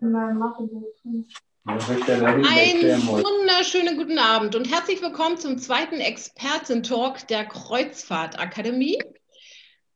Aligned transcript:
Einen 0.00 0.40
wunderschönen 3.08 3.96
guten 3.96 4.18
Abend 4.18 4.54
und 4.54 4.70
herzlich 4.72 5.02
willkommen 5.02 5.38
zum 5.38 5.58
zweiten 5.58 5.98
Experten-Talk 5.98 7.26
der 7.26 7.44
Kreuzfahrtakademie. 7.46 9.02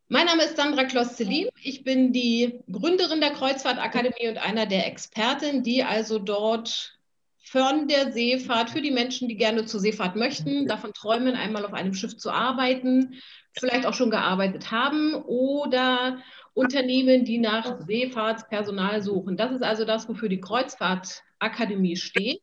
Mein 0.08 0.26
Name 0.26 0.42
ist 0.42 0.56
Sandra 0.56 0.84
Kloss-Selim. 0.84 1.50
Ich 1.62 1.84
bin 1.84 2.12
die 2.12 2.58
Gründerin 2.70 3.20
der 3.20 3.30
Kreuzfahrtakademie 3.30 4.28
und 4.28 4.38
einer 4.38 4.66
der 4.66 4.88
Experten, 4.88 5.62
die 5.62 5.84
also 5.84 6.18
dort 6.18 6.98
von 7.44 7.88
der 7.88 8.12
Seefahrt 8.12 8.70
für 8.70 8.80
die 8.80 8.90
Menschen, 8.90 9.28
die 9.28 9.36
gerne 9.36 9.64
zur 9.66 9.80
Seefahrt 9.80 10.16
möchten, 10.16 10.66
davon 10.66 10.92
träumen, 10.92 11.34
einmal 11.34 11.66
auf 11.66 11.72
einem 11.72 11.94
Schiff 11.94 12.16
zu 12.16 12.30
arbeiten, 12.30 13.20
vielleicht 13.58 13.86
auch 13.86 13.94
schon 13.94 14.10
gearbeitet 14.10 14.70
haben 14.70 15.14
oder 15.14 16.18
Unternehmen, 16.54 17.24
die 17.24 17.38
nach 17.38 17.80
Seefahrtspersonal 17.86 19.02
suchen. 19.02 19.36
Das 19.36 19.52
ist 19.52 19.62
also 19.62 19.84
das, 19.84 20.08
wofür 20.08 20.28
die 20.28 20.40
Kreuzfahrtakademie 20.40 21.96
steht. 21.96 22.40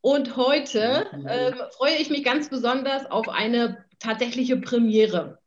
Und 0.00 0.36
heute 0.36 1.06
äh, 1.26 1.52
freue 1.76 1.96
ich 1.96 2.10
mich 2.10 2.24
ganz 2.24 2.48
besonders 2.48 3.10
auf 3.10 3.28
eine 3.28 3.84
tatsächliche 3.98 4.56
Premiere. 4.56 5.38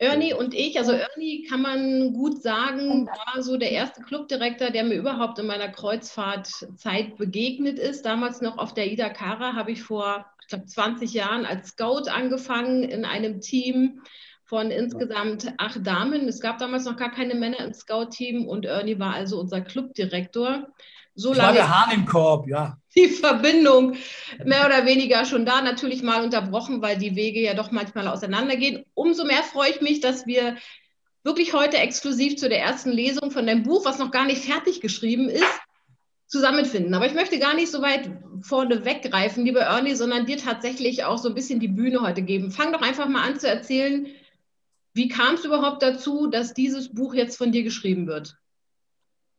Ernie 0.00 0.32
und 0.32 0.54
ich, 0.54 0.78
also 0.78 0.92
Ernie 0.92 1.44
kann 1.48 1.60
man 1.60 2.12
gut 2.12 2.40
sagen, 2.40 3.06
war 3.08 3.42
so 3.42 3.56
der 3.56 3.72
erste 3.72 4.00
Clubdirektor, 4.02 4.70
der 4.70 4.84
mir 4.84 4.94
überhaupt 4.94 5.40
in 5.40 5.46
meiner 5.46 5.68
Kreuzfahrtzeit 5.68 7.16
begegnet 7.16 7.80
ist. 7.80 8.06
Damals 8.06 8.40
noch 8.40 8.58
auf 8.58 8.74
der 8.74 8.90
Ida 8.92 9.08
Kara 9.08 9.54
habe 9.54 9.72
ich 9.72 9.82
vor, 9.82 10.26
ich 10.40 10.48
glaube, 10.48 10.66
20 10.66 11.12
Jahren 11.14 11.44
als 11.44 11.70
Scout 11.70 12.08
angefangen 12.08 12.84
in 12.84 13.04
einem 13.04 13.40
Team 13.40 14.02
von 14.44 14.70
insgesamt 14.70 15.52
acht 15.58 15.84
Damen. 15.84 16.28
Es 16.28 16.40
gab 16.40 16.58
damals 16.58 16.84
noch 16.84 16.96
gar 16.96 17.10
keine 17.10 17.34
Männer 17.34 17.58
im 17.58 17.74
Scout-Team 17.74 18.46
und 18.46 18.66
Ernie 18.66 18.98
war 19.00 19.14
also 19.14 19.38
unser 19.40 19.60
Clubdirektor 19.60 20.68
so 21.18 21.32
lange. 21.32 21.48
war 21.48 21.52
der 21.52 21.68
Hahn 21.68 21.94
im 21.94 22.06
Korb, 22.06 22.46
ja. 22.46 22.78
Die 22.94 23.08
Verbindung 23.08 23.96
mehr 24.44 24.66
oder 24.66 24.86
weniger 24.86 25.24
schon 25.24 25.44
da, 25.44 25.60
natürlich 25.60 26.02
mal 26.02 26.22
unterbrochen, 26.22 26.80
weil 26.80 26.96
die 26.96 27.16
Wege 27.16 27.40
ja 27.40 27.54
doch 27.54 27.72
manchmal 27.72 28.06
auseinandergehen. 28.06 28.84
Umso 28.94 29.24
mehr 29.24 29.42
freue 29.42 29.70
ich 29.70 29.80
mich, 29.80 30.00
dass 30.00 30.26
wir 30.26 30.56
wirklich 31.24 31.54
heute 31.54 31.78
exklusiv 31.78 32.36
zu 32.36 32.48
der 32.48 32.60
ersten 32.60 32.90
Lesung 32.90 33.32
von 33.32 33.46
deinem 33.46 33.64
Buch, 33.64 33.84
was 33.84 33.98
noch 33.98 34.12
gar 34.12 34.26
nicht 34.26 34.44
fertig 34.44 34.80
geschrieben 34.80 35.28
ist, 35.28 35.44
zusammenfinden. 36.28 36.94
Aber 36.94 37.06
ich 37.06 37.14
möchte 37.14 37.40
gar 37.40 37.54
nicht 37.54 37.70
so 37.70 37.82
weit 37.82 38.10
vorne 38.42 38.84
weggreifen, 38.84 39.44
liebe 39.44 39.60
Ernie, 39.60 39.96
sondern 39.96 40.26
dir 40.26 40.38
tatsächlich 40.38 41.04
auch 41.04 41.18
so 41.18 41.28
ein 41.28 41.34
bisschen 41.34 41.58
die 41.58 41.68
Bühne 41.68 42.00
heute 42.00 42.22
geben. 42.22 42.52
Fang 42.52 42.72
doch 42.72 42.82
einfach 42.82 43.08
mal 43.08 43.22
an 43.22 43.40
zu 43.40 43.48
erzählen, 43.48 44.06
wie 44.94 45.08
kam 45.08 45.34
es 45.34 45.44
überhaupt 45.44 45.82
dazu, 45.82 46.28
dass 46.28 46.54
dieses 46.54 46.94
Buch 46.94 47.12
jetzt 47.12 47.36
von 47.36 47.50
dir 47.50 47.64
geschrieben 47.64 48.06
wird? 48.06 48.36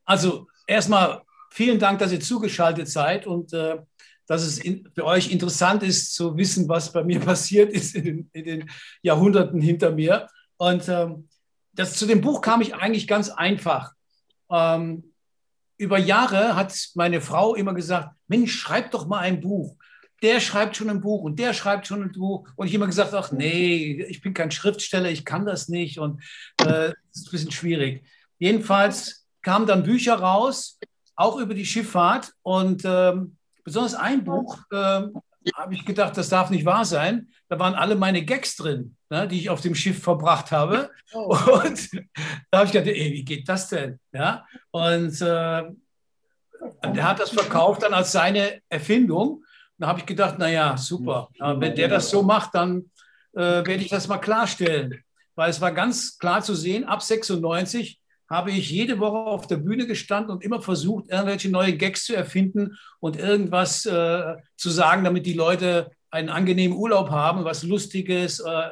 Also 0.03 0.47
erstmal 0.67 1.21
vielen 1.49 1.79
Dank, 1.79 1.99
dass 1.99 2.11
ihr 2.11 2.19
zugeschaltet 2.19 2.89
seid 2.89 3.27
und 3.27 3.53
äh, 3.53 3.77
dass 4.29 4.43
es 4.43 4.59
in, 4.59 4.87
für 4.93 5.05
euch 5.05 5.31
interessant 5.31 5.81
ist 5.81 6.13
zu 6.13 6.37
wissen, 6.37 6.69
was 6.69 6.93
bei 6.93 7.03
mir 7.03 7.19
passiert 7.31 7.71
ist 7.71 7.95
in 7.95 8.03
den, 8.03 8.29
in 8.33 8.45
den 8.45 8.69
Jahrhunderten 9.01 9.59
hinter 9.59 9.91
mir. 9.91 10.27
Und 10.57 10.87
ähm, 10.87 11.27
das, 11.73 11.95
zu 11.95 12.05
dem 12.05 12.21
Buch 12.21 12.41
kam 12.41 12.61
ich 12.61 12.75
eigentlich 12.75 13.07
ganz 13.07 13.29
einfach. 13.29 13.93
Ähm, 14.51 15.13
über 15.77 15.97
Jahre 15.97 16.55
hat 16.55 16.75
meine 16.93 17.21
Frau 17.21 17.55
immer 17.55 17.73
gesagt, 17.73 18.13
Mensch, 18.27 18.53
schreib 18.53 18.91
doch 18.91 19.07
mal 19.07 19.19
ein 19.19 19.41
Buch. 19.41 19.75
Der 20.21 20.41
schreibt 20.41 20.75
schon 20.75 20.89
ein 20.89 21.01
Buch 21.01 21.23
und 21.23 21.39
der 21.39 21.53
schreibt 21.53 21.87
schon 21.87 22.03
ein 22.03 22.11
Buch. 22.11 22.47
Und 22.55 22.67
ich 22.67 22.73
immer 22.73 22.85
gesagt, 22.85 23.13
ach 23.13 23.31
nee, 23.31 24.05
ich 24.09 24.21
bin 24.21 24.33
kein 24.33 24.51
Schriftsteller, 24.51 25.09
ich 25.09 25.25
kann 25.25 25.45
das 25.45 25.69
nicht 25.69 25.97
und 25.97 26.21
äh, 26.57 26.91
das 26.91 26.95
ist 27.13 27.27
ein 27.27 27.31
bisschen 27.31 27.51
schwierig. 27.51 28.05
Jedenfalls 28.37 29.25
kamen 29.41 29.65
dann 29.65 29.83
Bücher 29.83 30.15
raus 30.15 30.77
auch 31.19 31.37
über 31.37 31.53
die 31.53 31.65
Schifffahrt. 31.65 32.33
Und 32.41 32.83
ähm, 32.85 33.35
besonders 33.65 33.93
ein 33.93 34.23
Buch 34.23 34.57
ähm, 34.71 35.21
habe 35.53 35.73
ich 35.73 35.85
gedacht, 35.85 36.15
das 36.15 36.29
darf 36.29 36.49
nicht 36.49 36.65
wahr 36.65 36.85
sein. 36.85 37.27
Da 37.49 37.59
waren 37.59 37.75
alle 37.75 37.95
meine 37.95 38.23
Gags 38.23 38.55
drin, 38.55 38.95
ne, 39.09 39.27
die 39.27 39.39
ich 39.39 39.49
auf 39.49 39.59
dem 39.59 39.75
Schiff 39.75 40.01
verbracht 40.01 40.51
habe. 40.51 40.89
Oh. 41.11 41.37
Und 41.63 41.89
da 42.49 42.59
habe 42.59 42.67
ich 42.67 42.71
gedacht, 42.71 42.87
ey, 42.87 43.13
wie 43.13 43.25
geht 43.25 43.49
das 43.49 43.67
denn? 43.67 43.99
Ja? 44.13 44.45
Und 44.71 45.19
äh, 45.21 45.63
der 46.85 47.03
hat 47.03 47.19
das 47.19 47.31
verkauft 47.31 47.83
dann 47.83 47.93
als 47.93 48.13
seine 48.13 48.61
Erfindung. 48.69 49.43
Da 49.77 49.87
habe 49.87 49.99
ich 49.99 50.05
gedacht, 50.05 50.39
naja, 50.39 50.77
super. 50.77 51.29
Ja, 51.35 51.59
wenn 51.59 51.75
der 51.75 51.89
das 51.89 52.09
so 52.09 52.21
macht, 52.23 52.55
dann 52.55 52.91
äh, 53.33 53.39
werde 53.39 53.75
ich 53.75 53.89
das 53.89 54.07
mal 54.07 54.19
klarstellen. 54.19 55.03
Weil 55.35 55.49
es 55.49 55.59
war 55.59 55.71
ganz 55.73 56.17
klar 56.17 56.41
zu 56.41 56.53
sehen, 56.53 56.85
ab 56.85 57.01
96 57.01 57.98
habe 58.29 58.51
ich 58.51 58.69
jede 58.69 58.99
Woche 58.99 59.17
auf 59.17 59.47
der 59.47 59.57
Bühne 59.57 59.87
gestanden 59.87 60.31
und 60.31 60.43
immer 60.43 60.61
versucht, 60.61 61.09
irgendwelche 61.09 61.49
neue 61.49 61.75
Gags 61.75 62.05
zu 62.05 62.15
erfinden 62.15 62.77
und 62.99 63.17
irgendwas 63.17 63.85
äh, 63.85 64.35
zu 64.55 64.69
sagen, 64.69 65.03
damit 65.03 65.25
die 65.25 65.33
Leute 65.33 65.89
einen 66.11 66.29
angenehmen 66.29 66.77
Urlaub 66.77 67.09
haben, 67.09 67.43
was 67.43 67.63
Lustiges, 67.63 68.39
äh, 68.39 68.69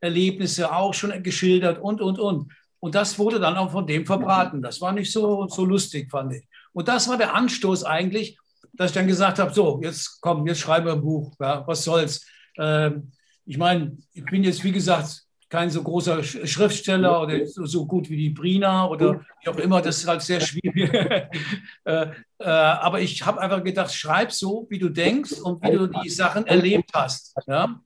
Erlebnisse 0.00 0.72
auch 0.72 0.94
schon 0.94 1.22
geschildert 1.22 1.78
und, 1.78 2.00
und, 2.00 2.18
und. 2.18 2.52
Und 2.78 2.94
das 2.94 3.18
wurde 3.18 3.40
dann 3.40 3.56
auch 3.56 3.72
von 3.72 3.86
dem 3.86 4.06
verbraten. 4.06 4.62
Das 4.62 4.80
war 4.80 4.92
nicht 4.92 5.12
so, 5.12 5.46
so 5.48 5.64
lustig, 5.64 6.10
fand 6.10 6.34
ich. 6.34 6.46
Und 6.72 6.88
das 6.88 7.08
war 7.08 7.18
der 7.18 7.34
Anstoß 7.34 7.84
eigentlich, 7.84 8.38
dass 8.72 8.90
ich 8.90 8.94
dann 8.94 9.06
gesagt 9.06 9.38
habe, 9.38 9.52
so, 9.52 9.80
jetzt 9.82 10.20
komm, 10.20 10.46
jetzt 10.46 10.60
schreiben 10.60 10.86
wir 10.86 10.92
ein 10.94 11.02
Buch, 11.02 11.34
ja, 11.40 11.66
was 11.66 11.84
soll's. 11.84 12.24
Ähm, 12.56 13.10
ich 13.44 13.58
meine, 13.58 13.96
ich 14.12 14.24
bin 14.24 14.44
jetzt, 14.44 14.62
wie 14.64 14.72
gesagt, 14.72 15.24
kein 15.50 15.68
so 15.68 15.82
großer 15.82 16.22
Schriftsteller 16.22 17.20
oder 17.20 17.44
so 17.44 17.84
gut 17.84 18.08
wie 18.08 18.16
die 18.16 18.30
Brina 18.30 18.86
oder 18.86 19.26
wie 19.42 19.48
auch 19.50 19.56
immer, 19.56 19.82
das 19.82 19.98
ist 19.98 20.08
halt 20.08 20.22
sehr 20.22 20.40
schwierig. 20.40 20.94
äh, 21.84 22.06
äh, 22.38 22.44
aber 22.44 23.00
ich 23.00 23.26
habe 23.26 23.40
einfach 23.40 23.62
gedacht, 23.62 23.92
schreib 23.92 24.32
so, 24.32 24.66
wie 24.70 24.78
du 24.78 24.88
denkst 24.88 25.32
und 25.32 25.62
wie 25.64 25.72
du 25.72 25.88
die 25.88 26.08
Sachen 26.08 26.46
erlebt 26.46 26.90
hast. 26.94 27.34
Ja? 27.48 27.80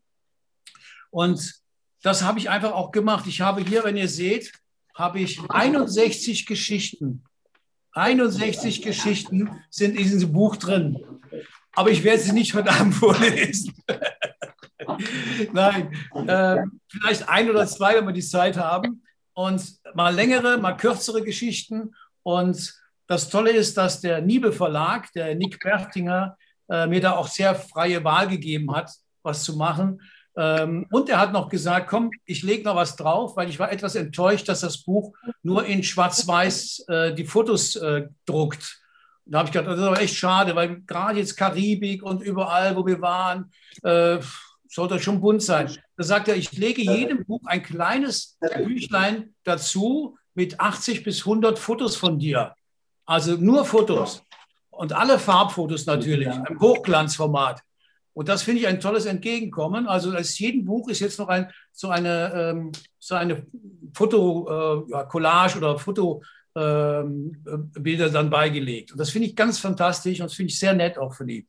Und 1.11 1.55
das 2.03 2.23
habe 2.23 2.39
ich 2.39 2.51
einfach 2.51 2.73
auch 2.73 2.93
gemacht. 2.93 3.25
Ich 3.27 3.41
habe 3.41 3.63
hier, 3.63 3.83
wenn 3.83 3.97
ihr 3.97 4.09
seht, 4.09 4.53
habe 4.95 5.21
ich 5.21 5.41
61 5.49 6.45
Geschichten. 6.45 7.25
61 7.93 8.83
Geschichten 8.83 9.51
sind 9.71 9.97
in 9.97 10.05
diesem 10.05 10.33
Buch 10.33 10.57
drin. 10.57 11.03
Aber 11.73 11.91
ich 11.91 12.05
werde 12.05 12.21
sie 12.21 12.33
nicht 12.33 12.53
heute 12.55 12.71
Abend 12.71 12.95
vorlesen. 12.95 13.73
Nein, 15.53 15.93
äh, 16.27 16.63
vielleicht 16.89 17.29
ein 17.29 17.51
oder 17.51 17.67
zwei, 17.67 17.97
wenn 17.97 18.07
wir 18.07 18.13
die 18.13 18.23
Zeit 18.23 18.57
haben. 18.57 19.03
Und 19.35 19.63
mal 19.95 20.15
längere, 20.15 20.59
mal 20.59 20.77
kürzere 20.77 21.23
Geschichten. 21.23 21.95
Und 22.23 22.75
das 23.07 23.29
Tolle 23.29 23.51
ist, 23.51 23.77
dass 23.77 24.01
der 24.01 24.23
Niebe 24.23 24.53
Verlag, 24.53 25.13
der 25.13 25.35
Nick 25.35 25.61
Bertinger, 25.61 26.37
äh, 26.69 26.87
mir 26.87 27.01
da 27.01 27.13
auch 27.13 27.29
sehr 27.29 27.55
freie 27.55 28.03
Wahl 28.05 28.29
gegeben 28.29 28.75
hat, 28.75 28.91
was 29.23 29.43
zu 29.43 29.57
machen. 29.57 30.01
Ähm, 30.37 30.87
und 30.91 31.09
er 31.09 31.19
hat 31.19 31.33
noch 31.33 31.49
gesagt, 31.49 31.89
komm, 31.89 32.11
ich 32.25 32.43
lege 32.43 32.65
noch 32.65 32.77
was 32.77 32.97
drauf, 32.97 33.37
weil 33.37 33.49
ich 33.49 33.59
war 33.59 33.71
etwas 33.71 33.95
enttäuscht, 33.95 34.49
dass 34.49 34.61
das 34.61 34.79
Buch 34.79 35.13
nur 35.43 35.65
in 35.65 35.83
Schwarz-Weiß 35.83 36.87
äh, 36.89 37.15
die 37.15 37.25
Fotos 37.25 37.77
äh, 37.77 38.09
druckt. 38.27 38.81
Da 39.27 39.39
habe 39.39 39.49
ich 39.49 39.53
gedacht, 39.53 39.71
das 39.71 39.79
ist 39.79 39.87
aber 39.87 40.01
echt 40.01 40.17
schade, 40.17 40.55
weil 40.55 40.83
gerade 40.83 41.19
jetzt 41.19 41.37
Karibik 41.37 42.03
und 42.03 42.23
überall, 42.23 42.77
wo 42.77 42.85
wir 42.85 43.01
waren, 43.01 43.53
äh, 43.83 44.19
sollte 44.75 44.99
schon 44.99 45.21
bunt 45.21 45.43
sein. 45.43 45.71
Da 45.97 46.03
sagt 46.03 46.27
er, 46.27 46.37
ich 46.37 46.51
lege 46.53 46.83
jedem 46.83 47.25
Buch 47.25 47.43
ein 47.47 47.63
kleines 47.63 48.37
Büchlein 48.65 49.33
dazu 49.45 50.17
mit 50.35 50.59
80 50.59 51.05
bis 51.05 51.21
100 51.21 51.59
Fotos 51.59 51.95
von 51.95 52.19
dir. 52.19 52.55
Also 53.07 53.37
nur 53.37 53.65
Fotos. 53.65 54.25
Und 54.71 54.93
alle 54.93 55.21
Farbfotos 55.21 55.87
natürlich, 55.87 56.27
im 56.49 56.59
Hochglanzformat. 56.59 57.61
Und 58.15 58.29
das 58.29 58.43
finde 58.43 58.63
ich 58.63 58.67
ein 58.67 58.81
tolles 58.81 59.07
Entgegenkommen. 59.07 59.87
Also 59.87 60.11
als 60.11 60.37
jedem 60.41 60.65
Buch 60.65 60.89
ist 60.89 60.99
jetzt 60.99 61.21
noch 61.21 61.29
ein, 61.29 61.53
so 61.71 61.91
eine, 61.91 62.33
ähm, 62.35 62.73
so 62.99 63.15
eine 63.15 63.47
Foto-Collage 63.93 65.55
äh, 65.55 65.59
oder 65.59 65.79
Fotobilder 65.79 67.07
ähm, 67.07 68.13
dann 68.13 68.31
beigelegt. 68.31 68.91
Und 68.91 68.99
das 68.99 69.11
finde 69.11 69.29
ich 69.29 69.37
ganz 69.37 69.61
fantastisch 69.61 70.21
und 70.21 70.27
das 70.27 70.35
finde 70.35 70.51
ich 70.51 70.59
sehr 70.59 70.75
nett 70.75 70.99
auch 70.99 71.15
von 71.15 71.29
ihm. 71.29 71.47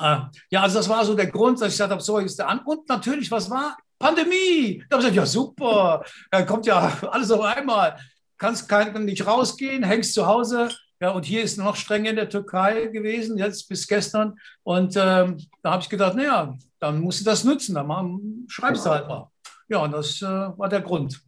Ah, 0.00 0.30
ja, 0.50 0.62
also 0.62 0.78
das 0.78 0.88
war 0.88 1.04
so 1.04 1.14
der 1.14 1.26
Grund, 1.26 1.60
dass 1.60 1.68
ich 1.68 1.74
gesagt 1.74 1.90
habe, 1.90 2.00
so 2.00 2.16
ist 2.18 2.38
der 2.38 2.48
an. 2.48 2.60
Und 2.60 2.88
natürlich, 2.88 3.30
was 3.30 3.50
war? 3.50 3.76
Pandemie. 3.98 4.82
Da 4.88 4.96
habe 4.96 5.06
ich 5.06 5.12
gesagt, 5.12 5.14
ja 5.14 5.26
super, 5.26 6.02
da 6.30 6.42
kommt 6.42 6.64
ja 6.64 6.90
alles 7.10 7.30
auf 7.30 7.42
einmal. 7.42 7.98
Kannst 8.38 8.66
kann 8.66 9.04
nicht 9.04 9.26
rausgehen, 9.26 9.82
hängst 9.82 10.14
zu 10.14 10.26
Hause. 10.26 10.70
Ja, 11.02 11.10
und 11.10 11.26
hier 11.26 11.42
ist 11.42 11.58
noch 11.58 11.76
streng 11.76 12.06
in 12.06 12.16
der 12.16 12.30
Türkei 12.30 12.86
gewesen, 12.86 13.36
jetzt 13.36 13.68
bis 13.68 13.86
gestern. 13.86 14.38
Und 14.62 14.96
ähm, 14.96 15.36
da 15.62 15.72
habe 15.72 15.82
ich 15.82 15.90
gedacht, 15.90 16.14
naja, 16.14 16.56
dann 16.78 17.00
musst 17.00 17.20
du 17.20 17.24
das 17.24 17.44
nutzen, 17.44 17.74
dann 17.74 18.46
schreibst 18.48 18.86
du 18.86 18.90
halt 18.90 19.06
mal. 19.06 19.30
Ja, 19.68 19.78
und 19.78 19.92
das 19.92 20.22
äh, 20.22 20.26
war 20.26 20.68
der 20.68 20.80
Grund. 20.80 21.20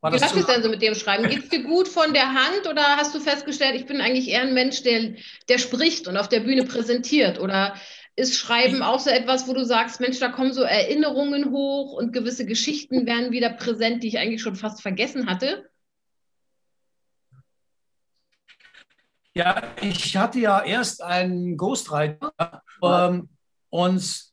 War 0.00 0.12
Wie 0.12 0.18
läuft 0.18 0.34
es 0.34 0.46
denn 0.46 0.62
so 0.62 0.70
mit 0.70 0.80
dem 0.80 0.94
Schreiben? 0.94 1.28
Geht 1.28 1.44
es 1.44 1.48
dir 1.50 1.62
gut 1.62 1.86
von 1.86 2.14
der 2.14 2.32
Hand 2.32 2.66
oder 2.66 2.82
hast 2.96 3.14
du 3.14 3.20
festgestellt, 3.20 3.74
ich 3.74 3.86
bin 3.86 4.00
eigentlich 4.00 4.28
eher 4.28 4.42
ein 4.42 4.54
Mensch, 4.54 4.82
der, 4.82 5.14
der 5.48 5.58
spricht 5.58 6.08
und 6.08 6.16
auf 6.16 6.28
der 6.28 6.40
Bühne 6.40 6.64
präsentiert? 6.64 7.38
Oder 7.38 7.74
ist 8.16 8.36
Schreiben 8.36 8.82
auch 8.82 9.00
so 9.00 9.10
etwas, 9.10 9.46
wo 9.46 9.52
du 9.52 9.64
sagst, 9.64 10.00
Mensch, 10.00 10.18
da 10.18 10.28
kommen 10.28 10.52
so 10.52 10.62
Erinnerungen 10.62 11.50
hoch 11.50 11.92
und 11.92 12.12
gewisse 12.12 12.46
Geschichten 12.46 13.06
werden 13.06 13.30
wieder 13.30 13.50
präsent, 13.50 14.02
die 14.02 14.08
ich 14.08 14.18
eigentlich 14.18 14.42
schon 14.42 14.56
fast 14.56 14.80
vergessen 14.80 15.28
hatte? 15.28 15.70
Ja, 19.34 19.62
ich 19.80 20.16
hatte 20.16 20.40
ja 20.40 20.62
erst 20.62 21.02
einen 21.02 21.56
Ghostwriter 21.56 22.62
ähm, 22.82 23.28
und 23.68 24.24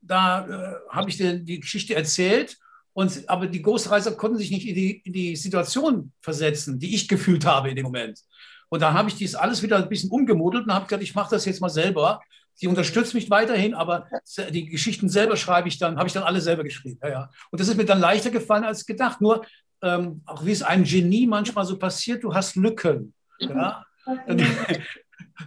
da 0.00 0.46
äh, 0.46 0.94
habe 0.94 1.10
ich 1.10 1.16
die, 1.16 1.44
die, 1.44 1.60
Geschichte 1.60 1.94
erzählt. 1.94 2.58
Und, 2.94 3.28
aber 3.28 3.48
die 3.48 3.60
Ghostwriter 3.60 4.12
konnten 4.12 4.38
sich 4.38 4.50
nicht 4.50 4.66
in 4.66 4.74
die, 4.74 5.02
in 5.04 5.12
die 5.12 5.36
Situation 5.36 6.12
versetzen, 6.20 6.78
die 6.78 6.94
ich 6.94 7.08
gefühlt 7.08 7.44
habe 7.44 7.68
in 7.68 7.76
dem 7.76 7.84
Moment. 7.84 8.20
Und 8.68 8.80
dann 8.80 8.94
habe 8.94 9.08
ich 9.08 9.16
dies 9.16 9.34
alles 9.34 9.62
wieder 9.62 9.76
ein 9.76 9.88
bisschen 9.88 10.10
umgemodelt 10.10 10.66
und 10.66 10.72
habe 10.72 10.86
gesagt, 10.86 11.02
ich 11.02 11.14
mache 11.14 11.30
das 11.30 11.44
jetzt 11.44 11.60
mal 11.60 11.68
selber. 11.68 12.20
Sie 12.54 12.68
unterstützt 12.68 13.14
mich 13.14 13.28
weiterhin, 13.30 13.74
aber 13.74 14.06
die 14.50 14.66
Geschichten 14.66 15.08
selber 15.08 15.36
schreibe 15.36 15.68
ich 15.68 15.78
dann, 15.78 15.98
habe 15.98 16.06
ich 16.06 16.12
dann 16.12 16.22
alle 16.22 16.40
selber 16.40 16.62
geschrieben. 16.62 16.98
Ja, 17.02 17.08
ja. 17.08 17.30
Und 17.50 17.60
das 17.60 17.68
ist 17.68 17.76
mir 17.76 17.84
dann 17.84 18.00
leichter 18.00 18.30
gefallen 18.30 18.64
als 18.64 18.86
gedacht. 18.86 19.20
Nur, 19.20 19.44
ähm, 19.82 20.22
auch 20.24 20.44
wie 20.44 20.52
es 20.52 20.62
einem 20.62 20.84
Genie 20.84 21.26
manchmal 21.26 21.64
so 21.64 21.78
passiert, 21.78 22.22
du 22.22 22.32
hast 22.32 22.54
Lücken. 22.54 23.12
Ja? 23.40 23.84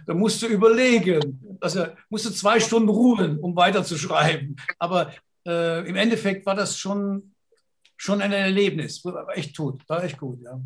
da 0.06 0.14
musst 0.14 0.42
du 0.42 0.46
überlegen. 0.46 1.58
Also 1.60 1.86
musst 2.10 2.26
du 2.26 2.30
zwei 2.30 2.60
Stunden 2.60 2.88
ruhen, 2.88 3.38
um 3.38 3.56
weiterzuschreiben. 3.56 4.56
Aber 4.78 5.12
äh, 5.46 5.88
im 5.88 5.96
Endeffekt 5.96 6.44
war 6.46 6.54
das 6.54 6.78
schon, 6.78 7.34
schon 8.08 8.22
ein 8.22 8.32
Erlebnis. 8.32 9.04
War 9.04 9.36
echt 9.36 9.54
gut, 9.54 9.86
war 9.86 10.02
echt 10.02 10.18
gut, 10.18 10.40
ja. 10.42 10.58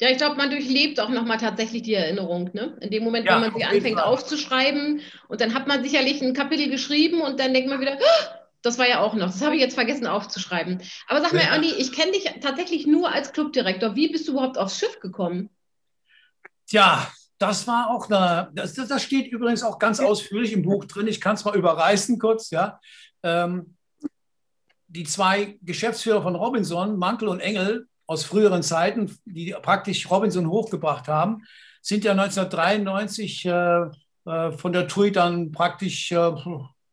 Ja, 0.00 0.10
ich 0.10 0.18
glaube, 0.18 0.36
man 0.36 0.50
durchlebt 0.50 1.00
auch 1.00 1.08
nochmal 1.08 1.38
tatsächlich 1.38 1.82
die 1.82 1.94
Erinnerung. 1.94 2.50
Ne? 2.52 2.78
In 2.80 2.92
dem 2.92 3.02
Moment, 3.02 3.26
ja, 3.26 3.34
wenn 3.34 3.50
man 3.50 3.58
sie 3.58 3.64
anfängt 3.64 4.00
aufzuschreiben 4.00 5.00
und 5.26 5.40
dann 5.40 5.54
hat 5.54 5.66
man 5.66 5.82
sicherlich 5.82 6.22
ein 6.22 6.34
Kapitel 6.34 6.70
geschrieben 6.70 7.20
und 7.20 7.40
dann 7.40 7.52
denkt 7.52 7.68
man 7.68 7.80
wieder, 7.80 7.98
oh, 8.00 8.26
das 8.62 8.78
war 8.78 8.88
ja 8.88 9.00
auch 9.00 9.14
noch, 9.14 9.26
das 9.26 9.42
habe 9.42 9.56
ich 9.56 9.60
jetzt 9.60 9.74
vergessen 9.74 10.06
aufzuschreiben. 10.06 10.80
Aber 11.08 11.20
sag 11.20 11.32
mal, 11.32 11.42
ja. 11.42 11.52
Ernie, 11.52 11.74
ich 11.76 11.90
kenne 11.90 12.12
dich 12.12 12.30
tatsächlich 12.40 12.86
nur 12.86 13.12
als 13.12 13.32
Clubdirektor. 13.32 13.96
Wie 13.96 14.12
bist 14.12 14.28
du 14.28 14.32
überhaupt 14.32 14.56
aufs 14.56 14.78
Schiff 14.78 15.00
gekommen? 15.00 15.50
Tja, 16.68 17.10
das 17.38 17.66
war 17.66 17.90
auch 17.90 18.08
eine, 18.08 18.50
das, 18.54 18.74
das 18.74 19.02
steht 19.02 19.32
übrigens 19.32 19.64
auch 19.64 19.80
ganz 19.80 19.98
ausführlich 19.98 20.52
im 20.52 20.62
Buch 20.62 20.84
drin. 20.84 21.08
Ich 21.08 21.20
kann 21.20 21.34
es 21.34 21.44
mal 21.44 21.56
überreißen 21.56 22.20
kurz, 22.20 22.50
ja. 22.50 22.78
Ähm, 23.24 23.74
die 24.88 25.04
zwei 25.04 25.58
Geschäftsführer 25.62 26.22
von 26.22 26.34
Robinson, 26.34 26.98
Mankel 26.98 27.28
und 27.28 27.40
Engel 27.40 27.86
aus 28.06 28.24
früheren 28.24 28.62
Zeiten, 28.62 29.16
die 29.26 29.54
praktisch 29.62 30.10
Robinson 30.10 30.48
hochgebracht 30.48 31.08
haben, 31.08 31.42
sind 31.82 32.04
ja 32.04 32.12
1993 32.12 33.44
äh, 33.44 33.82
äh, 34.24 34.52
von 34.52 34.72
der 34.72 34.88
TUI 34.88 35.12
dann 35.12 35.52
praktisch 35.52 36.10
äh, 36.12 36.32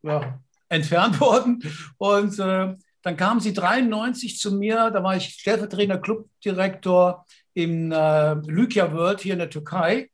ja, 0.04 0.40
entfernt 0.70 1.20
worden. 1.22 1.64
Und 1.98 2.38
äh, 2.40 2.76
dann 3.02 3.18
kamen 3.18 3.40
sie 3.40 3.54
93 3.54 4.40
zu 4.40 4.52
mir, 4.52 4.90
da 4.90 5.04
war 5.04 5.16
ich 5.16 5.26
stellvertretender 5.26 6.00
Clubdirektor 6.00 7.26
im 7.54 7.92
äh, 7.92 8.34
Lykia 8.34 8.92
World 8.94 9.22
hier 9.22 9.34
in 9.34 9.40
der 9.40 9.50
Türkei 9.50 10.10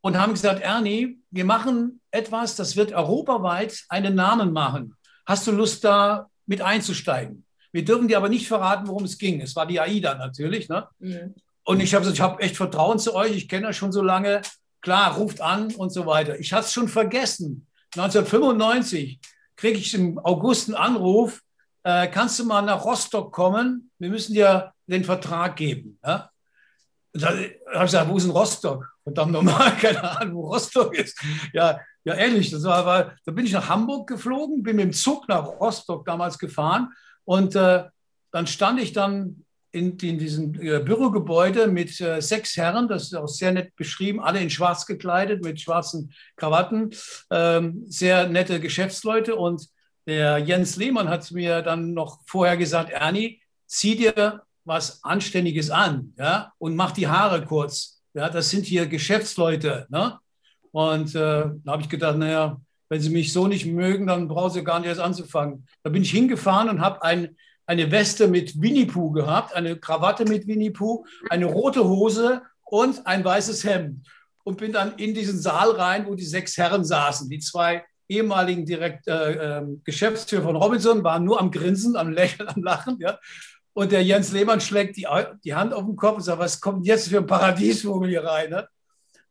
und 0.00 0.18
haben 0.18 0.32
gesagt, 0.32 0.60
Ernie, 0.60 1.18
wir 1.30 1.44
machen 1.44 2.00
etwas, 2.10 2.56
das 2.56 2.76
wird 2.76 2.92
europaweit 2.92 3.84
einen 3.88 4.14
Namen 4.14 4.52
machen. 4.52 4.94
Hast 5.24 5.46
du 5.46 5.52
Lust, 5.52 5.84
da 5.84 6.28
mit 6.46 6.60
einzusteigen? 6.60 7.44
Wir 7.72 7.84
dürfen 7.84 8.08
dir 8.08 8.16
aber 8.16 8.28
nicht 8.28 8.46
verraten, 8.46 8.86
worum 8.86 9.04
es 9.04 9.18
ging. 9.18 9.40
Es 9.40 9.56
war 9.56 9.66
die 9.66 9.80
AIDA 9.80 10.14
natürlich. 10.14 10.68
Ne? 10.68 10.86
Mhm. 11.00 11.34
Und 11.64 11.80
ich 11.80 11.94
habe 11.94 12.02
gesagt, 12.02 12.16
ich 12.16 12.20
habe 12.20 12.42
echt 12.42 12.56
Vertrauen 12.56 12.98
zu 12.98 13.14
euch. 13.14 13.32
Ich 13.32 13.48
kenne 13.48 13.68
euch 13.68 13.76
schon 13.76 13.92
so 13.92 14.02
lange. 14.02 14.42
Klar, 14.80 15.16
ruft 15.16 15.40
an 15.40 15.74
und 15.74 15.90
so 15.90 16.06
weiter. 16.06 16.38
Ich 16.38 16.52
hatte 16.52 16.66
es 16.66 16.72
schon 16.72 16.88
vergessen. 16.88 17.66
1995 17.96 19.18
kriege 19.56 19.78
ich 19.78 19.94
im 19.94 20.18
August 20.18 20.68
einen 20.68 20.76
Anruf. 20.76 21.40
Äh, 21.82 22.08
kannst 22.08 22.38
du 22.38 22.44
mal 22.44 22.62
nach 22.62 22.84
Rostock 22.84 23.32
kommen? 23.32 23.90
Wir 23.98 24.10
müssen 24.10 24.34
dir 24.34 24.72
den 24.86 25.04
Vertrag 25.04 25.56
geben. 25.56 25.98
Ja? 26.04 26.30
da 27.14 27.28
habe 27.28 27.40
ich 27.40 27.80
gesagt, 27.80 28.10
wo 28.10 28.16
ist 28.16 28.24
denn 28.24 28.32
Rostock? 28.32 28.93
Verdammt 29.04 29.32
normal, 29.32 29.76
keine 29.80 30.02
Ahnung, 30.02 30.36
wo 30.36 30.52
Rostock 30.52 30.94
ist. 30.94 31.22
Ja, 31.52 31.78
ja 32.04 32.14
ehrlich, 32.14 32.50
das 32.50 32.64
war, 32.64 32.84
war, 32.84 33.16
da 33.24 33.32
bin 33.32 33.44
ich 33.44 33.52
nach 33.52 33.68
Hamburg 33.68 34.08
geflogen, 34.08 34.62
bin 34.62 34.76
mit 34.76 34.86
dem 34.86 34.92
Zug 34.92 35.28
nach 35.28 35.44
Rostock 35.44 36.04
damals 36.04 36.38
gefahren 36.38 36.88
und 37.24 37.54
äh, 37.54 37.84
dann 38.32 38.46
stand 38.46 38.80
ich 38.80 38.92
dann 38.92 39.44
in, 39.70 39.98
in 39.98 40.18
diesem 40.18 40.54
äh, 40.54 40.78
Bürogebäude 40.78 41.66
mit 41.66 42.00
äh, 42.00 42.20
sechs 42.22 42.56
Herren, 42.56 42.88
das 42.88 43.04
ist 43.04 43.14
auch 43.14 43.28
sehr 43.28 43.52
nett 43.52 43.74
beschrieben, 43.76 44.20
alle 44.20 44.40
in 44.40 44.50
schwarz 44.50 44.86
gekleidet, 44.86 45.44
mit 45.44 45.60
schwarzen 45.60 46.12
Krawatten, 46.36 46.90
ähm, 47.30 47.84
sehr 47.86 48.28
nette 48.28 48.60
Geschäftsleute 48.60 49.34
und 49.34 49.68
der 50.06 50.38
Jens 50.38 50.76
Lehmann 50.76 51.08
hat 51.08 51.30
mir 51.32 51.62
dann 51.62 51.92
noch 51.92 52.20
vorher 52.26 52.56
gesagt, 52.56 52.90
Ernie, 52.90 53.40
zieh 53.66 53.96
dir 53.96 54.42
was 54.64 55.02
Anständiges 55.02 55.70
an 55.70 56.14
ja, 56.18 56.52
und 56.58 56.76
mach 56.76 56.92
die 56.92 57.08
Haare 57.08 57.44
kurz. 57.44 58.02
Ja, 58.14 58.28
das 58.30 58.48
sind 58.50 58.64
hier 58.64 58.86
Geschäftsleute. 58.86 59.86
Ne? 59.90 60.18
Und 60.70 61.14
äh, 61.14 61.44
da 61.64 61.72
habe 61.72 61.82
ich 61.82 61.88
gedacht, 61.88 62.16
naja, 62.16 62.60
wenn 62.88 63.00
sie 63.00 63.10
mich 63.10 63.32
so 63.32 63.48
nicht 63.48 63.66
mögen, 63.66 64.06
dann 64.06 64.28
brauchen 64.28 64.52
sie 64.52 64.64
gar 64.64 64.78
nicht 64.78 64.88
erst 64.88 65.00
anzufangen. 65.00 65.66
Da 65.82 65.90
bin 65.90 66.02
ich 66.02 66.10
hingefahren 66.10 66.68
und 66.68 66.80
habe 66.80 67.02
ein, 67.02 67.36
eine 67.66 67.90
Weste 67.90 68.28
mit 68.28 68.60
Winnie 68.60 68.86
Pooh 68.86 69.10
gehabt, 69.10 69.54
eine 69.54 69.76
Krawatte 69.76 70.24
mit 70.24 70.46
Winnie 70.46 70.70
Pooh, 70.70 71.04
eine 71.28 71.46
rote 71.46 71.84
Hose 71.84 72.42
und 72.62 73.04
ein 73.06 73.24
weißes 73.24 73.64
Hemd. 73.64 74.06
Und 74.44 74.58
bin 74.58 74.72
dann 74.72 74.94
in 74.96 75.14
diesen 75.14 75.40
Saal 75.40 75.70
rein, 75.72 76.06
wo 76.06 76.14
die 76.14 76.24
sechs 76.24 76.56
Herren 76.56 76.84
saßen. 76.84 77.28
Die 77.30 77.38
zwei 77.38 77.82
ehemaligen 78.08 78.66
Direkt, 78.66 79.08
äh, 79.08 79.58
äh, 79.58 79.62
Geschäftsführer 79.84 80.42
von 80.42 80.56
Robinson 80.56 81.02
waren 81.02 81.24
nur 81.24 81.40
am 81.40 81.50
Grinsen, 81.50 81.96
am 81.96 82.10
Lächeln, 82.10 82.48
am 82.48 82.62
Lachen. 82.62 82.98
Ja. 83.00 83.18
Und 83.74 83.92
der 83.92 84.02
Jens 84.02 84.32
Lehmann 84.32 84.60
schlägt 84.60 84.96
die, 84.96 85.06
die 85.44 85.54
Hand 85.54 85.74
auf 85.74 85.84
den 85.84 85.96
Kopf 85.96 86.16
und 86.16 86.22
sagt, 86.22 86.38
was 86.38 86.60
kommt 86.60 86.86
jetzt 86.86 87.08
für 87.08 87.18
ein 87.18 87.26
Paradiesvogel 87.26 88.08
hier 88.08 88.24
rein? 88.24 88.50
Ne? 88.50 88.68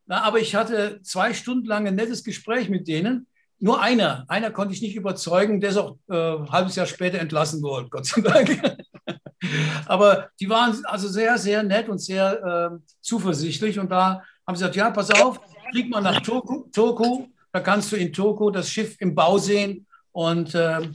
Na, 0.06 0.22
aber 0.22 0.38
ich 0.38 0.54
hatte 0.54 1.00
zwei 1.02 1.34
Stunden 1.34 1.66
lang 1.66 1.86
ein 1.86 1.94
nettes 1.94 2.22
Gespräch 2.22 2.68
mit 2.68 2.86
denen. 2.86 3.26
Nur 3.58 3.80
einer, 3.80 4.24
einer 4.28 4.50
konnte 4.50 4.74
ich 4.74 4.82
nicht 4.82 4.96
überzeugen, 4.96 5.60
der 5.60 5.70
ist 5.70 5.76
auch 5.78 5.96
äh, 6.10 6.36
ein 6.36 6.50
halbes 6.50 6.76
Jahr 6.76 6.86
später 6.86 7.18
entlassen 7.18 7.62
worden, 7.62 7.88
Gott 7.90 8.04
sei 8.04 8.20
Dank. 8.20 8.78
aber 9.86 10.28
die 10.38 10.48
waren 10.48 10.84
also 10.84 11.08
sehr, 11.08 11.38
sehr 11.38 11.62
nett 11.62 11.88
und 11.88 11.98
sehr 11.98 12.70
äh, 12.72 12.78
zuversichtlich. 13.00 13.78
Und 13.78 13.90
da 13.90 14.22
haben 14.46 14.56
sie 14.56 14.60
gesagt, 14.60 14.76
ja, 14.76 14.90
pass 14.90 15.10
auf, 15.10 15.40
flieg 15.70 15.88
mal 15.88 16.02
nach 16.02 16.20
Turku, 16.20 16.68
Turku 16.70 17.28
da 17.54 17.60
kannst 17.60 17.92
du 17.92 17.96
in 17.96 18.12
Turku 18.12 18.50
das 18.50 18.68
Schiff 18.68 18.96
im 18.98 19.14
Bau 19.14 19.38
sehen 19.38 19.86
und 20.10 20.56
äh, 20.56 20.88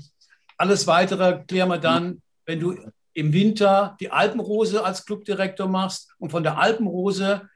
alles 0.57 0.85
Weitere 0.87 1.41
klären 1.47 1.69
wir 1.69 1.77
dann, 1.77 2.21
wenn 2.45 2.59
du 2.59 2.77
im 3.19 3.33
Winter 3.33 3.97
die 3.99 4.11
Alpenrose 4.11 4.83
als 4.83 5.05
Clubdirektor 5.05 5.67
machst 5.67 6.09
und 6.19 6.31
von 6.31 6.43
der 6.43 6.57
Alpenrose 6.57 7.49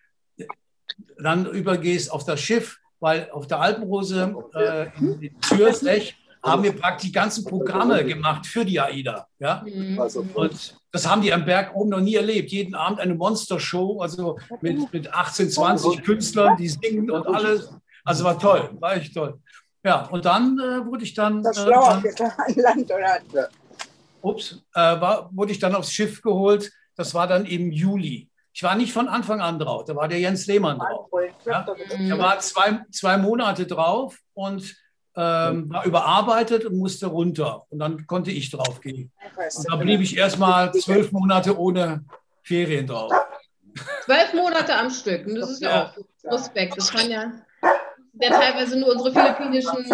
dann 1.17 1.45
übergehst 1.45 2.11
auf 2.11 2.25
das 2.25 2.41
Schiff, 2.41 2.79
weil 2.99 3.29
auf 3.31 3.47
der 3.47 3.59
Alpenrose 3.59 4.35
äh, 4.53 4.87
in 4.99 5.41
Zürich 5.41 6.15
haben 6.43 6.63
wir 6.63 6.73
praktisch 6.73 7.07
die 7.07 7.13
ganzen 7.13 7.45
Programme 7.45 8.03
gemacht 8.03 8.45
für 8.45 8.65
die 8.65 8.79
AIDA. 8.79 9.27
Ja? 9.39 9.63
Und 10.33 10.75
das 10.91 11.09
haben 11.09 11.21
die 11.21 11.31
am 11.31 11.45
Berg 11.45 11.73
oben 11.73 11.91
noch 11.91 12.01
nie 12.01 12.15
erlebt. 12.15 12.51
Jeden 12.51 12.75
Abend 12.75 12.99
eine 12.99 13.15
Monstershow, 13.15 14.01
also 14.01 14.37
mit, 14.59 14.91
mit 14.91 15.13
18, 15.13 15.49
20 15.49 16.03
Künstlern, 16.03 16.57
die 16.57 16.67
singen 16.67 17.09
und 17.09 17.25
alles. 17.27 17.73
Also 18.03 18.25
war 18.25 18.37
toll, 18.37 18.69
war 18.79 18.97
echt 18.97 19.13
toll. 19.13 19.39
Ja, 19.85 20.05
und 20.07 20.25
dann 20.25 20.57
äh, 20.59 20.85
wurde 20.85 21.03
ich 21.03 21.13
dann. 21.13 21.41
Das 21.41 21.57
äh, 21.57 21.69
Land, 21.69 22.05
oder? 22.91 23.49
Ups, 24.23 24.63
äh, 24.73 24.79
war, 24.79 25.29
wurde 25.33 25.51
ich 25.51 25.59
dann 25.59 25.75
aufs 25.75 25.91
Schiff 25.91 26.21
geholt. 26.21 26.71
Das 26.95 27.13
war 27.13 27.27
dann 27.27 27.45
im 27.45 27.71
Juli. 27.71 28.29
Ich 28.53 28.63
war 28.63 28.75
nicht 28.75 28.93
von 28.93 29.07
Anfang 29.07 29.41
an 29.41 29.57
drauf, 29.57 29.85
da 29.85 29.95
war 29.95 30.07
der 30.07 30.19
Jens 30.19 30.45
Lehmann 30.45 30.77
drauf. 30.77 31.09
Ja? 31.45 31.65
Er 31.89 32.19
war 32.19 32.39
zwei, 32.39 32.81
zwei 32.91 33.17
Monate 33.17 33.65
drauf 33.65 34.19
und 34.35 34.75
ähm, 35.15 35.71
war 35.71 35.85
überarbeitet 35.85 36.65
und 36.65 36.77
musste 36.77 37.07
runter. 37.07 37.63
Und 37.69 37.79
dann 37.79 38.05
konnte 38.05 38.31
ich 38.31 38.51
drauf 38.51 38.79
gehen. 38.79 39.11
Und 39.35 39.71
da 39.71 39.75
blieb 39.75 40.01
ich 40.01 40.17
erstmal 40.17 40.71
zwölf 40.73 41.11
Monate 41.11 41.57
ohne 41.57 42.05
Ferien 42.43 42.87
drauf. 42.87 43.11
Zwölf 44.05 44.33
Monate 44.33 44.75
am 44.75 44.89
Stück. 44.89 45.25
Und 45.25 45.35
das 45.35 45.49
ist 45.49 45.61
ja 45.61 45.85
auch 45.85 46.31
Respekt. 46.31 46.77
Das 46.77 46.91
kann 46.91 47.09
ja, 47.09 47.31
ja 48.13 48.29
teilweise 48.29 48.79
nur 48.79 48.91
unsere 48.91 49.11
philippinischen 49.11 49.85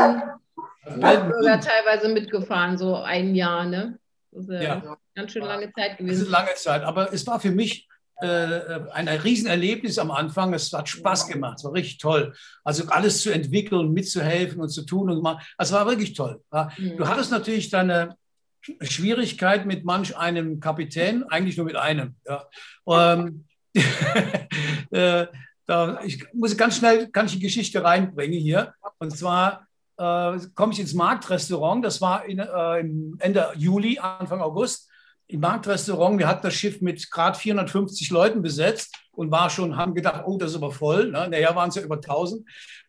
Bürger 0.86 1.59
teilweise 1.59 2.09
mitgefahren, 2.09 2.77
so 2.77 2.95
ein 2.95 3.36
Jahr, 3.36 3.65
ne? 3.65 3.98
Das 4.31 4.43
ist 4.43 4.51
ja, 4.51 4.62
ja. 4.62 4.98
ganz 5.15 5.31
schön 5.31 5.43
lange 5.43 5.71
Zeit 5.74 5.98
gewesen. 5.98 6.13
Das 6.13 6.19
ist 6.19 6.29
lange 6.29 6.53
Zeit, 6.55 6.83
aber 6.83 7.13
es 7.13 7.25
war 7.25 7.39
für 7.39 7.51
mich 7.51 7.88
äh, 8.21 8.81
ein 8.91 9.07
Riesenerlebnis 9.07 9.98
am 9.98 10.12
Anfang. 10.12 10.53
Es 10.53 10.71
hat 10.74 10.89
Spaß 10.89 11.27
gemacht, 11.27 11.59
es 11.59 11.63
war 11.63 11.74
richtig 11.74 11.98
toll. 12.00 12.33
Also 12.63 12.86
alles 12.89 13.21
zu 13.21 13.31
entwickeln, 13.31 13.93
mitzuhelfen 13.93 14.62
und 14.62 14.69
zu 14.69 14.83
tun 14.86 15.09
und 15.09 15.24
machen. 15.24 15.41
Also 15.57 15.74
es 15.74 15.79
war 15.79 15.88
wirklich 15.88 16.13
toll. 16.13 16.41
Mhm. 16.77 16.98
Du 16.98 17.07
hattest 17.07 17.31
natürlich 17.31 17.69
deine 17.69 18.17
Schwierigkeit 18.81 19.65
mit 19.65 19.86
manch 19.86 20.17
einem 20.17 20.59
Kapitän, 20.59 21.24
eigentlich 21.24 21.57
nur 21.57 21.65
mit 21.65 21.77
einem. 21.77 22.15
Ja. 22.27 22.45
Ähm, 22.88 23.45
äh, 24.91 25.27
da, 25.65 26.01
ich 26.03 26.25
muss 26.33 26.57
ganz 26.57 26.77
schnell 26.77 27.09
kann 27.09 27.27
ich 27.27 27.33
die 27.33 27.39
Geschichte 27.39 27.83
reinbringen 27.83 28.39
hier. 28.39 28.74
Und 28.98 29.15
zwar 29.15 29.67
äh, 30.00 30.39
komme 30.56 30.74
ich 30.74 30.79
ins 30.79 30.94
Marktrestaurant. 30.94 31.84
Das 31.84 32.00
war 32.01 32.25
in, 32.25 32.39
äh, 32.39 32.79
Ende 33.20 33.51
Juli, 33.56 34.00
Anfang 34.00 34.41
August. 34.41 34.88
im 35.27 35.41
Marktrestaurant, 35.41 36.18
wir 36.18 36.27
hatten 36.27 36.41
das 36.41 36.56
Schiff 36.56 36.82
mit 36.82 37.12
gerade 37.12 37.38
450 37.38 38.10
Leuten 38.10 38.41
besetzt 38.41 38.96
und 39.12 39.29
war 39.29 39.51
schon, 39.51 39.77
haben 39.77 39.94
gedacht, 39.94 40.24
oh, 40.25 40.38
das 40.38 40.51
ist 40.51 40.58
aber 40.58 40.72
voll. 40.72 41.12
Ne? 41.12 41.27
Naja, 41.29 41.56
waren 41.56 41.70
es 41.70 41.75
ja 41.75 41.84
über 41.84 41.96
1000. 41.96 42.48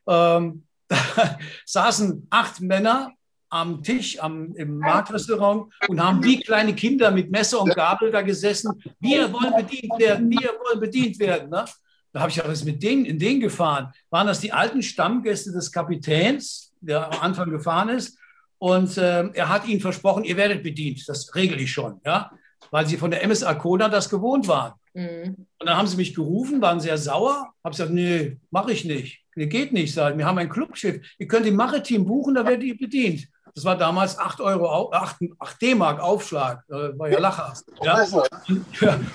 Ähm, 0.08 0.64
da 0.88 1.38
saßen 1.66 2.26
acht 2.30 2.60
Männer 2.60 3.12
am 3.50 3.82
Tisch 3.82 4.18
am, 4.22 4.54
im 4.54 4.78
Marktrestaurant 4.78 5.72
und 5.88 6.00
haben 6.00 6.22
wie 6.22 6.40
kleine 6.40 6.74
Kinder 6.74 7.10
mit 7.10 7.30
Messer 7.30 7.60
und 7.60 7.74
Gabel 7.74 8.10
da 8.10 8.22
gesessen. 8.22 8.80
Wir 9.00 9.32
wollen 9.32 9.54
bedient 9.56 9.98
werden, 9.98 10.30
wir 10.30 10.50
wollen 10.64 10.80
bedient 10.80 11.18
werden. 11.18 11.50
Ne? 11.50 11.64
Da 12.12 12.20
habe 12.20 12.30
ich 12.30 12.40
auch 12.40 12.48
was 12.48 12.64
mit 12.64 12.82
denen, 12.82 13.04
in 13.04 13.18
denen 13.18 13.40
gefahren. 13.40 13.92
Waren 14.10 14.28
das 14.28 14.40
die 14.40 14.52
alten 14.52 14.82
Stammgäste 14.82 15.52
des 15.52 15.70
Kapitäns, 15.70 16.69
der 16.80 17.12
am 17.12 17.20
Anfang 17.20 17.50
gefahren 17.50 17.88
ist? 17.88 18.18
Und 18.58 18.98
äh, 18.98 19.28
er 19.32 19.48
hat 19.48 19.66
ihnen 19.66 19.80
versprochen, 19.80 20.24
ihr 20.24 20.36
werdet 20.36 20.62
bedient. 20.62 21.08
Das 21.08 21.34
regel 21.34 21.60
ich 21.60 21.72
schon, 21.72 22.00
ja, 22.04 22.30
weil 22.70 22.86
sie 22.86 22.98
von 22.98 23.10
der 23.10 23.22
MS 23.24 23.42
Arcona 23.42 23.88
das 23.88 24.10
gewohnt 24.10 24.48
waren. 24.48 24.74
Mhm. 24.94 25.46
Und 25.58 25.66
dann 25.66 25.76
haben 25.76 25.86
sie 25.86 25.96
mich 25.96 26.14
gerufen, 26.14 26.60
waren 26.60 26.80
sehr 26.80 26.98
sauer. 26.98 27.52
Habe 27.64 27.72
gesagt, 27.72 27.90
nee, 27.90 28.38
mache 28.50 28.72
ich 28.72 28.84
nicht. 28.84 29.24
Nee, 29.34 29.46
geht 29.46 29.72
nicht. 29.72 29.94
Sagen. 29.94 30.18
Wir 30.18 30.26
haben 30.26 30.38
ein 30.38 30.48
Clubschiff. 30.48 31.00
Ihr 31.18 31.28
könnt 31.28 31.46
im 31.46 31.56
Maritim 31.56 32.04
buchen, 32.04 32.34
da 32.34 32.44
werdet 32.44 32.64
ihr 32.64 32.76
bedient. 32.76 33.28
Das 33.54 33.64
war 33.64 33.76
damals 33.76 34.18
8 34.18 34.40
Euro, 34.40 34.92
8, 34.92 35.16
8 35.38 35.62
D-Mark 35.62 36.00
Aufschlag. 36.00 36.62
Das 36.68 36.98
war 36.98 37.08
ja 37.08 37.18
lachhaft. 37.18 37.64
Ja? 37.82 38.06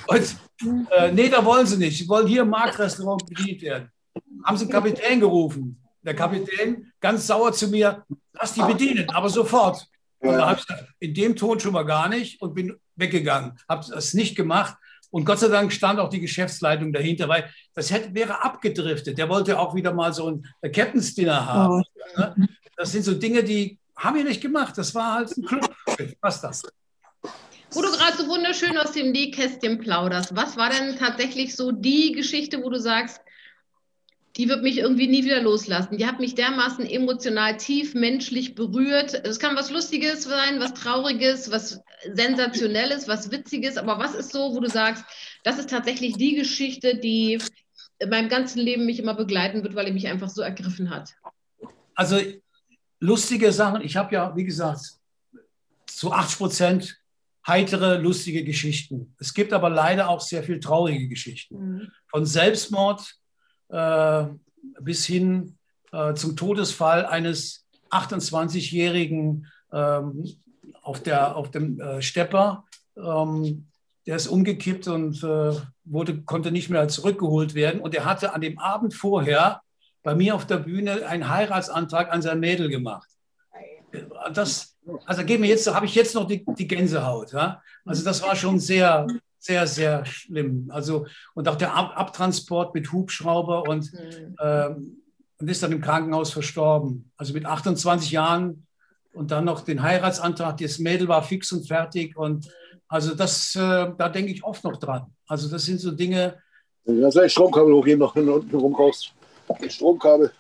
Und, 0.08 0.38
äh, 0.92 1.12
nee, 1.12 1.30
da 1.30 1.44
wollen 1.44 1.66
sie 1.66 1.78
nicht. 1.78 1.98
Sie 1.98 2.08
wollen 2.08 2.28
hier 2.28 2.42
im 2.42 2.50
Marktrestaurant 2.50 3.26
bedient 3.28 3.62
werden. 3.62 3.90
Haben 4.44 4.58
sie 4.58 4.66
den 4.66 4.72
Kapitän 4.72 5.20
gerufen. 5.20 5.82
Der 6.06 6.16
Kapitän 6.16 6.92
ganz 7.02 7.26
sauer 7.28 7.52
zu 7.52 7.68
mir, 7.68 8.06
lass 8.34 8.54
die 8.54 8.62
bedienen, 8.62 9.10
aber 9.10 9.30
sofort. 9.30 9.88
Und 10.20 10.34
da 10.34 10.50
habe 10.50 10.60
ich 10.60 10.68
gesagt, 10.68 10.90
in 11.00 11.14
dem 11.14 11.36
Ton 11.36 11.60
schon 11.60 11.74
mal 11.74 11.84
gar 11.84 12.10
nicht 12.10 12.42
und 12.42 12.54
bin 12.54 12.80
weggegangen. 12.96 13.58
Habe 13.68 13.92
es 13.94 14.14
nicht 14.14 14.36
gemacht. 14.36 14.76
Und 15.12 15.26
Gott 15.26 15.40
sei 15.40 15.48
Dank 15.48 15.72
stand 15.72 16.00
auch 16.00 16.10
die 16.10 16.20
Geschäftsleitung 16.20 16.94
dahinter, 16.94 17.28
weil 17.28 17.50
das 17.74 17.92
hätte, 17.92 18.14
wäre 18.14 18.44
abgedriftet. 18.44 19.18
Der 19.18 19.30
wollte 19.30 19.58
auch 19.60 19.74
wieder 19.74 19.94
mal 19.94 20.14
so 20.14 20.30
ein 20.30 20.72
Captain's 20.72 21.16
Dinner 21.16 21.46
haben. 21.46 21.84
Oh. 22.18 22.32
Das 22.76 22.92
sind 22.92 23.04
so 23.04 23.14
Dinge, 23.14 23.44
die 23.44 23.80
haben 23.96 24.18
wir 24.18 24.24
nicht 24.24 24.42
gemacht. 24.42 24.78
Das 24.78 24.94
war 24.94 25.14
halt 25.14 25.36
ein 25.38 25.46
Club. 25.46 25.74
Was 26.22 26.42
das? 26.42 26.64
Wo 27.72 27.82
du 27.82 27.92
gerade 27.92 28.18
so 28.18 28.28
wunderschön 28.28 28.78
aus 28.78 28.92
dem 28.92 29.12
Nähkästchen 29.12 29.80
plauderst, 29.80 30.36
was 30.36 30.56
war 30.58 30.70
denn 30.70 30.98
tatsächlich 30.98 31.56
so 31.56 31.72
die 31.72 32.12
Geschichte, 32.12 32.62
wo 32.64 32.70
du 32.70 32.80
sagst, 32.80 33.22
die 34.38 34.50
wird 34.50 34.64
mich 34.64 34.80
irgendwie 34.80 35.08
nie 35.08 35.24
wieder 35.24 35.42
loslassen. 35.42 35.98
Die 35.98 36.06
hat 36.06 36.20
mich 36.20 36.36
dermaßen 36.36 36.86
emotional 36.86 37.56
tief 37.56 37.94
menschlich 37.94 38.54
berührt. 38.54 39.14
Es 39.26 39.40
kann 39.40 39.56
was 39.56 39.72
Lustiges 39.72 40.24
sein, 40.24 40.60
was 40.60 40.74
Trauriges, 40.74 41.52
was 41.52 41.82
Sensationelles, 42.14 43.08
was 43.08 43.32
Witziges, 43.32 43.78
aber 43.78 43.98
was 43.98 44.14
ist 44.14 44.32
so, 44.32 44.54
wo 44.54 44.60
du 44.60 44.70
sagst, 44.70 45.06
das 45.44 45.58
ist 45.58 45.70
tatsächlich 45.70 46.18
die 46.18 46.36
Geschichte, 46.36 46.98
die 46.98 47.40
in 48.00 48.10
meinem 48.10 48.28
ganzen 48.28 48.60
Leben 48.60 48.86
mich 48.86 49.00
immer 49.00 49.14
begleiten 49.14 49.64
wird, 49.64 49.74
weil 49.74 49.86
die 49.86 49.94
mich 49.94 50.08
einfach 50.08 50.30
so 50.30 50.42
ergriffen 50.42 50.90
hat? 50.90 51.16
Also 51.94 52.20
lustige 53.00 53.54
Sachen. 53.54 53.82
Ich 53.82 53.96
habe 53.96 54.14
ja, 54.14 54.36
wie 54.36 54.44
gesagt, 54.44 54.82
zu 55.88 56.12
80 56.12 56.38
Prozent 56.38 56.98
heitere, 57.48 57.98
lustige 57.98 58.44
Geschichten. 58.44 59.16
Es 59.18 59.34
gibt 59.34 59.54
aber 59.54 59.70
leider 59.70 60.10
auch 60.10 60.20
sehr 60.20 60.44
viel 60.44 60.60
traurige 60.60 61.08
Geschichten. 61.08 61.56
Mhm. 61.56 61.92
Von 62.08 62.26
Selbstmord 62.26 63.16
bis 63.68 65.06
hin 65.06 65.58
äh, 65.92 66.14
zum 66.14 66.36
Todesfall 66.36 67.06
eines 67.06 67.66
28-Jährigen 67.90 69.48
ähm, 69.72 70.26
auf, 70.82 71.08
auf 71.08 71.52
dem 71.52 71.80
äh, 71.80 72.02
Stepper. 72.02 72.66
Ähm, 72.98 73.68
der 74.06 74.18
ist 74.18 74.28
umgekippt 74.28 74.88
und 74.88 75.24
äh, 75.24 75.54
wurde, 75.84 76.22
konnte 76.24 76.52
nicht 76.52 76.70
mehr 76.70 76.88
zurückgeholt 76.88 77.56
werden. 77.56 77.82
Und 77.82 77.96
er 77.96 78.06
hatte 78.06 78.34
an 78.34 78.42
dem 78.42 78.60
Abend 78.60 78.94
vorher 78.94 79.62
bei 80.04 80.14
mir 80.14 80.36
auf 80.36 80.46
der 80.46 80.58
Bühne 80.58 81.08
einen 81.08 81.30
Heiratsantrag 81.30 82.12
an 82.12 82.22
sein 82.22 82.40
Mädel 82.40 82.70
gemacht. 82.70 83.10
Das, 84.34 84.76
also 85.06 85.24
geht 85.24 85.40
mir 85.40 85.48
jetzt, 85.48 85.74
habe 85.74 85.86
ich 85.86 85.96
jetzt 85.96 86.14
noch 86.14 86.28
die, 86.28 86.46
die 86.46 86.68
Gänsehaut. 86.68 87.32
Ja? 87.32 87.62
Also 87.86 88.04
das 88.04 88.22
war 88.22 88.36
schon 88.36 88.60
sehr, 88.60 89.08
sehr, 89.46 89.68
sehr 89.68 90.06
schlimm. 90.06 90.70
Also 90.70 91.06
und 91.34 91.48
auch 91.48 91.56
der 91.56 91.76
Ab 91.76 91.94
Abtransport 91.96 92.74
mit 92.74 92.92
Hubschrauber 92.92 93.64
und, 93.68 93.94
mhm. 93.94 94.36
ähm, 94.42 95.02
und 95.40 95.50
ist 95.50 95.62
dann 95.62 95.72
im 95.72 95.82
Krankenhaus 95.82 96.32
verstorben. 96.32 97.12
Also 97.18 97.34
mit 97.34 97.46
28 97.46 98.12
Jahren 98.12 98.66
und 99.14 99.32
dann 99.32 99.46
noch 99.46 99.62
den 99.62 99.84
Heiratsantrag. 99.84 100.58
Das 100.58 100.80
Mädel 100.80 101.08
war 101.08 101.24
fix 101.24 101.52
und 101.52 101.68
fertig 101.68 102.18
und 102.18 102.50
also 102.88 103.16
das, 103.16 103.56
äh, 103.56 103.60
da 103.98 104.10
denke 104.10 104.32
ich 104.32 104.44
oft 104.44 104.64
noch 104.64 104.78
dran. 104.78 105.14
Also 105.28 105.50
das 105.50 105.66
sind 105.66 105.80
so 105.80 105.92
Dinge. 105.92 106.38
Ja, 106.86 107.10
sei 107.12 107.30
Stromkabel 107.30 107.74
hochgehen, 107.74 108.00
noch 108.00 108.16
unten 108.16 108.56
rum 108.56 108.76
raus. 108.76 109.12
Stromkabel. 109.68 110.32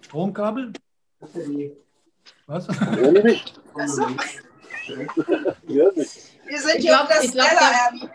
Stromkabel? 0.00 0.72
Was? 2.46 2.68
Ja, 5.66 5.90
nicht. 5.96 6.33
Wir 6.54 6.60
sind 6.60 6.82
hier 6.82 7.00
auf 7.00 7.08
das 7.08 7.32
glaube, 7.32 8.10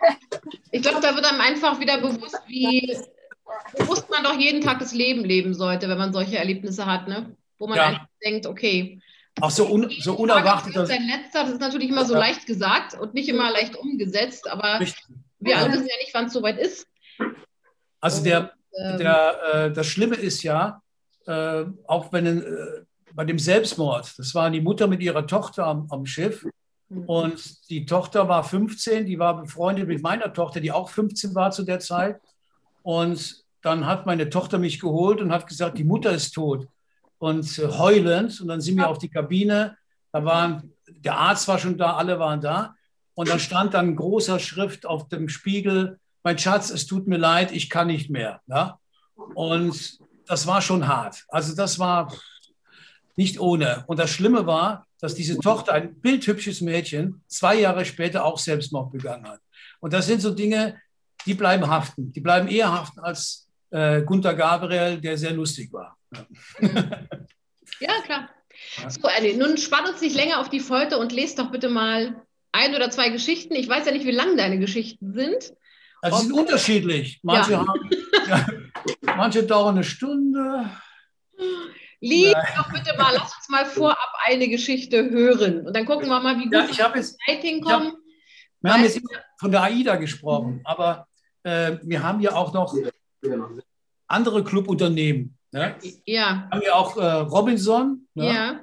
ich 0.72 0.82
glaube, 0.82 1.02
da 1.02 1.14
wird 1.14 1.26
einem 1.26 1.42
einfach 1.42 1.78
wieder 1.78 2.00
bewusst, 2.00 2.40
wie 2.48 2.98
bewusst 3.78 4.10
man 4.10 4.24
doch 4.24 4.40
jeden 4.40 4.62
Tag 4.62 4.80
das 4.80 4.94
Leben 4.94 5.26
leben 5.26 5.54
sollte, 5.54 5.90
wenn 5.90 5.98
man 5.98 6.14
solche 6.14 6.38
Erlebnisse 6.38 6.86
hat, 6.86 7.10
ne? 7.10 7.36
wo 7.58 7.68
man 7.68 7.76
ja. 7.76 7.88
einfach 7.88 8.06
denkt, 8.24 8.46
okay. 8.46 9.02
Auch 9.42 9.52
so, 9.52 9.70
un, 9.70 9.90
so 10.00 10.14
unerwartet. 10.14 10.74
Das, 10.74 10.88
letzter, 10.88 11.44
das 11.44 11.50
ist 11.50 11.60
natürlich 11.60 11.90
immer 11.90 12.06
so 12.06 12.14
ja. 12.14 12.20
leicht 12.20 12.46
gesagt 12.46 12.98
und 12.98 13.14
nicht 13.14 13.28
immer 13.28 13.52
leicht 13.52 13.76
umgesetzt, 13.76 14.50
aber 14.50 14.80
Richtig. 14.80 15.04
wir 15.40 15.58
alle 15.58 15.74
wissen 15.74 15.88
ja 15.88 15.98
nicht, 16.00 16.14
wann 16.14 16.28
es 16.28 16.34
soweit 16.34 16.58
ist. 16.60 16.88
Also 18.00 18.24
der, 18.24 18.54
ähm, 18.74 18.98
der, 19.00 19.40
äh, 19.54 19.72
das 19.74 19.86
Schlimme 19.86 20.16
ist 20.16 20.44
ja, 20.44 20.82
äh, 21.28 21.66
auch 21.88 22.14
wenn 22.14 22.26
äh, 22.26 22.84
bei 23.14 23.26
dem 23.26 23.38
Selbstmord, 23.38 24.18
das 24.18 24.34
war 24.34 24.50
die 24.50 24.62
Mutter 24.62 24.88
mit 24.88 25.02
ihrer 25.02 25.28
Tochter 25.28 25.66
am, 25.66 25.88
am 25.92 26.06
Schiff. 26.06 26.46
Mhm. 26.90 27.06
Und 27.06 27.70
die 27.70 27.86
Tochter 27.86 28.28
war 28.28 28.44
15, 28.44 29.06
die 29.06 29.20
war 29.20 29.42
befreundet 29.42 29.88
mit 29.88 30.02
meiner 30.02 30.34
Tochter, 30.34 30.60
die 30.60 30.72
auch 30.72 30.90
15 30.90 31.36
war 31.36 31.52
zu 31.52 31.64
der 31.64 31.80
Zeit. 31.80 32.20
Und 32.84 33.44
dann 33.62 33.86
hat 33.86 34.06
meine 34.06 34.30
Tochter 34.30 34.58
mich 34.58 34.80
geholt 34.80 35.22
und 35.22 35.32
hat 35.32 35.48
gesagt, 35.48 35.78
die 35.78 35.84
Mutter 35.84 36.12
ist 36.12 36.32
tot. 36.32 36.68
Und 37.18 37.60
äh, 37.60 37.68
heulend. 37.68 38.40
Und 38.42 38.48
dann 38.48 38.62
sind 38.62 38.78
wir 38.78 38.88
auf 38.88 38.98
die 38.98 39.10
Kabine. 39.10 39.78
Da 40.12 40.26
waren, 40.26 40.74
der 40.88 41.18
Arzt 41.18 41.48
war 41.48 41.60
schon 41.60 41.78
da, 41.78 41.96
alle 41.96 42.20
waren 42.20 42.42
da. 42.42 42.76
Und 43.14 43.30
da 43.30 43.38
stand 43.38 43.74
dann 43.74 43.96
großer 43.96 44.40
Schrift 44.40 44.86
auf 44.86 45.10
dem 45.10 45.28
Spiegel, 45.28 46.00
mein 46.24 46.38
Schatz, 46.38 46.70
es 46.70 46.86
tut 46.86 47.08
mir 47.08 47.18
leid, 47.18 47.52
ich 47.52 47.70
kann 47.70 47.88
nicht 47.88 48.10
mehr. 48.10 48.42
Ja? 48.48 48.80
Und 49.36 50.00
das 50.26 50.48
war 50.48 50.62
schon 50.62 50.88
hart. 50.88 51.26
Also 51.28 51.56
das 51.56 51.80
war 51.80 52.14
nicht 53.20 53.38
ohne. 53.38 53.84
Und 53.88 54.00
das 54.00 54.12
Schlimme 54.12 54.48
war, 54.48 54.88
dass 55.02 55.14
diese 55.14 55.38
Tochter, 55.40 55.74
ein 55.74 56.00
bildhübsches 56.00 56.62
Mädchen, 56.62 57.22
zwei 57.28 57.56
Jahre 57.60 57.84
später 57.84 58.24
auch 58.24 58.40
Selbstmord 58.40 58.94
begangen 58.94 59.28
hat. 59.28 59.42
Und 59.82 59.92
das 59.92 60.08
sind 60.08 60.22
so 60.22 60.32
Dinge, 60.32 60.82
die 61.26 61.34
bleiben 61.34 61.68
haften. 61.68 62.14
Die 62.14 62.22
bleiben 62.22 62.48
eher 62.48 62.72
haften 62.72 63.02
als 63.02 63.50
äh, 63.72 64.04
Gunther 64.04 64.36
Gabriel, 64.36 65.02
der 65.02 65.18
sehr 65.18 65.34
lustig 65.34 65.70
war. 65.74 65.98
Ja, 66.62 68.02
klar. 68.06 68.30
So, 68.88 69.10
Annie, 69.10 69.36
nun 69.36 69.58
spann 69.58 69.86
uns 69.86 70.00
nicht 70.00 70.16
länger 70.16 70.40
auf 70.40 70.50
die 70.50 70.62
Folter 70.62 70.98
und 70.98 71.12
lest 71.12 71.40
doch 71.40 71.52
bitte 71.52 71.68
mal 71.68 72.26
ein 72.54 72.74
oder 72.74 72.90
zwei 72.90 73.10
Geschichten. 73.10 73.54
Ich 73.54 73.68
weiß 73.68 73.86
ja 73.86 73.92
nicht, 73.92 74.06
wie 74.06 74.12
lang 74.12 74.38
deine 74.38 74.60
Geschichten 74.60 75.14
sind. 75.14 75.54
Also 76.02 76.20
sie 76.20 76.28
sind 76.28 76.40
unterschiedlich. 76.40 77.20
Manche, 77.22 77.52
ja. 77.52 77.68
haben, 77.68 77.90
ja, 78.30 78.48
manche 79.18 79.44
dauern 79.44 79.76
eine 79.76 79.84
Stunde. 79.84 80.70
Lieb 82.02 82.36
doch 82.56 82.72
bitte 82.72 82.96
mal, 82.98 83.14
lass 83.14 83.36
uns 83.36 83.50
mal 83.50 83.66
vorab 83.66 84.14
eine 84.26 84.48
Geschichte 84.48 85.10
hören. 85.10 85.68
Und 85.68 85.76
dann 85.76 85.86
gucken 85.86 86.08
wir 86.08 86.20
mal, 86.20 86.38
wie 86.38 86.46
gut 86.46 86.54
ja, 86.54 86.66
ich 86.70 86.78
wir 86.78 86.92
jetzt, 86.96 87.18
hinkommen. 87.26 87.94
wir 88.62 88.74
haben 88.74 88.84
jetzt 88.84 89.02
von 89.38 89.52
der 89.52 89.64
AIDA 89.64 89.98
gesprochen, 89.98 90.62
aber 90.64 91.08
äh, 91.44 91.78
wir 91.84 92.02
haben 92.02 92.22
ja 92.22 92.34
auch 92.36 92.54
noch 92.54 92.74
andere 94.08 94.44
Clubunternehmen. 94.44 95.38
Ne? 95.52 95.76
Ja. 96.06 96.48
Wir 96.48 96.50
haben 96.52 96.62
ja 96.66 96.74
auch 96.74 96.98
äh, 96.98 97.06
Robinson. 97.06 98.08
Ne? 98.14 98.34
Ja. 98.34 98.60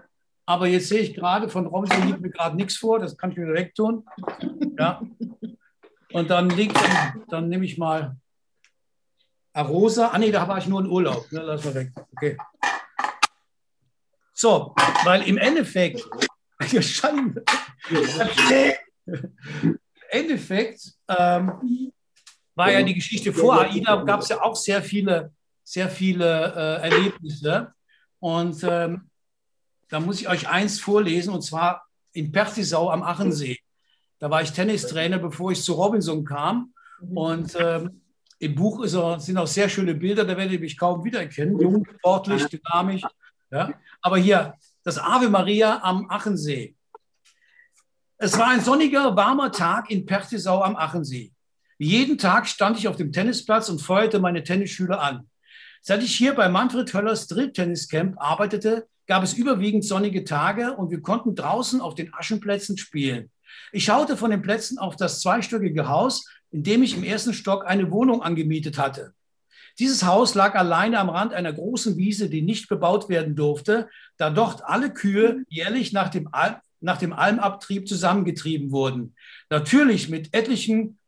Aber 0.46 0.68
jetzt 0.68 0.88
sehe 0.88 1.00
ich 1.00 1.14
gerade, 1.14 1.48
von 1.48 1.66
Robinson 1.66 2.06
liegt 2.06 2.20
mir 2.20 2.30
gerade 2.30 2.56
nichts 2.56 2.76
vor, 2.76 3.00
das 3.00 3.16
kann 3.16 3.32
ich 3.32 3.36
mir 3.36 3.46
direkt 3.46 3.76
tun. 3.76 4.06
Ja. 4.78 5.02
Und 6.12 6.30
dann 6.30 6.48
liegt, 6.50 6.76
dann, 6.76 7.24
dann 7.28 7.48
nehme 7.48 7.64
ich 7.64 7.76
mal 7.76 8.16
Arosa. 9.52 10.08
Ah, 10.08 10.18
nee, 10.18 10.30
da 10.30 10.46
war 10.46 10.58
ich 10.58 10.68
nur 10.68 10.80
in 10.80 10.86
Urlaub. 10.86 11.30
Ne, 11.32 11.40
lass 11.40 11.64
mal 11.64 11.74
weg. 11.74 11.92
Okay. 12.12 12.36
So, 14.38 14.74
weil 15.04 15.22
im 15.22 15.38
Endeffekt, 15.38 16.06
Schande. 16.80 17.42
Im 17.88 19.78
Endeffekt 20.10 20.92
ähm, 21.08 21.90
war 22.54 22.70
ja 22.70 22.82
die 22.82 22.92
Geschichte 22.92 23.32
vor 23.32 23.62
AIDA, 23.62 24.02
gab 24.04 24.20
es 24.20 24.28
ja 24.28 24.42
auch 24.42 24.54
sehr 24.54 24.82
viele, 24.82 25.32
sehr 25.64 25.88
viele 25.88 26.52
äh, 26.54 26.82
Erlebnisse. 26.82 27.72
Und 28.20 28.62
ähm, 28.62 29.08
da 29.88 30.00
muss 30.00 30.20
ich 30.20 30.28
euch 30.28 30.46
eins 30.46 30.80
vorlesen, 30.80 31.32
und 31.32 31.40
zwar 31.40 31.86
in 32.12 32.30
Pertisau 32.30 32.90
am 32.90 33.02
Achensee. 33.02 33.58
Da 34.18 34.28
war 34.28 34.42
ich 34.42 34.52
Tennistrainer, 34.52 35.18
bevor 35.18 35.52
ich 35.52 35.62
zu 35.62 35.72
Robinson 35.72 36.26
kam. 36.26 36.74
Und 37.14 37.56
ähm, 37.58 38.02
im 38.38 38.54
Buch 38.54 38.86
auch, 38.94 39.18
sind 39.18 39.38
auch 39.38 39.46
sehr 39.46 39.70
schöne 39.70 39.94
Bilder, 39.94 40.26
da 40.26 40.36
werdet 40.36 40.52
ihr 40.52 40.60
mich 40.60 40.76
kaum 40.76 41.02
wiedererkennen. 41.04 41.58
Jung, 41.58 41.86
sportlich, 41.98 42.44
dynamisch. 42.46 43.02
Ja? 43.50 43.72
Aber 44.02 44.18
hier, 44.18 44.54
das 44.82 44.98
Ave 44.98 45.28
Maria 45.28 45.82
am 45.82 46.10
Achensee. 46.10 46.74
Es 48.18 48.38
war 48.38 48.48
ein 48.48 48.62
sonniger, 48.62 49.14
warmer 49.14 49.52
Tag 49.52 49.90
in 49.90 50.06
Pertisau 50.06 50.62
am 50.62 50.76
Achensee. 50.76 51.32
Jeden 51.78 52.16
Tag 52.16 52.48
stand 52.48 52.78
ich 52.78 52.88
auf 52.88 52.96
dem 52.96 53.12
Tennisplatz 53.12 53.68
und 53.68 53.82
feuerte 53.82 54.18
meine 54.18 54.42
Tennisschüler 54.42 55.00
an. 55.00 55.28
Seit 55.82 56.02
ich 56.02 56.16
hier 56.16 56.34
bei 56.34 56.48
Manfred 56.48 56.92
Höllers 56.92 57.26
Drill-Tenniscamp 57.26 58.16
arbeitete, 58.18 58.88
gab 59.06 59.22
es 59.22 59.34
überwiegend 59.34 59.84
sonnige 59.84 60.24
Tage 60.24 60.74
und 60.76 60.90
wir 60.90 61.00
konnten 61.00 61.34
draußen 61.34 61.80
auf 61.80 61.94
den 61.94 62.12
Aschenplätzen 62.14 62.78
spielen. 62.78 63.30
Ich 63.72 63.84
schaute 63.84 64.16
von 64.16 64.30
den 64.30 64.42
Plätzen 64.42 64.78
auf 64.78 64.96
das 64.96 65.20
zweistöckige 65.20 65.88
Haus, 65.88 66.28
in 66.50 66.62
dem 66.62 66.82
ich 66.82 66.96
im 66.96 67.04
ersten 67.04 67.34
Stock 67.34 67.66
eine 67.66 67.90
Wohnung 67.90 68.22
angemietet 68.22 68.78
hatte. 68.78 69.12
Dieses 69.78 70.04
Haus 70.04 70.34
lag 70.34 70.54
alleine 70.54 70.98
am 70.98 71.10
Rand 71.10 71.34
einer 71.34 71.52
großen 71.52 71.96
Wiese, 71.96 72.30
die 72.30 72.42
nicht 72.42 72.68
bebaut 72.68 73.08
werden 73.08 73.36
durfte, 73.36 73.88
da 74.16 74.30
dort 74.30 74.64
alle 74.64 74.92
Kühe 74.92 75.44
jährlich 75.48 75.92
nach 75.92 76.08
dem, 76.08 76.28
Al 76.32 76.60
nach 76.80 76.98
dem 76.98 77.12
Almabtrieb 77.12 77.88
zusammengetrieben 77.88 78.70
wurden. 78.70 79.14
Natürlich 79.50 80.08
mit 80.08 80.34
etlichen 80.34 80.98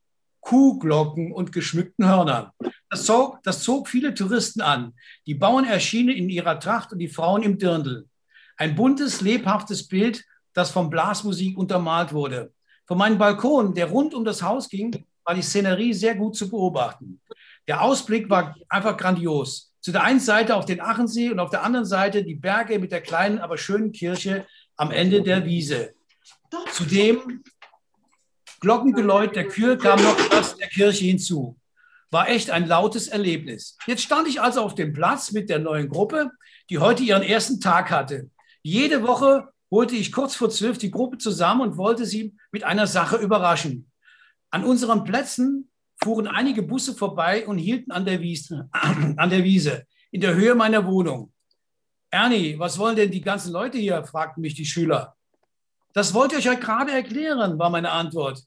Kuhglocken 0.40 1.32
und 1.32 1.52
geschmückten 1.52 2.06
Hörnern. 2.06 2.50
Das 2.90 3.04
zog, 3.04 3.42
das 3.42 3.62
zog 3.62 3.88
viele 3.88 4.14
Touristen 4.14 4.60
an. 4.60 4.94
Die 5.26 5.34
Bauern 5.34 5.64
erschienen 5.64 6.16
in 6.16 6.28
ihrer 6.28 6.58
Tracht 6.58 6.92
und 6.92 6.98
die 6.98 7.08
Frauen 7.08 7.42
im 7.42 7.58
Dirndl. 7.58 8.06
Ein 8.56 8.74
buntes, 8.74 9.20
lebhaftes 9.20 9.86
Bild, 9.86 10.24
das 10.52 10.70
von 10.70 10.90
Blasmusik 10.90 11.56
untermalt 11.56 12.12
wurde. 12.12 12.52
Von 12.86 12.98
meinem 12.98 13.18
Balkon, 13.18 13.74
der 13.74 13.86
rund 13.86 14.14
um 14.14 14.24
das 14.24 14.42
Haus 14.42 14.68
ging, 14.68 15.04
war 15.24 15.34
die 15.34 15.42
Szenerie 15.42 15.92
sehr 15.92 16.14
gut 16.14 16.36
zu 16.36 16.48
beobachten. 16.48 17.20
Der 17.68 17.82
Ausblick 17.82 18.30
war 18.30 18.56
einfach 18.68 18.96
grandios. 18.96 19.74
Zu 19.80 19.92
der 19.92 20.02
einen 20.02 20.20
Seite 20.20 20.56
auf 20.56 20.64
den 20.64 20.80
Achensee 20.80 21.30
und 21.30 21.38
auf 21.38 21.50
der 21.50 21.62
anderen 21.62 21.84
Seite 21.84 22.24
die 22.24 22.34
Berge 22.34 22.78
mit 22.78 22.90
der 22.90 23.02
kleinen, 23.02 23.38
aber 23.38 23.58
schönen 23.58 23.92
Kirche 23.92 24.46
am 24.76 24.90
Ende 24.90 25.22
der 25.22 25.44
Wiese. 25.44 25.94
Zudem 26.72 27.44
Glockengeläut 28.60 29.36
der 29.36 29.46
Kühe 29.46 29.76
kam 29.76 30.02
noch 30.02 30.16
das 30.30 30.56
der 30.56 30.68
Kirche 30.68 31.04
hinzu. 31.04 31.58
War 32.10 32.28
echt 32.28 32.50
ein 32.50 32.66
lautes 32.66 33.06
Erlebnis. 33.06 33.76
Jetzt 33.86 34.02
stand 34.02 34.26
ich 34.28 34.40
also 34.40 34.62
auf 34.62 34.74
dem 34.74 34.94
Platz 34.94 35.30
mit 35.32 35.50
der 35.50 35.58
neuen 35.58 35.90
Gruppe, 35.90 36.30
die 36.70 36.78
heute 36.78 37.02
ihren 37.02 37.22
ersten 37.22 37.60
Tag 37.60 37.90
hatte. 37.90 38.30
Jede 38.62 39.06
Woche 39.06 39.48
holte 39.70 39.94
ich 39.94 40.10
kurz 40.10 40.34
vor 40.34 40.48
zwölf 40.48 40.78
die 40.78 40.90
Gruppe 40.90 41.18
zusammen 41.18 41.60
und 41.60 41.76
wollte 41.76 42.06
sie 42.06 42.34
mit 42.50 42.64
einer 42.64 42.86
Sache 42.86 43.16
überraschen. 43.16 43.90
An 44.50 44.64
unseren 44.64 45.04
Plätzen 45.04 45.70
fuhren 46.02 46.26
einige 46.26 46.62
Busse 46.62 46.94
vorbei 46.94 47.46
und 47.46 47.58
hielten 47.58 47.90
an 47.90 48.04
der, 48.04 48.20
Wiese, 48.20 48.68
an 48.72 49.30
der 49.30 49.44
Wiese, 49.44 49.84
in 50.10 50.20
der 50.20 50.34
Höhe 50.34 50.54
meiner 50.54 50.86
Wohnung. 50.86 51.32
Ernie, 52.10 52.58
was 52.58 52.78
wollen 52.78 52.96
denn 52.96 53.10
die 53.10 53.20
ganzen 53.20 53.52
Leute 53.52 53.78
hier? 53.78 54.02
fragten 54.04 54.40
mich 54.40 54.54
die 54.54 54.64
Schüler. 54.64 55.14
Das 55.92 56.14
wollte 56.14 56.36
ich 56.36 56.48
euch 56.48 56.60
gerade 56.60 56.92
erklären, 56.92 57.58
war 57.58 57.70
meine 57.70 57.90
Antwort. 57.90 58.42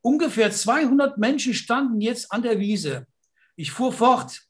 Ungefähr 0.00 0.50
200 0.50 1.18
Menschen 1.18 1.54
standen 1.54 2.00
jetzt 2.00 2.32
an 2.32 2.42
der 2.42 2.58
Wiese. 2.58 3.06
Ich 3.56 3.70
fuhr 3.70 3.92
fort. 3.92 4.42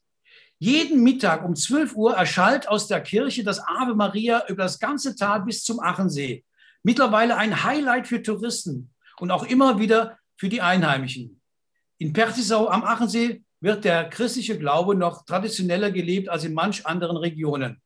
Jeden 0.59 1.03
Mittag 1.03 1.43
um 1.43 1.55
12 1.55 1.95
Uhr 1.95 2.15
erschallt 2.15 2.67
aus 2.67 2.87
der 2.87 3.01
Kirche 3.01 3.43
das 3.43 3.59
Ave 3.59 3.93
Maria 3.95 4.43
über 4.47 4.63
das 4.63 4.79
ganze 4.79 5.15
Tal 5.15 5.41
bis 5.41 5.63
zum 5.63 5.79
Achensee. 5.79 6.43
Mittlerweile 6.81 7.37
ein 7.37 7.63
Highlight 7.63 8.07
für 8.07 8.23
Touristen 8.23 8.91
und 9.19 9.29
auch 9.29 9.43
immer 9.43 9.79
wieder 9.79 10.17
für 10.35 10.49
die 10.49 10.61
Einheimischen. 10.61 11.36
In 11.99 12.13
Pertisau 12.13 12.67
am 12.67 12.83
Achensee 12.83 13.43
wird 13.59 13.83
der 13.83 14.09
christliche 14.09 14.57
Glaube 14.57 14.95
noch 14.95 15.25
traditioneller 15.25 15.91
gelebt 15.91 16.29
als 16.29 16.43
in 16.43 16.53
manch 16.53 16.85
anderen 16.85 17.17
Regionen. 17.17 17.81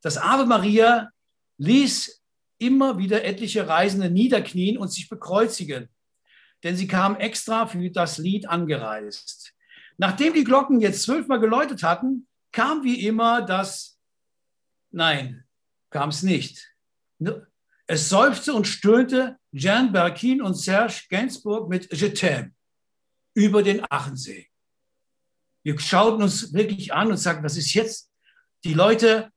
Das 0.00 0.16
Ave 0.16 0.46
Maria 0.46 1.10
ließ 1.58 2.22
immer 2.58 2.98
wieder 2.98 3.24
etliche 3.24 3.68
Reisende 3.68 4.10
niederknien 4.10 4.78
und 4.78 4.88
sich 4.88 5.08
bekreuzigen, 5.08 5.88
denn 6.62 6.76
sie 6.76 6.86
kamen 6.86 7.16
extra 7.16 7.66
für 7.66 7.90
das 7.90 8.18
Lied 8.18 8.48
angereist. 8.48 9.52
Nachdem 9.98 10.32
die 10.32 10.44
Glocken 10.44 10.80
jetzt 10.80 11.02
zwölfmal 11.02 11.40
geläutet 11.40 11.82
hatten, 11.82 12.26
kam 12.52 12.82
wie 12.82 13.06
immer 13.06 13.42
das 13.42 13.98
Nein, 14.90 15.44
kam 15.90 16.10
es 16.10 16.22
nicht. 16.22 16.72
Es 17.86 18.08
seufzte 18.08 18.54
und 18.54 18.66
stöhnte 18.66 19.36
Jan 19.50 19.92
Berkin 19.92 20.40
und 20.40 20.54
Serge 20.54 21.02
Gainsbourg 21.10 21.68
mit 21.68 21.92
Je 21.92 22.08
t'aime 22.08 22.52
über 23.34 23.62
den 23.62 23.82
Achensee. 23.90 24.48
Wir 25.62 25.78
schauten 25.78 26.22
uns 26.22 26.52
wirklich 26.52 26.92
an 26.92 27.10
und 27.10 27.16
sagten, 27.16 27.44
was 27.44 27.56
ist 27.56 27.74
jetzt? 27.74 28.10
Die 28.64 28.74
Leute, 28.74 29.30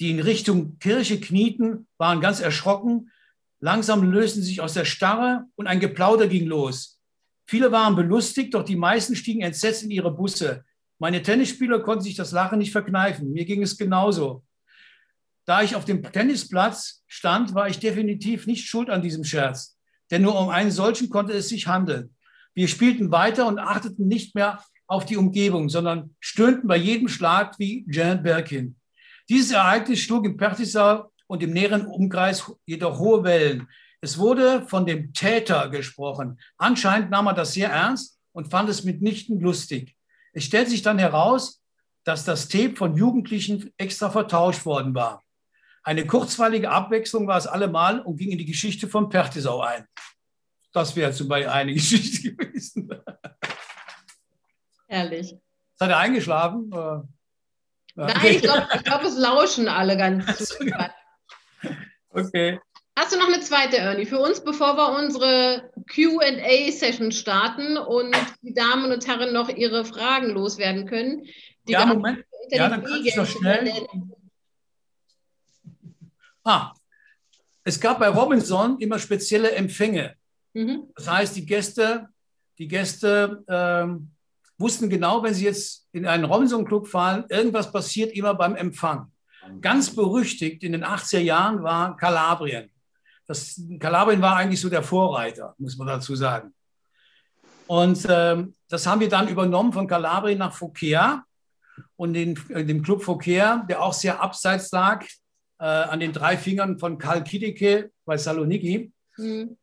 die 0.00 0.10
in 0.10 0.20
Richtung 0.20 0.78
Kirche 0.78 1.20
knieten, 1.20 1.86
waren 1.98 2.20
ganz 2.20 2.40
erschrocken. 2.40 3.10
Langsam 3.60 4.10
lösten 4.10 4.42
sich 4.42 4.60
aus 4.60 4.74
der 4.74 4.84
Starre 4.84 5.44
und 5.54 5.66
ein 5.66 5.80
Geplauder 5.80 6.28
ging 6.28 6.46
los. 6.46 7.00
Viele 7.46 7.70
waren 7.72 7.94
belustigt, 7.94 8.54
doch 8.54 8.64
die 8.64 8.76
meisten 8.76 9.14
stiegen 9.14 9.42
entsetzt 9.42 9.84
in 9.84 9.90
ihre 9.90 10.10
Busse. 10.10 10.64
Meine 10.98 11.22
Tennisspieler 11.22 11.80
konnten 11.80 12.02
sich 12.02 12.16
das 12.16 12.32
Lachen 12.32 12.58
nicht 12.58 12.72
verkneifen. 12.72 13.32
Mir 13.32 13.44
ging 13.44 13.62
es 13.62 13.76
genauso. 13.76 14.44
Da 15.44 15.62
ich 15.62 15.76
auf 15.76 15.84
dem 15.84 16.02
Tennisplatz 16.02 17.04
stand, 17.06 17.54
war 17.54 17.68
ich 17.68 17.78
definitiv 17.78 18.46
nicht 18.46 18.66
schuld 18.66 18.90
an 18.90 19.02
diesem 19.02 19.22
Scherz. 19.22 19.78
Denn 20.10 20.22
nur 20.22 20.40
um 20.40 20.48
einen 20.48 20.72
solchen 20.72 21.08
konnte 21.08 21.34
es 21.34 21.48
sich 21.48 21.66
handeln. 21.66 22.15
Wir 22.56 22.68
spielten 22.68 23.12
weiter 23.12 23.46
und 23.46 23.58
achteten 23.58 24.08
nicht 24.08 24.34
mehr 24.34 24.64
auf 24.86 25.04
die 25.04 25.18
Umgebung, 25.18 25.68
sondern 25.68 26.16
stöhnten 26.20 26.66
bei 26.66 26.78
jedem 26.78 27.06
Schlag 27.06 27.58
wie 27.58 27.84
Jan 27.86 28.22
Birkin. 28.22 28.76
Dieses 29.28 29.50
Ereignis 29.50 30.00
schlug 30.00 30.24
im 30.24 30.38
Pertisau 30.38 31.12
und 31.26 31.42
im 31.42 31.52
näheren 31.52 31.84
Umkreis 31.86 32.50
jedoch 32.64 32.98
hohe 32.98 33.24
Wellen. 33.24 33.68
Es 34.00 34.16
wurde 34.16 34.66
von 34.68 34.86
dem 34.86 35.12
Täter 35.12 35.68
gesprochen. 35.68 36.40
Anscheinend 36.56 37.10
nahm 37.10 37.26
er 37.26 37.34
das 37.34 37.52
sehr 37.52 37.68
ernst 37.68 38.18
und 38.32 38.50
fand 38.50 38.70
es 38.70 38.84
mitnichten 38.84 39.38
lustig. 39.38 39.94
Es 40.32 40.44
stellt 40.44 40.70
sich 40.70 40.80
dann 40.80 40.98
heraus, 40.98 41.62
dass 42.04 42.24
das 42.24 42.48
Tape 42.48 42.74
von 42.74 42.96
Jugendlichen 42.96 43.70
extra 43.76 44.08
vertauscht 44.08 44.64
worden 44.64 44.94
war. 44.94 45.22
Eine 45.82 46.06
kurzweilige 46.06 46.70
Abwechslung 46.70 47.26
war 47.26 47.36
es 47.36 47.46
allemal 47.46 48.00
und 48.00 48.16
ging 48.16 48.30
in 48.30 48.38
die 48.38 48.46
Geschichte 48.46 48.88
von 48.88 49.10
Pertisau 49.10 49.60
ein. 49.60 49.84
Das 50.76 50.94
wäre 50.94 51.10
zum 51.10 51.28
Beispiel 51.28 51.48
eine 51.48 51.72
Geschichte 51.72 52.34
gewesen. 52.34 52.90
Herrlich. 54.86 55.34
Seid 55.76 55.88
ihr 55.88 55.96
eingeschlafen? 55.96 56.68
Nein, 57.94 58.16
ich 58.26 58.42
glaube, 58.42 58.68
glaub, 58.84 59.02
es 59.02 59.16
lauschen 59.16 59.68
alle 59.68 59.96
ganz 59.96 60.26
super. 60.36 60.94
Okay. 62.10 62.60
Hast 62.94 63.14
du 63.14 63.18
noch 63.18 63.28
eine 63.28 63.40
zweite, 63.40 63.78
Ernie, 63.78 64.04
für 64.04 64.18
uns, 64.18 64.44
bevor 64.44 64.76
wir 64.76 64.98
unsere 64.98 65.72
QA-Session 65.90 67.10
starten 67.10 67.78
und 67.78 68.14
die 68.42 68.52
Damen 68.52 68.92
und 68.92 69.06
Herren 69.06 69.32
noch 69.32 69.48
ihre 69.48 69.86
Fragen 69.86 70.28
loswerden 70.28 70.86
können? 70.86 71.24
ja, 71.66 71.86
Moment. 71.86 72.22
Ja, 72.50 72.68
dann 72.68 72.84
kann 72.84 73.02
ich 73.02 73.16
noch 73.16 73.26
schnell. 73.26 73.72
Ah, 76.44 76.74
es 77.64 77.80
gab 77.80 77.98
bei 77.98 78.08
Robinson 78.08 78.78
immer 78.78 78.98
spezielle 78.98 79.52
Empfänge. 79.52 80.16
Mhm. 80.56 80.88
Das 80.96 81.10
heißt, 81.10 81.36
die 81.36 81.44
Gäste, 81.44 82.08
die 82.58 82.66
Gäste 82.66 83.44
ähm, 83.46 84.10
wussten 84.56 84.88
genau, 84.88 85.22
wenn 85.22 85.34
sie 85.34 85.44
jetzt 85.44 85.86
in 85.92 86.06
einen 86.06 86.24
Robinson-Club 86.24 86.88
fahren, 86.88 87.26
irgendwas 87.28 87.70
passiert 87.70 88.16
immer 88.16 88.34
beim 88.34 88.56
Empfang. 88.56 89.12
Ganz 89.60 89.94
berüchtigt 89.94 90.64
in 90.64 90.72
den 90.72 90.82
80er 90.82 91.18
Jahren 91.18 91.62
war 91.62 91.94
Kalabrien. 91.98 92.70
Das, 93.26 93.60
Kalabrien 93.78 94.22
war 94.22 94.36
eigentlich 94.36 94.60
so 94.60 94.70
der 94.70 94.82
Vorreiter, 94.82 95.54
muss 95.58 95.76
man 95.76 95.88
dazu 95.88 96.16
sagen. 96.16 96.54
Und 97.66 98.06
ähm, 98.08 98.54
das 98.68 98.86
haben 98.86 99.00
wir 99.00 99.10
dann 99.10 99.28
übernommen 99.28 99.74
von 99.74 99.86
Kalabrien 99.86 100.38
nach 100.38 100.54
Fokea 100.54 101.22
und 101.96 102.14
in, 102.14 102.34
in 102.48 102.66
dem 102.66 102.82
Club 102.82 103.02
Fokea, 103.02 103.66
der 103.68 103.82
auch 103.82 103.92
sehr 103.92 104.22
abseits 104.22 104.70
lag, 104.72 105.04
äh, 105.58 105.64
an 105.64 106.00
den 106.00 106.14
drei 106.14 106.38
Fingern 106.38 106.78
von 106.78 106.96
Karl 106.96 107.22
Kidike 107.22 107.90
bei 108.06 108.16
Saloniki. 108.16 108.90
Mhm 109.18 109.58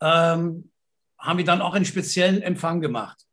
ähm, 0.00 0.70
haben 1.18 1.38
wir 1.38 1.44
dann 1.44 1.62
auch 1.62 1.74
einen 1.74 1.84
speziellen 1.84 2.42
Empfang 2.42 2.80
gemacht. 2.80 3.26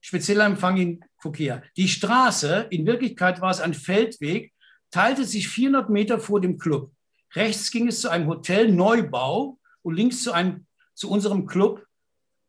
Spezieller 0.00 0.44
Empfang 0.44 0.76
in 0.76 1.04
Fukea. 1.18 1.62
Die 1.76 1.88
Straße, 1.88 2.66
in 2.70 2.86
Wirklichkeit 2.86 3.40
war 3.40 3.50
es 3.50 3.60
ein 3.60 3.74
Feldweg, 3.74 4.52
teilte 4.90 5.24
sich 5.24 5.48
400 5.48 5.90
Meter 5.90 6.18
vor 6.18 6.40
dem 6.40 6.58
Club. 6.58 6.92
Rechts 7.34 7.70
ging 7.70 7.88
es 7.88 8.00
zu 8.00 8.10
einem 8.10 8.26
Hotel 8.26 8.70
Neubau 8.70 9.58
und 9.82 9.94
links 9.94 10.22
zu, 10.22 10.32
einem, 10.32 10.66
zu 10.94 11.10
unserem 11.10 11.46
Club. 11.46 11.86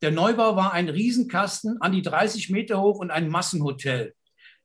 Der 0.02 0.10
Neubau 0.10 0.56
war 0.56 0.72
ein 0.72 0.88
Riesenkasten, 0.88 1.80
an 1.80 1.92
die 1.92 2.02
30 2.02 2.50
Meter 2.50 2.80
hoch 2.80 2.98
und 2.98 3.10
ein 3.10 3.28
Massenhotel. 3.28 4.14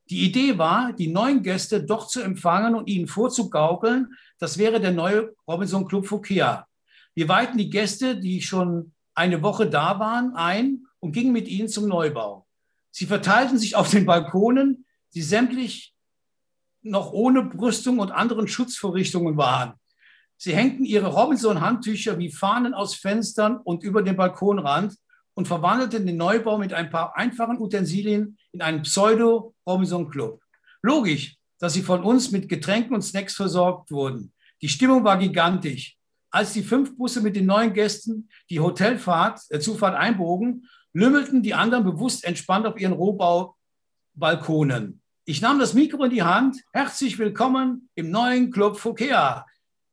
Die 0.09 0.25
Idee 0.25 0.57
war, 0.57 0.91
die 0.93 1.07
neuen 1.07 1.43
Gäste 1.43 1.83
doch 1.83 2.07
zu 2.07 2.21
empfangen 2.21 2.73
und 2.73 2.89
ihnen 2.89 3.07
vorzugaukeln, 3.07 4.07
das 4.39 4.57
wäre 4.57 4.81
der 4.81 4.91
neue 4.91 5.35
Robinson 5.47 5.87
Club 5.87 6.07
Fukea. 6.07 6.67
Wir 7.15 7.27
weihten 7.27 7.57
die 7.57 7.69
Gäste, 7.69 8.17
die 8.17 8.41
schon 8.41 8.93
eine 9.13 9.41
Woche 9.41 9.69
da 9.69 9.99
waren, 9.99 10.33
ein 10.35 10.85
und 10.99 11.11
gingen 11.11 11.33
mit 11.33 11.47
ihnen 11.47 11.67
zum 11.67 11.87
Neubau. 11.87 12.47
Sie 12.91 13.05
verteilten 13.05 13.57
sich 13.57 13.75
auf 13.75 13.89
den 13.89 14.05
Balkonen, 14.05 14.85
die 15.13 15.21
sämtlich 15.21 15.93
noch 16.81 17.11
ohne 17.11 17.43
Brüstung 17.43 17.99
und 17.99 18.11
anderen 18.11 18.47
Schutzvorrichtungen 18.47 19.37
waren. 19.37 19.73
Sie 20.37 20.55
hängten 20.55 20.85
ihre 20.85 21.07
Robinson-Handtücher 21.07 22.17
wie 22.17 22.31
Fahnen 22.31 22.73
aus 22.73 22.95
Fenstern 22.95 23.57
und 23.57 23.83
über 23.83 24.01
den 24.01 24.15
Balkonrand 24.15 24.95
und 25.33 25.47
verwandelten 25.47 26.05
den 26.05 26.15
Neubau 26.15 26.57
mit 26.57 26.73
ein 26.73 26.89
paar 26.89 27.17
einfachen 27.17 27.59
Utensilien 27.59 28.37
in 28.53 28.61
einen 28.61 28.83
Pseudo-Robinson-Club. 28.83 30.41
Logisch, 30.81 31.37
dass 31.59 31.73
sie 31.73 31.81
von 31.81 32.03
uns 32.03 32.31
mit 32.31 32.47
Getränken 32.47 32.95
und 32.95 33.01
Snacks 33.01 33.35
versorgt 33.35 33.91
wurden. 33.91 34.31
Die 34.61 34.69
Stimmung 34.69 35.03
war 35.03 35.17
gigantisch. 35.17 35.98
Als 36.31 36.53
die 36.53 36.61
fünf 36.61 36.95
Busse 36.95 37.21
mit 37.21 37.35
den 37.35 37.47
neuen 37.47 37.73
Gästen 37.73 38.29
die 38.49 38.59
Hotelfahrt, 38.59 39.41
äh, 39.49 39.59
Zufahrt 39.59 39.95
einbogen, 39.95 40.67
lümmelten 40.93 41.41
die 41.41 41.55
anderen 41.55 41.83
bewusst 41.83 42.23
entspannt 42.23 42.67
auf 42.67 42.79
ihren 42.79 42.93
Rohbau-Balkonen. 42.93 45.01
Ich 45.25 45.41
nahm 45.41 45.59
das 45.59 45.73
Mikro 45.73 46.03
in 46.03 46.11
die 46.11 46.23
Hand. 46.23 46.63
Herzlich 46.71 47.19
willkommen 47.19 47.89
im 47.95 48.11
neuen 48.11 48.51
Club 48.51 48.77
Fokea. 48.77 49.45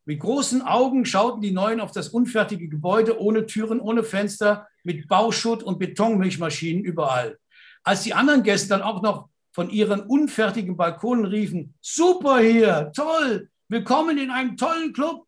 Mit 0.05 0.21
großen 0.21 0.63
Augen 0.63 1.05
schauten 1.05 1.41
die 1.41 1.51
Neuen 1.51 1.81
auf 1.81 1.91
das 1.91 2.11
unfertige 2.11 2.69
Gebäude 2.69 3.21
ohne 3.21 3.47
Türen, 3.47 3.81
ohne 3.81 4.05
Fenster, 4.05 4.69
mit 4.85 5.09
Bauschutt 5.09 5.63
und 5.63 5.79
Betonmilchmaschinen 5.79 6.85
überall. 6.85 7.39
Als 7.83 8.03
die 8.03 8.15
anderen 8.15 8.43
Gäste 8.43 8.69
dann 8.69 8.83
auch 8.83 9.03
noch 9.03 9.29
von 9.53 9.69
ihren 9.69 10.01
unfertigen 10.01 10.77
Balkonen 10.77 11.25
riefen, 11.25 11.75
super 11.81 12.39
hier, 12.39 12.93
toll, 12.95 13.49
willkommen 13.69 14.19
in 14.19 14.31
einem 14.31 14.57
tollen 14.57 14.93
Club, 14.93 15.26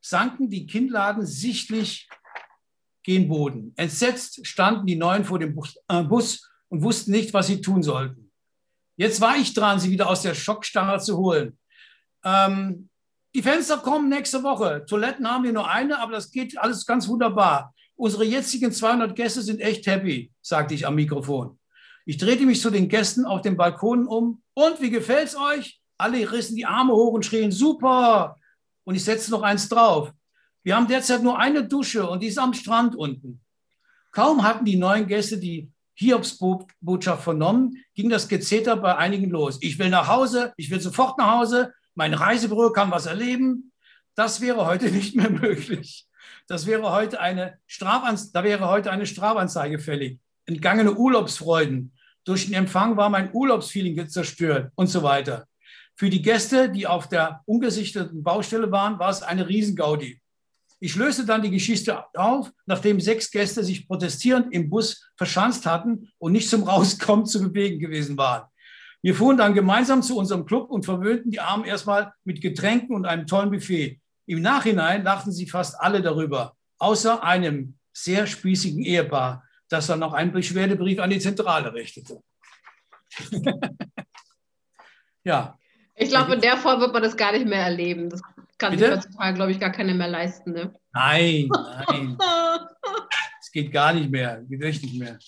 sanken 0.00 0.50
die 0.50 0.66
Kinnladen 0.66 1.26
sichtlich 1.26 2.08
gen 3.02 3.28
Boden. 3.28 3.72
Entsetzt 3.76 4.46
standen 4.46 4.86
die 4.86 4.96
Neuen 4.96 5.24
vor 5.24 5.38
dem 5.38 5.58
äh, 5.88 6.02
Bus 6.02 6.50
und 6.68 6.82
wussten 6.82 7.10
nicht, 7.10 7.32
was 7.32 7.46
sie 7.46 7.60
tun 7.60 7.82
sollten. 7.82 8.30
Jetzt 8.96 9.20
war 9.20 9.36
ich 9.36 9.54
dran, 9.54 9.78
sie 9.78 9.90
wieder 9.90 10.08
aus 10.08 10.22
der 10.22 10.34
Schockstarre 10.34 10.98
zu 11.00 11.16
holen. 11.16 11.58
Ähm, 12.24 12.88
die 13.34 13.42
Fenster 13.42 13.78
kommen 13.78 14.08
nächste 14.08 14.42
Woche. 14.42 14.84
Toiletten 14.86 15.28
haben 15.28 15.44
wir 15.44 15.52
nur 15.52 15.70
eine, 15.70 15.98
aber 16.00 16.12
das 16.12 16.30
geht 16.30 16.58
alles 16.58 16.84
ganz 16.84 17.06
wunderbar. 17.08 17.74
Unsere 17.94 18.24
jetzigen 18.24 18.72
200 18.72 19.14
Gäste 19.14 19.42
sind 19.42 19.60
echt 19.60 19.86
happy, 19.86 20.32
sagte 20.40 20.74
ich 20.74 20.86
am 20.86 20.94
Mikrofon. 20.94 21.58
Ich 22.06 22.16
drehte 22.16 22.46
mich 22.46 22.60
zu 22.60 22.70
den 22.70 22.88
Gästen 22.88 23.26
auf 23.26 23.42
den 23.42 23.56
Balkonen 23.56 24.06
um. 24.06 24.42
Und 24.54 24.80
wie 24.80 24.90
gefällt's 24.90 25.36
euch? 25.36 25.80
Alle 25.98 26.30
rissen 26.32 26.56
die 26.56 26.64
Arme 26.64 26.92
hoch 26.94 27.12
und 27.12 27.26
schrien, 27.26 27.52
super. 27.52 28.37
Und 28.88 28.94
ich 28.94 29.04
setzte 29.04 29.32
noch 29.32 29.42
eins 29.42 29.68
drauf. 29.68 30.14
Wir 30.62 30.74
haben 30.74 30.88
derzeit 30.88 31.22
nur 31.22 31.38
eine 31.38 31.62
Dusche 31.62 32.08
und 32.08 32.22
die 32.22 32.28
ist 32.28 32.38
am 32.38 32.54
Strand 32.54 32.96
unten. 32.96 33.42
Kaum 34.12 34.42
hatten 34.42 34.64
die 34.64 34.76
neuen 34.76 35.06
Gäste 35.06 35.36
die 35.36 35.70
Hiobsbotschaft 35.92 37.22
vernommen, 37.22 37.84
ging 37.94 38.08
das 38.08 38.28
Gezeter 38.28 38.78
bei 38.78 38.96
einigen 38.96 39.28
los. 39.28 39.58
Ich 39.60 39.78
will 39.78 39.90
nach 39.90 40.08
Hause, 40.08 40.54
ich 40.56 40.70
will 40.70 40.80
sofort 40.80 41.18
nach 41.18 41.32
Hause, 41.32 41.74
mein 41.94 42.14
Reisebüro 42.14 42.72
kann 42.72 42.90
was 42.90 43.04
erleben. 43.04 43.72
Das 44.14 44.40
wäre 44.40 44.64
heute 44.64 44.86
nicht 44.90 45.14
mehr 45.14 45.28
möglich. 45.28 46.06
Das 46.46 46.64
wäre 46.64 46.90
heute 46.90 47.20
eine 47.20 47.58
Strafanzeige, 47.66 48.30
da 48.32 48.42
wäre 48.42 48.68
heute 48.70 48.90
eine 48.90 49.04
Strafanzeige 49.04 49.80
fällig. 49.80 50.18
Entgangene 50.46 50.94
Urlaubsfreuden, 50.94 51.92
durch 52.24 52.46
den 52.46 52.54
Empfang 52.54 52.96
war 52.96 53.10
mein 53.10 53.34
Urlaubsfeeling 53.34 54.08
zerstört 54.08 54.72
und 54.76 54.86
so 54.86 55.02
weiter. 55.02 55.46
Für 55.98 56.10
die 56.10 56.22
Gäste, 56.22 56.70
die 56.70 56.86
auf 56.86 57.08
der 57.08 57.42
ungesichteten 57.44 58.22
Baustelle 58.22 58.70
waren, 58.70 59.00
war 59.00 59.10
es 59.10 59.22
eine 59.22 59.48
Riesengaudi. 59.48 60.20
Ich 60.78 60.94
löste 60.94 61.26
dann 61.26 61.42
die 61.42 61.50
Geschichte 61.50 62.04
auf, 62.14 62.52
nachdem 62.66 63.00
sechs 63.00 63.32
Gäste 63.32 63.64
sich 63.64 63.88
protestierend 63.88 64.54
im 64.54 64.70
Bus 64.70 65.10
verschanzt 65.16 65.66
hatten 65.66 66.08
und 66.18 66.30
nicht 66.30 66.48
zum 66.48 66.62
Rauskommen 66.68 67.26
zu 67.26 67.42
bewegen 67.42 67.80
gewesen 67.80 68.16
waren. 68.16 68.46
Wir 69.02 69.12
fuhren 69.12 69.38
dann 69.38 69.54
gemeinsam 69.54 70.00
zu 70.02 70.16
unserem 70.16 70.46
Club 70.46 70.70
und 70.70 70.84
verwöhnten 70.84 71.32
die 71.32 71.40
Armen 71.40 71.64
erstmal 71.64 72.12
mit 72.22 72.40
Getränken 72.40 72.94
und 72.94 73.04
einem 73.04 73.26
tollen 73.26 73.50
Buffet. 73.50 74.00
Im 74.26 74.40
Nachhinein 74.40 75.02
lachten 75.02 75.32
sie 75.32 75.48
fast 75.48 75.80
alle 75.80 76.00
darüber, 76.00 76.54
außer 76.78 77.24
einem 77.24 77.76
sehr 77.92 78.28
spießigen 78.28 78.84
Ehepaar, 78.84 79.42
dass 79.68 79.88
er 79.88 79.96
noch 79.96 80.12
einen 80.12 80.30
Beschwerdebrief 80.30 81.00
an 81.00 81.10
die 81.10 81.18
Zentrale 81.18 81.74
richtete. 81.74 82.22
ja. 85.24 85.58
Ich 85.98 86.10
glaube, 86.10 86.34
in 86.34 86.40
der 86.40 86.56
Form 86.56 86.80
wird 86.80 86.92
man 86.92 87.02
das 87.02 87.16
gar 87.16 87.32
nicht 87.32 87.46
mehr 87.46 87.62
erleben. 87.62 88.08
Das 88.08 88.22
kann 88.56 88.72
Bitte? 88.72 88.84
sich 88.84 88.94
heutzutage, 88.94 89.34
glaube 89.34 89.52
ich, 89.52 89.60
gar 89.60 89.72
keiner 89.72 89.94
mehr 89.94 90.08
leisten. 90.08 90.52
Ne? 90.52 90.72
Nein, 90.92 91.48
nein. 91.88 92.16
Es 93.40 93.50
geht 93.50 93.72
gar 93.72 93.92
nicht 93.92 94.10
mehr, 94.10 94.42
geht 94.48 94.62
echt 94.62 94.82
nicht 94.82 94.98
mehr. 94.98 95.18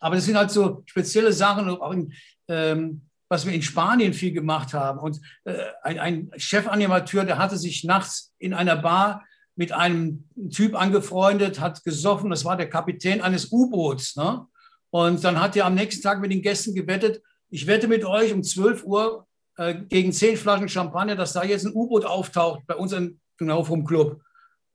Aber 0.00 0.16
das 0.16 0.26
sind 0.26 0.36
halt 0.36 0.50
so 0.50 0.82
spezielle 0.86 1.32
Sachen, 1.32 1.68
auch 1.68 1.92
in, 1.92 2.12
ähm, 2.48 3.02
was 3.28 3.46
wir 3.46 3.52
in 3.52 3.62
Spanien 3.62 4.12
viel 4.12 4.32
gemacht 4.32 4.74
haben. 4.74 4.98
Und 4.98 5.20
äh, 5.44 5.64
ein, 5.82 5.98
ein 5.98 6.30
Chefanimateur, 6.36 7.24
der 7.24 7.38
hatte 7.38 7.56
sich 7.56 7.84
nachts 7.84 8.32
in 8.38 8.54
einer 8.54 8.76
Bar 8.76 9.24
mit 9.56 9.72
einem 9.72 10.24
Typ 10.50 10.80
angefreundet, 10.80 11.58
hat 11.58 11.82
gesoffen, 11.84 12.30
das 12.30 12.44
war 12.44 12.56
der 12.56 12.70
Kapitän 12.70 13.22
eines 13.22 13.50
U-Boots. 13.50 14.16
Ne? 14.16 14.46
Und 14.90 15.24
dann 15.24 15.40
hat 15.40 15.56
er 15.56 15.66
am 15.66 15.74
nächsten 15.74 16.02
Tag 16.02 16.20
mit 16.20 16.30
den 16.30 16.42
Gästen 16.42 16.74
gewettet, 16.74 17.22
ich 17.50 17.66
wette 17.66 17.88
mit 17.88 18.04
euch 18.04 18.32
um 18.32 18.42
12 18.42 18.84
Uhr 18.84 19.26
äh, 19.58 19.74
gegen 19.74 20.12
10 20.12 20.36
Flaschen 20.36 20.68
Champagner, 20.68 21.14
dass 21.14 21.34
da 21.34 21.44
jetzt 21.44 21.66
ein 21.66 21.74
U-Boot 21.74 22.04
auftaucht 22.04 22.66
bei 22.66 22.74
uns 22.74 22.92
in, 22.92 23.20
genau 23.36 23.62
vom 23.62 23.84
Club. 23.84 24.22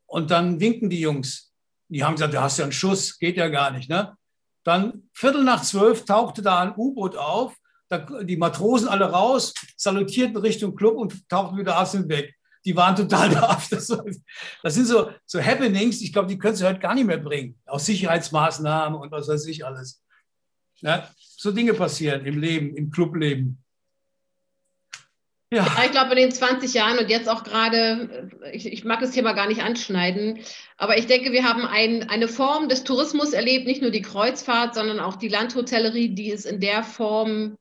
Und 0.06 0.30
dann 0.30 0.60
winken 0.60 0.90
die 0.90 1.02
Jungs. 1.02 1.52
Die 1.90 2.04
haben 2.04 2.14
gesagt, 2.14 2.34
du 2.34 2.42
hast 2.42 2.58
ja 2.60 2.66
einen 2.66 2.72
Schuss, 2.72 3.18
geht 3.18 3.38
ja 3.38 3.50
gar 3.50 3.72
nicht. 3.72 3.90
Ne? 3.90 4.16
Dann 4.64 5.10
Viertel 5.14 5.44
nach 5.44 5.64
zwölf 5.64 6.06
tauchte 6.06 6.42
da 6.42 6.62
ein 6.62 6.74
U-Boot 6.78 7.18
auf, 7.18 7.56
da, 7.90 7.98
die 8.24 8.38
Matrosen 8.38 8.88
alle 8.88 9.06
raus, 9.06 9.54
salutierten 9.76 10.38
Richtung 10.38 10.76
Club 10.76 10.98
und 10.98 11.28
tauchten 11.28 11.58
wieder 11.58 11.84
dem 11.92 12.08
weg 12.08 12.34
die 12.66 12.76
waren 12.76 12.96
total 12.96 13.30
baff. 13.34 13.70
Das, 13.70 13.88
das 14.62 14.74
sind 14.74 14.86
so, 14.86 15.12
so 15.26 15.42
Happenings, 15.42 16.02
ich 16.02 16.14
glaube, 16.14 16.28
die 16.28 16.38
können 16.38 16.56
sie 16.56 16.66
heute 16.66 16.80
gar 16.80 16.96
nicht 16.96 17.06
mehr 17.06 17.18
bringen. 17.18 17.60
Aus 17.66 17.86
Sicherheitsmaßnahmen 17.86 19.00
und 19.00 19.12
was 19.12 19.28
weiß 19.28 19.46
ich 19.48 19.66
alles. 19.66 20.02
Ja, 20.82 21.10
so 21.18 21.52
Dinge 21.52 21.74
passieren 21.74 22.26
im 22.26 22.40
Leben, 22.40 22.76
im 22.76 22.92
Clubleben. 22.92 23.63
Ja. 25.54 25.66
ja. 25.66 25.84
ich 25.86 25.92
glaube, 25.92 26.12
in 26.12 26.18
den 26.18 26.32
20 26.32 26.74
Jahren 26.74 26.98
und 26.98 27.10
jetzt 27.10 27.30
auch 27.30 27.44
gerade, 27.44 28.30
ich, 28.52 28.66
ich, 28.66 28.84
mag 28.84 29.00
das 29.00 29.12
Thema 29.12 29.34
gar 29.34 29.48
nicht 29.48 29.62
anschneiden, 29.62 30.40
aber 30.78 30.98
ich 30.98 31.06
denke, 31.06 31.32
wir 31.32 31.44
haben 31.44 31.66
ein, 31.66 32.10
eine 32.10 32.28
Form 32.28 32.70
des 32.70 32.84
Tourismus 32.84 33.34
erlebt, 33.34 33.68
nicht 33.68 33.82
nur 33.82 33.92
die 33.92 34.02
Kreuzfahrt, 34.02 34.74
sondern 34.74 35.00
auch 35.00 35.16
die 35.16 35.28
Landhotellerie, 35.28 36.10
die 36.10 36.32
es 36.32 36.46
in 36.46 36.60
der 36.60 36.84
Form 36.84 37.56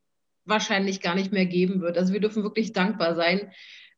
wahrscheinlich 0.44 1.00
gar 1.00 1.14
nicht 1.14 1.32
mehr 1.32 1.46
geben 1.46 1.82
wird. 1.82 1.98
Also 1.98 2.12
wir 2.12 2.20
dürfen 2.20 2.42
wirklich 2.42 2.72
dankbar 2.72 3.14
sein, 3.14 3.52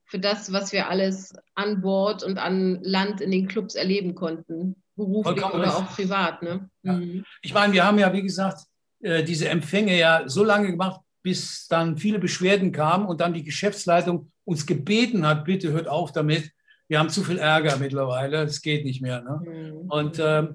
für 0.07 0.19
das, 0.19 0.53
was 0.53 0.73
wir 0.73 0.89
alles 0.89 1.35
an 1.55 1.81
Bord 1.81 2.23
und 2.23 2.39
an 2.39 2.81
Land 2.83 3.21
in 3.21 3.31
den 3.31 3.49
Clubs 3.49 3.75
erleben 3.75 4.15
konnten, 4.15 4.77
beruflich 4.97 5.41
Vollkommen 5.41 5.63
oder 5.63 5.77
auch 5.77 5.95
privat. 5.95 6.43
Ne? 6.43 6.69
Ja. 6.83 6.93
Mhm. 6.95 7.25
Ich 7.43 7.55
meine, 7.55 7.73
wir 7.73 7.85
haben 7.85 7.99
ja, 7.99 8.13
wie 8.13 8.23
gesagt, 8.23 8.65
äh, 9.01 9.23
diese 9.23 9.49
Empfänge 9.49 9.99
ja 9.99 10.29
so 10.29 10.45
lange 10.45 10.71
gemacht, 10.71 11.01
bis 11.25 11.67
dann 11.69 11.97
viele 11.97 12.19
Beschwerden 12.19 12.71
kamen 12.71 13.07
und 13.07 13.21
dann 13.21 13.33
die 13.33 13.43
Geschäftsleitung 13.43 14.31
uns 14.45 14.67
gebeten 14.67 15.27
hat, 15.27 15.47
bitte 15.47 15.73
hört 15.73 15.89
auf 15.89 16.13
damit. 16.13 16.53
Wir 16.87 16.99
haben 16.99 17.09
zu 17.09 17.25
viel 17.25 17.39
Ärger 17.39 17.79
mittlerweile, 17.79 18.43
es 18.43 18.61
geht 18.61 18.85
nicht 18.85 19.01
mehr. 19.01 19.23
Ne? 19.23 19.73
Mhm. 19.73 19.91
Und 19.91 20.19
äh, 20.19 20.47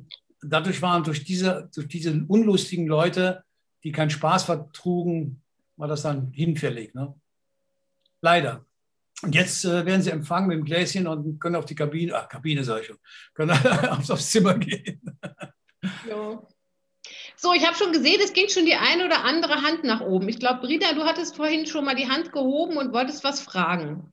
dadurch 0.44 0.82
waren 0.84 1.04
durch 1.04 1.24
diese, 1.24 1.70
durch 1.74 1.88
diese 1.88 2.24
unlustigen 2.28 2.86
Leute, 2.86 3.44
die 3.84 3.92
keinen 3.92 4.12
Spaß 4.12 4.44
vertrugen, 4.44 5.42
war 5.76 5.88
das 5.88 6.04
dann 6.04 6.32
hinfällig. 6.34 6.94
Ne? 6.94 7.16
Leider. 8.22 8.64
Und 9.24 9.34
jetzt 9.34 9.66
äh, 9.66 9.88
werden 9.88 10.04
sie 10.04 10.12
empfangen 10.12 10.50
mit 10.50 10.60
dem 10.60 10.66
Gläschen 10.66 11.08
und 11.08 11.40
können 11.40 11.56
auf 11.56 11.66
die 11.66 11.76
Kabine, 11.76 12.14
ach, 12.16 12.30
Kabine 12.30 12.64
sage 12.64 12.82
ich 12.82 12.88
schon, 12.88 12.98
können 13.34 13.52
aufs, 13.90 14.12
aufs 14.12 14.30
Zimmer 14.30 14.54
gehen. 14.54 15.02
Ja. 16.08 16.40
So, 17.42 17.54
ich 17.54 17.66
habe 17.66 17.78
schon 17.78 17.94
gesehen, 17.94 18.20
es 18.22 18.34
ging 18.34 18.50
schon 18.50 18.66
die 18.66 18.76
eine 18.76 19.06
oder 19.06 19.24
andere 19.24 19.62
Hand 19.62 19.86
nach 19.86 20.02
oben. 20.02 20.28
Ich 20.28 20.40
glaube, 20.40 20.60
Brida, 20.60 20.92
du 20.92 21.06
hattest 21.06 21.38
vorhin 21.38 21.66
schon 21.66 21.86
mal 21.86 21.96
die 21.96 22.10
Hand 22.10 22.34
gehoben 22.34 22.76
und 22.76 22.92
wolltest 22.92 23.24
was 23.24 23.40
fragen. 23.40 24.12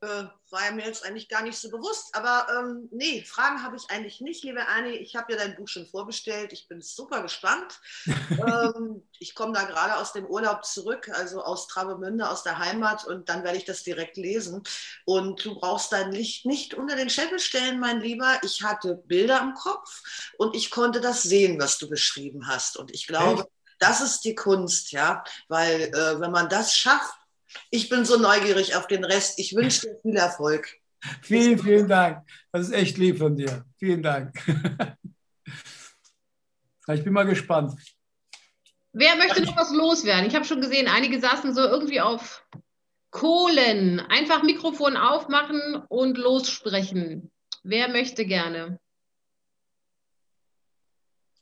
Äh, 0.00 0.26
war 0.50 0.70
mir 0.72 0.84
jetzt 0.84 1.04
eigentlich 1.04 1.28
gar 1.28 1.42
nicht 1.42 1.58
so 1.58 1.70
bewusst. 1.70 2.14
Aber 2.14 2.46
ähm, 2.50 2.88
nee, 2.90 3.22
Fragen 3.22 3.62
habe 3.62 3.76
ich 3.76 3.90
eigentlich 3.90 4.20
nicht, 4.20 4.44
liebe 4.44 4.66
Annie. 4.66 4.96
Ich 4.96 5.16
habe 5.16 5.32
ja 5.32 5.38
dein 5.38 5.56
Buch 5.56 5.68
schon 5.68 5.86
vorbestellt. 5.86 6.52
Ich 6.52 6.68
bin 6.68 6.80
super 6.80 7.22
gespannt. 7.22 7.80
ähm, 8.06 9.02
ich 9.18 9.34
komme 9.34 9.52
da 9.52 9.64
gerade 9.64 9.96
aus 9.96 10.12
dem 10.12 10.26
Urlaub 10.26 10.64
zurück, 10.64 11.10
also 11.12 11.42
aus 11.42 11.68
Travemünde, 11.68 12.28
aus 12.28 12.42
der 12.42 12.58
Heimat. 12.58 13.04
Und 13.04 13.28
dann 13.28 13.44
werde 13.44 13.58
ich 13.58 13.64
das 13.64 13.82
direkt 13.82 14.16
lesen. 14.16 14.62
Und 15.04 15.44
du 15.44 15.58
brauchst 15.58 15.92
dein 15.92 16.12
Licht 16.12 16.46
nicht 16.46 16.74
unter 16.74 16.96
den 16.96 17.10
Scheffel 17.10 17.38
stellen, 17.38 17.80
mein 17.80 18.00
Lieber. 18.00 18.38
Ich 18.42 18.62
hatte 18.62 18.96
Bilder 19.06 19.40
im 19.40 19.54
Kopf 19.54 20.02
und 20.38 20.54
ich 20.54 20.70
konnte 20.70 21.00
das 21.00 21.22
sehen, 21.22 21.60
was 21.60 21.78
du 21.78 21.88
beschrieben 21.88 22.46
hast. 22.46 22.76
Und 22.76 22.90
ich 22.92 23.06
glaube, 23.06 23.42
Echt? 23.42 23.50
das 23.78 24.00
ist 24.00 24.20
die 24.24 24.34
Kunst, 24.34 24.92
ja. 24.92 25.24
Weil 25.48 25.82
äh, 25.82 26.20
wenn 26.20 26.30
man 26.30 26.48
das 26.48 26.74
schafft, 26.74 27.19
ich 27.70 27.88
bin 27.88 28.04
so 28.04 28.18
neugierig 28.18 28.74
auf 28.76 28.86
den 28.86 29.04
Rest. 29.04 29.38
Ich 29.38 29.54
wünsche 29.54 29.82
dir 29.82 29.98
viel 30.02 30.16
Erfolg. 30.16 30.68
Vielen, 31.22 31.58
vielen 31.58 31.88
Dank. 31.88 32.26
Das 32.52 32.68
ist 32.68 32.74
echt 32.74 32.98
lieb 32.98 33.16
von 33.16 33.34
dir. 33.34 33.64
Vielen 33.78 34.02
Dank. 34.02 34.34
Ich 36.94 37.04
bin 37.04 37.12
mal 37.12 37.26
gespannt. 37.26 37.74
Wer 38.92 39.14
möchte 39.16 39.42
noch 39.42 39.56
was 39.56 39.72
loswerden? 39.72 40.26
Ich 40.26 40.34
habe 40.34 40.44
schon 40.44 40.60
gesehen, 40.60 40.88
einige 40.88 41.20
saßen 41.20 41.54
so 41.54 41.60
irgendwie 41.60 42.00
auf 42.00 42.44
Kohlen. 43.10 44.00
Einfach 44.00 44.42
Mikrofon 44.42 44.96
aufmachen 44.96 45.76
und 45.88 46.18
lossprechen. 46.18 47.30
Wer 47.62 47.88
möchte 47.88 48.24
gerne? 48.24 48.80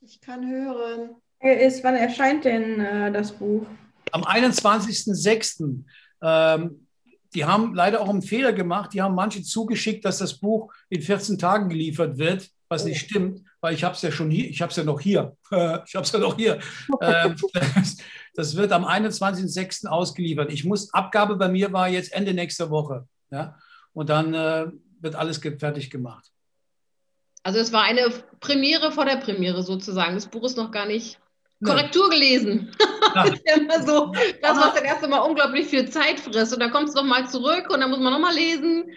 Ich 0.01 0.21
kann 0.21 0.49
hören. 0.49 1.17
Ist, 1.41 1.85
wann 1.85 1.95
erscheint 1.95 2.45
denn 2.45 2.81
äh, 2.81 3.13
das 3.13 3.33
Buch? 3.33 3.67
Am 4.13 4.25
21.06. 4.25 5.85
Ähm, 6.23 6.87
die 7.35 7.45
haben 7.45 7.75
leider 7.75 8.01
auch 8.01 8.09
einen 8.09 8.23
Fehler 8.23 8.53
gemacht. 8.53 8.93
Die 8.95 9.03
haben 9.03 9.15
manche 9.15 9.43
zugeschickt, 9.43 10.05
dass 10.05 10.19
das 10.19 10.39
Buch 10.39 10.73
in 10.89 11.03
14 11.03 11.39
Tagen 11.39 11.69
geliefert 11.69 12.19
wird, 12.19 12.49
was 12.69 12.85
nicht 12.85 13.01
stimmt, 13.01 13.43
weil 13.61 13.75
ich 13.75 13.85
habe 13.85 13.95
es 13.95 14.03
ja 14.03 14.11
schon 14.11 14.31
hier, 14.31 14.49
ich 14.49 14.63
habe 14.63 14.71
es 14.71 14.77
ja 14.77 14.85
noch 14.85 15.01
hier. 15.01 15.37
ich 15.51 15.95
habe 15.95 16.01
es 16.01 16.13
ja 16.13 16.19
noch 16.19 16.37
hier. 16.37 16.59
Ähm, 17.01 17.37
das 18.35 18.57
wird 18.57 18.73
am 18.73 18.85
21.06. 18.85 19.87
ausgeliefert. 19.87 20.53
Ich 20.53 20.65
muss, 20.65 20.93
Abgabe 20.95 21.37
bei 21.37 21.49
mir 21.49 21.73
war 21.73 21.89
jetzt 21.89 22.13
Ende 22.13 22.33
nächster 22.33 22.71
Woche. 22.71 23.07
Ja? 23.31 23.59
Und 23.93 24.09
dann 24.09 24.33
äh, 24.33 24.67
wird 25.01 25.15
alles 25.15 25.39
fertig 25.39 25.91
gemacht. 25.91 26.31
Also 27.43 27.61
es 27.61 27.73
war 27.73 27.85
eine 27.85 28.11
Premiere 28.41 28.93
vor 28.93 29.05
der 29.05 29.17
Premiere 29.17 29.63
sozusagen. 29.63 30.15
Das 30.15 30.27
Buch 30.27 30.45
ist 30.45 30.57
noch 30.57 30.71
gar 30.71 30.87
nicht 30.87 31.19
Korrektur 31.65 32.09
gelesen. 32.11 32.75
Ja. 33.15 33.25
das 33.25 33.35
ist 33.37 33.43
ja 33.49 33.57
immer 33.57 33.83
so, 33.87 34.13
das, 34.43 34.59
was 34.59 34.75
dann 34.75 34.85
erst 34.85 35.03
einmal 35.03 35.27
unglaublich 35.27 35.67
viel 35.67 35.89
Zeit 35.89 36.21
frisst. 36.21 36.53
Und 36.53 36.61
dann 36.61 36.71
kommt 36.71 36.91
es 36.91 36.95
nochmal 36.95 37.27
zurück 37.27 37.71
und 37.71 37.81
dann 37.81 37.89
muss 37.89 37.99
man 37.99 38.13
nochmal 38.13 38.35
lesen. 38.35 38.93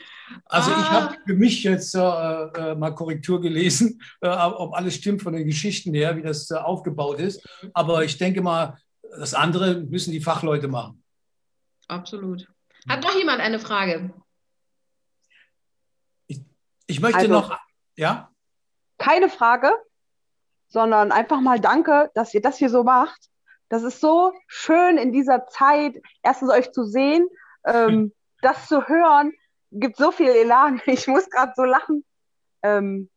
Also 0.46 0.72
ah. 0.72 0.80
ich 0.82 0.90
habe 0.90 1.18
für 1.26 1.34
mich 1.34 1.64
jetzt 1.64 1.96
äh, 1.96 2.00
äh, 2.00 2.76
mal 2.76 2.92
Korrektur 2.92 3.40
gelesen, 3.40 4.02
äh, 4.20 4.28
ob 4.28 4.74
alles 4.74 4.96
stimmt 4.96 5.22
von 5.22 5.34
den 5.34 5.46
Geschichten 5.46 5.94
her, 5.94 6.18
wie 6.18 6.22
das 6.22 6.52
äh, 6.52 6.56
aufgebaut 6.56 7.20
ist. 7.20 7.48
Aber 7.74 8.04
ich 8.04 8.18
denke 8.18 8.42
mal, 8.42 8.78
das 9.02 9.34
andere 9.34 9.76
müssen 9.76 10.12
die 10.12 10.22
Fachleute 10.22 10.68
machen. 10.68 11.02
Absolut. 11.88 12.48
Hat 12.88 13.04
noch 13.04 13.16
jemand 13.16 13.40
eine 13.40 13.60
Frage? 13.60 14.14
Ich, 16.28 16.42
ich 16.88 17.00
möchte 17.00 17.20
also, 17.20 17.32
noch, 17.32 17.58
ja? 17.96 18.30
Keine 18.98 19.30
Frage, 19.30 19.72
sondern 20.72 21.12
einfach 21.12 21.42
mal 21.42 21.60
danke, 21.60 22.10
dass 22.16 22.34
ihr 22.34 22.42
das 22.42 22.58
hier 22.58 22.70
so 22.70 22.84
macht. 22.84 23.30
Das 23.70 23.84
ist 23.84 24.00
so 24.00 24.34
schön 24.48 24.98
in 24.98 25.12
dieser 25.12 25.48
Zeit, 25.48 26.02
erstens 26.24 26.50
euch 26.50 26.72
zu 26.72 26.84
sehen, 26.86 27.28
ähm, 27.66 28.14
das 28.42 28.68
zu 28.68 28.88
hören, 28.88 29.34
gibt 29.72 29.98
so 29.98 30.12
viel 30.12 30.30
Elan. 30.30 30.82
Ich 30.88 31.08
muss 31.08 31.30
gerade 31.30 31.54
so 31.56 31.64
lachen. 31.64 32.04
Ähm, 32.64 33.10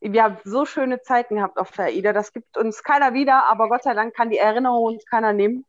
wir 0.00 0.24
haben 0.24 0.38
so 0.44 0.64
schöne 0.64 1.02
Zeiten 1.02 1.36
gehabt 1.36 1.58
auf 1.58 1.70
der 1.70 1.86
AIDA. 1.86 2.12
Das 2.12 2.32
gibt 2.32 2.56
uns 2.56 2.82
keiner 2.82 3.14
wieder, 3.14 3.44
aber 3.44 3.68
Gott 3.68 3.84
sei 3.84 3.94
Dank 3.94 4.14
kann 4.14 4.30
die 4.30 4.38
Erinnerung 4.38 4.94
uns 4.94 5.04
keiner 5.06 5.32
nehmen. 5.32 5.64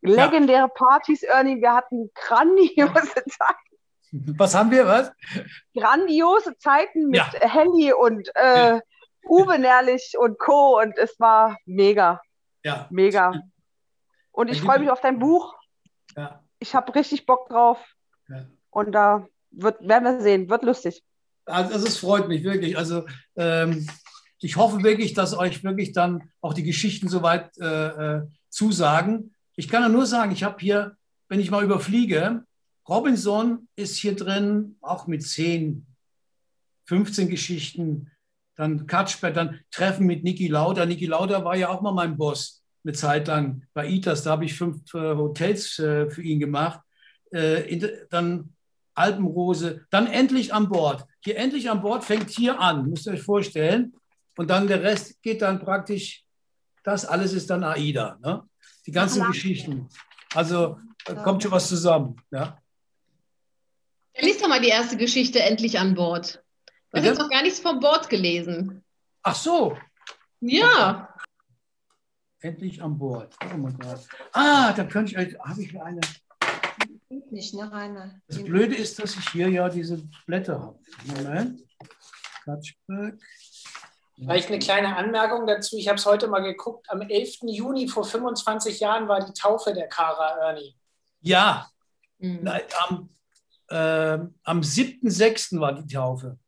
Legendäre 0.00 0.60
ja. 0.60 0.68
Partys, 0.68 1.22
Ernie, 1.22 1.60
wir 1.60 1.74
hatten 1.74 2.10
grandiose 2.14 3.24
Zeiten. 3.28 4.36
Was 4.38 4.54
haben 4.54 4.70
wir, 4.70 4.86
was? 4.86 5.12
Grandiose 5.74 6.56
Zeiten 6.58 7.08
mit 7.08 7.16
ja. 7.16 7.48
Helly 7.48 7.92
und 7.92 8.30
äh, 8.34 8.80
Uwe 9.28 9.58
Nährlich 9.58 10.14
und 10.18 10.38
Co. 10.38 10.80
Und 10.80 10.96
es 10.98 11.18
war 11.18 11.56
mega. 11.66 12.20
Ja. 12.62 12.88
Mega. 12.90 13.40
Und 14.32 14.50
ich 14.50 14.60
freue 14.60 14.80
mich 14.80 14.90
auf 14.90 15.00
dein 15.00 15.18
Buch. 15.18 15.54
Ja. 16.16 16.42
Ich 16.58 16.74
habe 16.74 16.94
richtig 16.94 17.26
Bock 17.26 17.48
drauf. 17.48 17.78
Ja. 18.28 18.46
Und 18.70 18.92
da 18.92 19.26
wird, 19.50 19.86
werden 19.86 20.04
wir 20.04 20.20
sehen, 20.20 20.48
wird 20.48 20.64
lustig. 20.64 21.04
Also 21.46 21.86
es 21.86 21.98
freut 21.98 22.28
mich 22.28 22.42
wirklich. 22.42 22.76
Also 22.76 23.06
ähm, 23.36 23.86
ich 24.38 24.56
hoffe 24.56 24.82
wirklich, 24.82 25.14
dass 25.14 25.36
euch 25.36 25.62
wirklich 25.62 25.92
dann 25.92 26.30
auch 26.40 26.54
die 26.54 26.64
Geschichten 26.64 27.08
soweit 27.08 27.56
äh, 27.58 28.16
äh, 28.16 28.22
zusagen. 28.48 29.34
Ich 29.56 29.68
kann 29.68 29.82
ja 29.82 29.88
nur 29.88 30.06
sagen, 30.06 30.32
ich 30.32 30.42
habe 30.42 30.56
hier, 30.58 30.96
wenn 31.28 31.40
ich 31.40 31.50
mal 31.50 31.64
überfliege, 31.64 32.44
Robinson 32.88 33.68
ist 33.76 33.96
hier 33.96 34.16
drin, 34.16 34.76
auch 34.80 35.06
mit 35.06 35.22
10, 35.22 35.86
15 36.86 37.28
Geschichten 37.28 38.10
dann 38.56 38.86
Katschber, 38.86 39.30
dann 39.30 39.60
Treffen 39.70 40.06
mit 40.06 40.24
Niki 40.24 40.48
Lauda. 40.48 40.86
Niki 40.86 41.06
Lauda 41.06 41.44
war 41.44 41.56
ja 41.56 41.68
auch 41.68 41.80
mal 41.80 41.92
mein 41.92 42.16
Boss 42.16 42.62
eine 42.84 42.92
Zeit 42.92 43.28
lang 43.28 43.62
bei 43.72 43.88
ITAS. 43.88 44.22
Da 44.22 44.30
habe 44.30 44.44
ich 44.44 44.54
fünf 44.54 44.94
äh, 44.94 45.14
Hotels 45.14 45.78
äh, 45.78 46.10
für 46.10 46.22
ihn 46.22 46.40
gemacht. 46.40 46.80
Äh, 47.30 48.06
dann 48.10 48.54
Alpenrose, 48.94 49.86
dann 49.90 50.06
endlich 50.06 50.54
an 50.54 50.68
Bord. 50.68 51.04
Hier 51.20 51.36
endlich 51.36 51.68
an 51.68 51.82
Bord 51.82 52.04
fängt 52.04 52.30
hier 52.30 52.60
an, 52.60 52.88
müsst 52.88 53.06
ihr 53.06 53.14
euch 53.14 53.22
vorstellen. 53.22 53.94
Und 54.36 54.50
dann 54.50 54.68
der 54.68 54.82
Rest 54.82 55.20
geht 55.22 55.42
dann 55.42 55.58
praktisch, 55.58 56.24
das 56.84 57.04
alles 57.04 57.32
ist 57.32 57.50
dann 57.50 57.64
AIDA. 57.64 58.18
Ne? 58.22 58.42
Die 58.86 58.92
ganzen 58.92 59.20
ja. 59.20 59.28
Geschichten. 59.28 59.88
Also 60.34 60.78
da 61.04 61.14
kommt 61.14 61.42
schon 61.42 61.52
was 61.52 61.68
zusammen. 61.68 62.16
Ja? 62.30 62.58
Lies 64.18 64.38
doch 64.38 64.48
mal 64.48 64.60
die 64.60 64.68
erste 64.68 64.96
Geschichte 64.96 65.40
endlich 65.40 65.78
an 65.78 65.94
Bord. 65.94 66.43
Du 66.94 67.10
hast 67.10 67.18
noch 67.18 67.30
gar 67.30 67.42
nichts 67.42 67.60
vom 67.60 67.80
Bord 67.80 68.08
gelesen. 68.08 68.84
Ach 69.22 69.34
so. 69.34 69.76
Ja. 70.40 71.08
Endlich 72.40 72.82
an 72.82 72.96
Bord. 72.98 73.34
Ah, 74.32 74.72
da 74.72 74.84
könnte 74.84 75.12
ich 75.12 75.18
euch, 75.18 75.38
habe 75.40 75.62
ich 75.62 75.80
eine. 75.80 76.00
Nicht, 77.30 77.54
ne, 77.54 77.70
Rainer? 77.70 78.20
Das 78.28 78.42
Blöde 78.44 78.74
ist, 78.76 78.98
dass 78.98 79.16
ich 79.16 79.28
hier 79.30 79.48
ja 79.48 79.68
diese 79.68 80.02
Blätter 80.26 80.60
habe. 80.60 80.78
Moment. 81.06 81.62
Katschberg. 82.44 83.18
Vielleicht 84.16 84.48
eine 84.48 84.58
kleine 84.60 84.96
Anmerkung 84.96 85.46
dazu. 85.46 85.76
Ich 85.76 85.88
habe 85.88 85.96
es 85.96 86.06
heute 86.06 86.28
mal 86.28 86.40
geguckt. 86.40 86.88
Am 86.90 87.00
11. 87.00 87.38
Juni 87.46 87.88
vor 87.88 88.04
25 88.04 88.78
Jahren 88.78 89.08
war 89.08 89.24
die 89.24 89.32
Taufe 89.32 89.72
der 89.72 89.88
Kara 89.88 90.38
Ernie. 90.38 90.76
Ja. 91.20 91.68
Mhm. 92.18 92.48
Am, 92.88 93.10
äh, 93.68 94.18
am 94.44 94.60
7.6. 94.60 95.58
war 95.58 95.72
die 95.72 95.92
Taufe. 95.92 96.38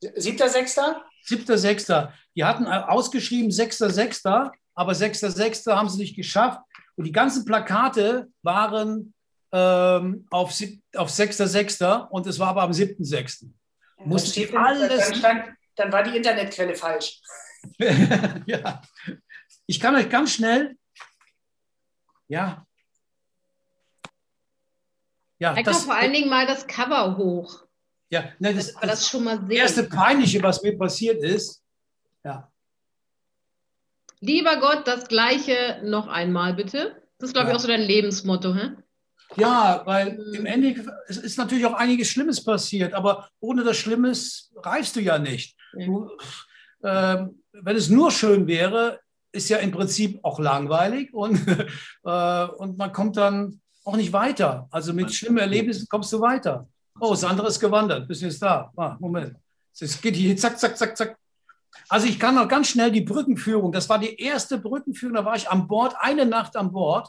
Siebter, 0.00 0.48
Sechster? 0.48 1.04
Siebter, 1.22 1.58
Sechster. 1.58 2.14
Die 2.34 2.44
hatten 2.44 2.66
ausgeschrieben 2.66 3.50
Sechster, 3.50 3.90
Sechster, 3.90 4.52
aber 4.74 4.94
Sechster, 4.94 5.30
Sechster 5.30 5.76
haben 5.76 5.88
sie 5.88 5.98
nicht 5.98 6.16
geschafft. 6.16 6.60
Und 6.96 7.04
die 7.04 7.12
ganzen 7.12 7.44
Plakate 7.44 8.28
waren 8.42 9.14
ähm, 9.52 10.26
auf, 10.30 10.52
auf 10.96 11.10
Sechster, 11.10 11.46
Sechster 11.46 12.10
und 12.12 12.26
es 12.26 12.38
war 12.38 12.48
aber 12.48 12.62
am 12.62 12.72
siebten, 12.72 13.04
Sechsten. 13.04 13.58
Musste 14.04 14.42
ich 14.42 14.56
alles. 14.56 15.08
Dann, 15.08 15.14
stand, 15.14 15.44
dann 15.76 15.92
war 15.92 16.02
die 16.02 16.16
Internetquelle 16.16 16.74
falsch. 16.74 17.20
ja. 18.46 18.82
Ich 19.66 19.80
kann 19.80 19.96
euch 19.96 20.08
ganz 20.08 20.32
schnell. 20.32 20.76
Ja. 22.28 22.64
Ja, 25.40 25.60
das, 25.62 25.84
vor 25.84 25.94
allen 25.94 26.12
Dingen 26.12 26.28
mal 26.28 26.46
das 26.46 26.66
Cover 26.66 27.16
hoch. 27.16 27.67
Ja, 28.10 28.24
ne, 28.38 28.54
das, 28.54 28.74
das, 28.74 28.80
das 28.80 29.08
schon 29.08 29.24
mal 29.24 29.38
sehen. 29.38 29.50
erste 29.50 29.84
Peinliche, 29.84 30.42
was 30.42 30.62
mir 30.62 30.76
passiert 30.76 31.22
ist. 31.22 31.62
Ja. 32.24 32.50
Lieber 34.20 34.58
Gott, 34.60 34.86
das 34.86 35.08
Gleiche 35.08 35.80
noch 35.84 36.08
einmal 36.08 36.54
bitte. 36.54 37.02
Das 37.18 37.28
ist, 37.28 37.34
glaube 37.34 37.48
ja. 37.48 37.52
ich, 37.52 37.58
auch 37.58 37.62
so 37.62 37.68
dein 37.68 37.82
Lebensmotto, 37.82 38.54
hä? 38.54 38.70
Ja, 39.36 39.82
weil 39.84 40.12
mhm. 40.12 40.34
im 40.34 40.46
Ende 40.46 40.98
es 41.06 41.18
ist 41.18 41.38
natürlich 41.38 41.66
auch 41.66 41.74
einiges 41.74 42.08
Schlimmes 42.08 42.42
passiert, 42.42 42.94
aber 42.94 43.28
ohne 43.40 43.62
das 43.62 43.76
Schlimmes 43.76 44.50
reifst 44.56 44.96
du 44.96 45.00
ja 45.00 45.18
nicht. 45.18 45.56
Ja. 45.74 45.86
Du, 45.86 46.10
äh, 46.82 47.26
wenn 47.52 47.76
es 47.76 47.90
nur 47.90 48.10
schön 48.10 48.46
wäre, 48.46 49.00
ist 49.32 49.48
ja 49.50 49.58
im 49.58 49.70
Prinzip 49.70 50.20
auch 50.24 50.38
langweilig 50.38 51.12
und, 51.12 51.46
äh, 52.04 52.44
und 52.44 52.78
man 52.78 52.92
kommt 52.92 53.16
dann 53.16 53.60
auch 53.84 53.96
nicht 53.96 54.12
weiter. 54.12 54.68
Also 54.70 54.92
mit 54.92 55.12
schlimmen 55.12 55.38
Erlebnissen 55.38 55.86
kommst 55.88 56.12
du 56.12 56.20
weiter. 56.20 56.68
Oh, 57.00 57.14
Sandra 57.14 57.46
ist 57.46 57.60
gewandert. 57.60 58.08
Bist 58.08 58.22
du 58.22 58.26
jetzt 58.26 58.42
da? 58.42 58.72
Ah, 58.76 58.96
Moment. 58.98 59.36
Es 59.78 60.00
geht 60.00 60.16
hier 60.16 60.36
zack, 60.36 60.58
zack, 60.58 60.76
zack, 60.76 60.96
zack. 60.96 61.16
Also 61.88 62.06
ich 62.06 62.18
kann 62.18 62.34
noch 62.34 62.48
ganz 62.48 62.68
schnell 62.68 62.90
die 62.90 63.00
Brückenführung. 63.00 63.72
Das 63.72 63.88
war 63.88 63.98
die 63.98 64.16
erste 64.20 64.58
Brückenführung. 64.58 65.14
Da 65.14 65.24
war 65.24 65.36
ich 65.36 65.48
an 65.48 65.68
Bord, 65.68 65.94
eine 66.00 66.26
Nacht 66.26 66.56
an 66.56 66.72
Bord. 66.72 67.08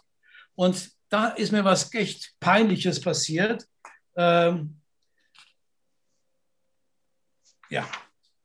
Und 0.56 0.92
da 1.10 1.30
ist 1.30 1.52
mir 1.52 1.66
was 1.66 1.94
echt 1.94 2.36
Peinliches 2.40 3.02
passiert. 3.02 3.66
Ähm, 4.16 4.80
ja. 7.70 7.88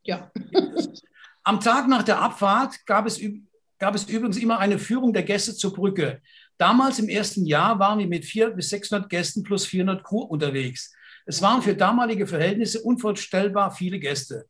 Ja. 0.03 0.31
Am 1.45 1.61
Tag 1.61 1.89
nach 1.89 2.03
der 2.03 2.21
Abfahrt 2.21 2.87
gab 2.87 3.07
es, 3.07 3.21
gab 3.79 3.95
es 3.95 4.05
übrigens 4.09 4.39
immer 4.39 4.59
eine 4.59 4.79
Führung 4.79 5.13
der 5.13 5.25
Gäste 5.25 5.55
zur 5.55 5.75
Brücke. 5.75 6.23
Damals 6.57 6.99
im 6.99 7.09
ersten 7.09 7.45
Jahr 7.45 7.79
waren 7.79 7.99
wir 7.99 8.07
mit 8.07 8.25
400 8.25 8.57
bis 8.57 8.71
600 8.71 9.11
Gästen 9.11 9.43
plus 9.43 9.67
400 9.67 10.03
Crew 10.03 10.23
unterwegs. 10.23 10.95
Es 11.27 11.41
waren 11.43 11.63
für 11.63 11.75
damalige 11.75 12.27
Verhältnisse 12.27 12.83
unvorstellbar 12.83 13.71
viele 13.71 13.99
Gäste. 13.99 14.47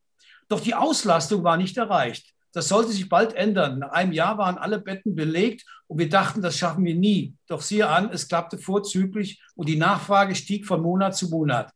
Doch 0.49 0.61
die 0.61 0.75
Auslastung 0.75 1.45
war 1.45 1.57
nicht 1.57 1.77
erreicht. 1.77 2.35
Das 2.53 2.69
sollte 2.69 2.93
sich 2.93 3.09
bald 3.09 3.35
ändern. 3.35 3.81
Nach 3.81 3.91
einem 3.91 4.13
Jahr 4.13 4.39
waren 4.39 4.59
alle 4.59 4.79
Betten 4.79 5.17
belegt 5.17 5.65
und 5.89 5.99
wir 5.99 6.09
dachten, 6.09 6.41
das 6.41 6.57
schaffen 6.57 6.85
wir 6.85 6.95
nie. 6.95 7.35
Doch 7.49 7.61
siehe 7.61 7.89
an, 7.89 8.11
es 8.13 8.29
klappte 8.29 8.59
vorzüglich 8.59 9.43
und 9.57 9.69
die 9.69 9.77
Nachfrage 9.77 10.35
stieg 10.37 10.65
von 10.65 10.81
Monat 10.81 11.17
zu 11.17 11.31
Monat. 11.31 11.73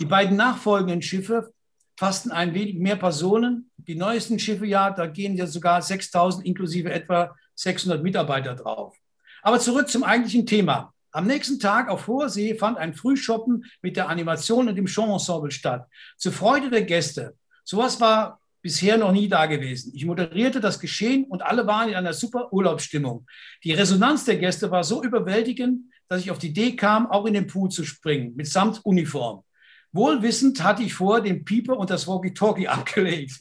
Die 0.00 0.06
beiden 0.06 0.36
nachfolgenden 0.36 1.02
Schiffe 1.02 1.52
fassten 1.98 2.32
ein 2.32 2.54
wenig 2.54 2.76
mehr 2.76 2.96
Personen. 2.96 3.70
Die 3.76 3.96
neuesten 3.96 4.38
Schiffe, 4.38 4.66
ja, 4.66 4.90
da 4.90 5.06
gehen 5.06 5.36
ja 5.36 5.46
sogar 5.46 5.82
6000 5.82 6.46
inklusive 6.46 6.90
etwa 6.90 7.36
600 7.54 8.02
Mitarbeiter 8.02 8.54
drauf. 8.54 8.96
Aber 9.42 9.60
zurück 9.60 9.90
zum 9.90 10.04
eigentlichen 10.04 10.46
Thema. 10.46 10.93
Am 11.14 11.28
nächsten 11.28 11.60
Tag 11.60 11.90
auf 11.90 12.08
hoher 12.08 12.28
See 12.28 12.56
fand 12.56 12.76
ein 12.76 12.92
Frühschoppen 12.92 13.66
mit 13.82 13.96
der 13.96 14.08
Animation 14.08 14.66
und 14.68 14.74
dem 14.74 14.88
Showensemble 14.88 15.52
statt. 15.52 15.86
Zur 16.16 16.32
Freude 16.32 16.70
der 16.70 16.82
Gäste. 16.82 17.36
Sowas 17.62 18.00
war 18.00 18.40
bisher 18.62 18.98
noch 18.98 19.12
nie 19.12 19.28
da 19.28 19.46
gewesen. 19.46 19.92
Ich 19.94 20.04
moderierte 20.04 20.60
das 20.60 20.80
Geschehen 20.80 21.22
und 21.26 21.40
alle 21.42 21.68
waren 21.68 21.90
in 21.90 21.94
einer 21.94 22.14
super 22.14 22.52
Urlaubsstimmung. 22.52 23.26
Die 23.62 23.72
Resonanz 23.72 24.24
der 24.24 24.38
Gäste 24.38 24.72
war 24.72 24.82
so 24.82 25.04
überwältigend, 25.04 25.82
dass 26.08 26.20
ich 26.20 26.32
auf 26.32 26.38
die 26.38 26.48
Idee 26.48 26.74
kam, 26.74 27.08
auch 27.08 27.26
in 27.26 27.34
den 27.34 27.46
Pool 27.46 27.68
zu 27.68 27.84
springen, 27.84 28.34
mitsamt 28.34 28.84
Uniform. 28.84 29.44
Wohlwissend 29.92 30.64
hatte 30.64 30.82
ich 30.82 30.94
vor 30.94 31.20
den 31.20 31.44
Pieper 31.44 31.76
und 31.78 31.90
das 31.90 32.08
Walkie-Talkie 32.08 32.66
abgelegt. 32.76 33.38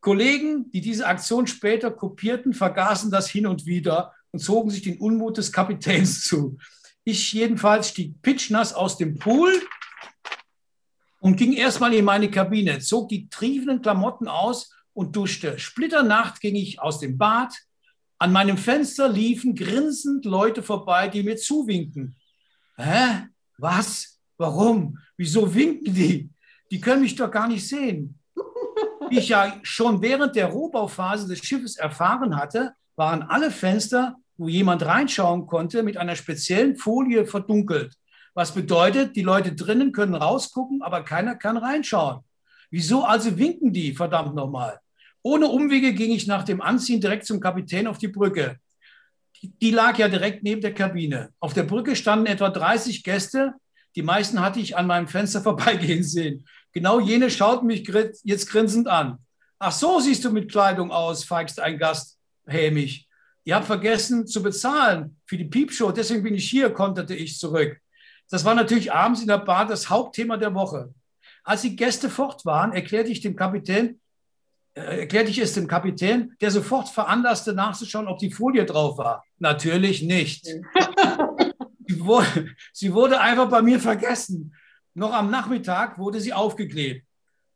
Kollegen, 0.00 0.72
die 0.72 0.80
diese 0.80 1.06
Aktion 1.06 1.46
später 1.46 1.92
kopierten, 1.92 2.52
vergaßen 2.52 3.12
das 3.12 3.30
hin 3.30 3.46
und 3.46 3.64
wieder 3.64 4.12
und 4.32 4.40
zogen 4.40 4.70
sich 4.70 4.82
den 4.82 4.98
Unmut 4.98 5.38
des 5.38 5.52
Kapitäns 5.52 6.24
zu. 6.24 6.58
Ich 7.08 7.32
jedenfalls 7.32 7.90
stieg 7.90 8.20
pitchnass 8.20 8.74
aus 8.74 8.98
dem 8.98 9.16
Pool 9.16 9.52
und 11.20 11.36
ging 11.36 11.52
erstmal 11.52 11.94
in 11.94 12.04
meine 12.04 12.28
Kabine, 12.28 12.80
zog 12.80 13.10
die 13.10 13.28
triefenden 13.28 13.80
Klamotten 13.80 14.26
aus 14.26 14.74
und 14.92 15.14
duschte. 15.14 15.56
Splitternacht 15.56 16.40
ging 16.40 16.56
ich 16.56 16.80
aus 16.80 16.98
dem 16.98 17.16
Bad. 17.16 17.54
An 18.18 18.32
meinem 18.32 18.58
Fenster 18.58 19.08
liefen 19.08 19.54
grinsend 19.54 20.24
Leute 20.24 20.64
vorbei, 20.64 21.06
die 21.06 21.22
mir 21.22 21.36
zuwinken. 21.36 22.16
Hä? 22.76 23.28
Was? 23.58 24.18
Warum? 24.36 24.98
Wieso 25.16 25.54
winken 25.54 25.94
die? 25.94 26.28
Die 26.72 26.80
können 26.80 27.02
mich 27.02 27.14
doch 27.14 27.30
gar 27.30 27.46
nicht 27.46 27.68
sehen. 27.68 28.18
Wie 29.10 29.18
ich 29.18 29.28
ja 29.28 29.60
schon 29.62 30.02
während 30.02 30.34
der 30.34 30.46
Rohbauphase 30.46 31.28
des 31.28 31.38
Schiffes 31.38 31.76
erfahren 31.76 32.34
hatte, 32.34 32.74
waren 32.96 33.22
alle 33.22 33.52
Fenster, 33.52 34.16
wo 34.36 34.48
jemand 34.48 34.84
reinschauen 34.84 35.46
konnte, 35.46 35.82
mit 35.82 35.96
einer 35.96 36.16
speziellen 36.16 36.76
Folie 36.76 37.26
verdunkelt. 37.26 37.94
Was 38.34 38.52
bedeutet, 38.52 39.16
die 39.16 39.22
Leute 39.22 39.52
drinnen 39.52 39.92
können 39.92 40.14
rausgucken, 40.14 40.82
aber 40.82 41.02
keiner 41.02 41.36
kann 41.36 41.56
reinschauen. 41.56 42.20
Wieso 42.70 43.04
also 43.04 43.38
winken 43.38 43.72
die, 43.72 43.94
verdammt 43.94 44.34
nochmal? 44.34 44.78
Ohne 45.22 45.48
Umwege 45.48 45.92
ging 45.92 46.12
ich 46.12 46.26
nach 46.26 46.44
dem 46.44 46.60
Anziehen 46.60 47.00
direkt 47.00 47.26
zum 47.26 47.40
Kapitän 47.40 47.86
auf 47.86 47.98
die 47.98 48.08
Brücke. 48.08 48.58
Die 49.42 49.70
lag 49.70 49.98
ja 49.98 50.08
direkt 50.08 50.42
neben 50.42 50.60
der 50.60 50.74
Kabine. 50.74 51.30
Auf 51.40 51.52
der 51.52 51.62
Brücke 51.62 51.96
standen 51.96 52.26
etwa 52.26 52.48
30 52.48 53.02
Gäste. 53.02 53.54
Die 53.96 54.02
meisten 54.02 54.40
hatte 54.40 54.60
ich 54.60 54.76
an 54.76 54.86
meinem 54.86 55.08
Fenster 55.08 55.40
vorbeigehen 55.42 56.04
sehen. 56.04 56.46
Genau 56.72 57.00
jene 57.00 57.30
schauten 57.30 57.66
mich 57.66 57.90
jetzt 58.22 58.50
grinsend 58.50 58.88
an. 58.88 59.18
Ach 59.58 59.72
so 59.72 59.98
siehst 59.98 60.24
du 60.24 60.30
mit 60.30 60.50
Kleidung 60.50 60.90
aus, 60.90 61.24
feigst 61.24 61.58
ein 61.58 61.78
Gast 61.78 62.18
hämig. 62.46 63.05
Ihr 63.46 63.54
habt 63.54 63.66
vergessen 63.66 64.26
zu 64.26 64.42
bezahlen 64.42 65.20
für 65.24 65.36
die 65.36 65.44
Piepshow, 65.44 65.92
deswegen 65.92 66.24
bin 66.24 66.34
ich 66.34 66.50
hier, 66.50 66.68
konterte 66.70 67.14
ich 67.14 67.38
zurück. 67.38 67.78
Das 68.28 68.44
war 68.44 68.56
natürlich 68.56 68.92
abends 68.92 69.20
in 69.20 69.28
der 69.28 69.38
Bar 69.38 69.66
das 69.66 69.88
Hauptthema 69.88 70.36
der 70.36 70.52
Woche. 70.52 70.92
Als 71.44 71.62
die 71.62 71.76
Gäste 71.76 72.10
fort 72.10 72.44
waren, 72.44 72.72
erklärte 72.72 73.12
ich 73.12 73.20
dem 73.20 73.36
Kapitän, 73.36 74.00
äh, 74.74 75.02
erklärte 75.02 75.30
ich 75.30 75.38
es 75.38 75.54
dem 75.54 75.68
Kapitän, 75.68 76.34
der 76.40 76.50
sofort 76.50 76.88
veranlasste, 76.88 77.52
nachzuschauen, 77.52 78.08
ob 78.08 78.18
die 78.18 78.32
Folie 78.32 78.64
drauf 78.64 78.98
war. 78.98 79.24
Natürlich 79.38 80.02
nicht. 80.02 80.44
sie, 81.86 82.00
wurde, 82.00 82.48
sie 82.72 82.92
wurde 82.92 83.20
einfach 83.20 83.48
bei 83.48 83.62
mir 83.62 83.78
vergessen. 83.78 84.56
Noch 84.92 85.12
am 85.12 85.30
Nachmittag 85.30 85.98
wurde 85.98 86.20
sie 86.20 86.32
aufgeklebt. 86.32 87.06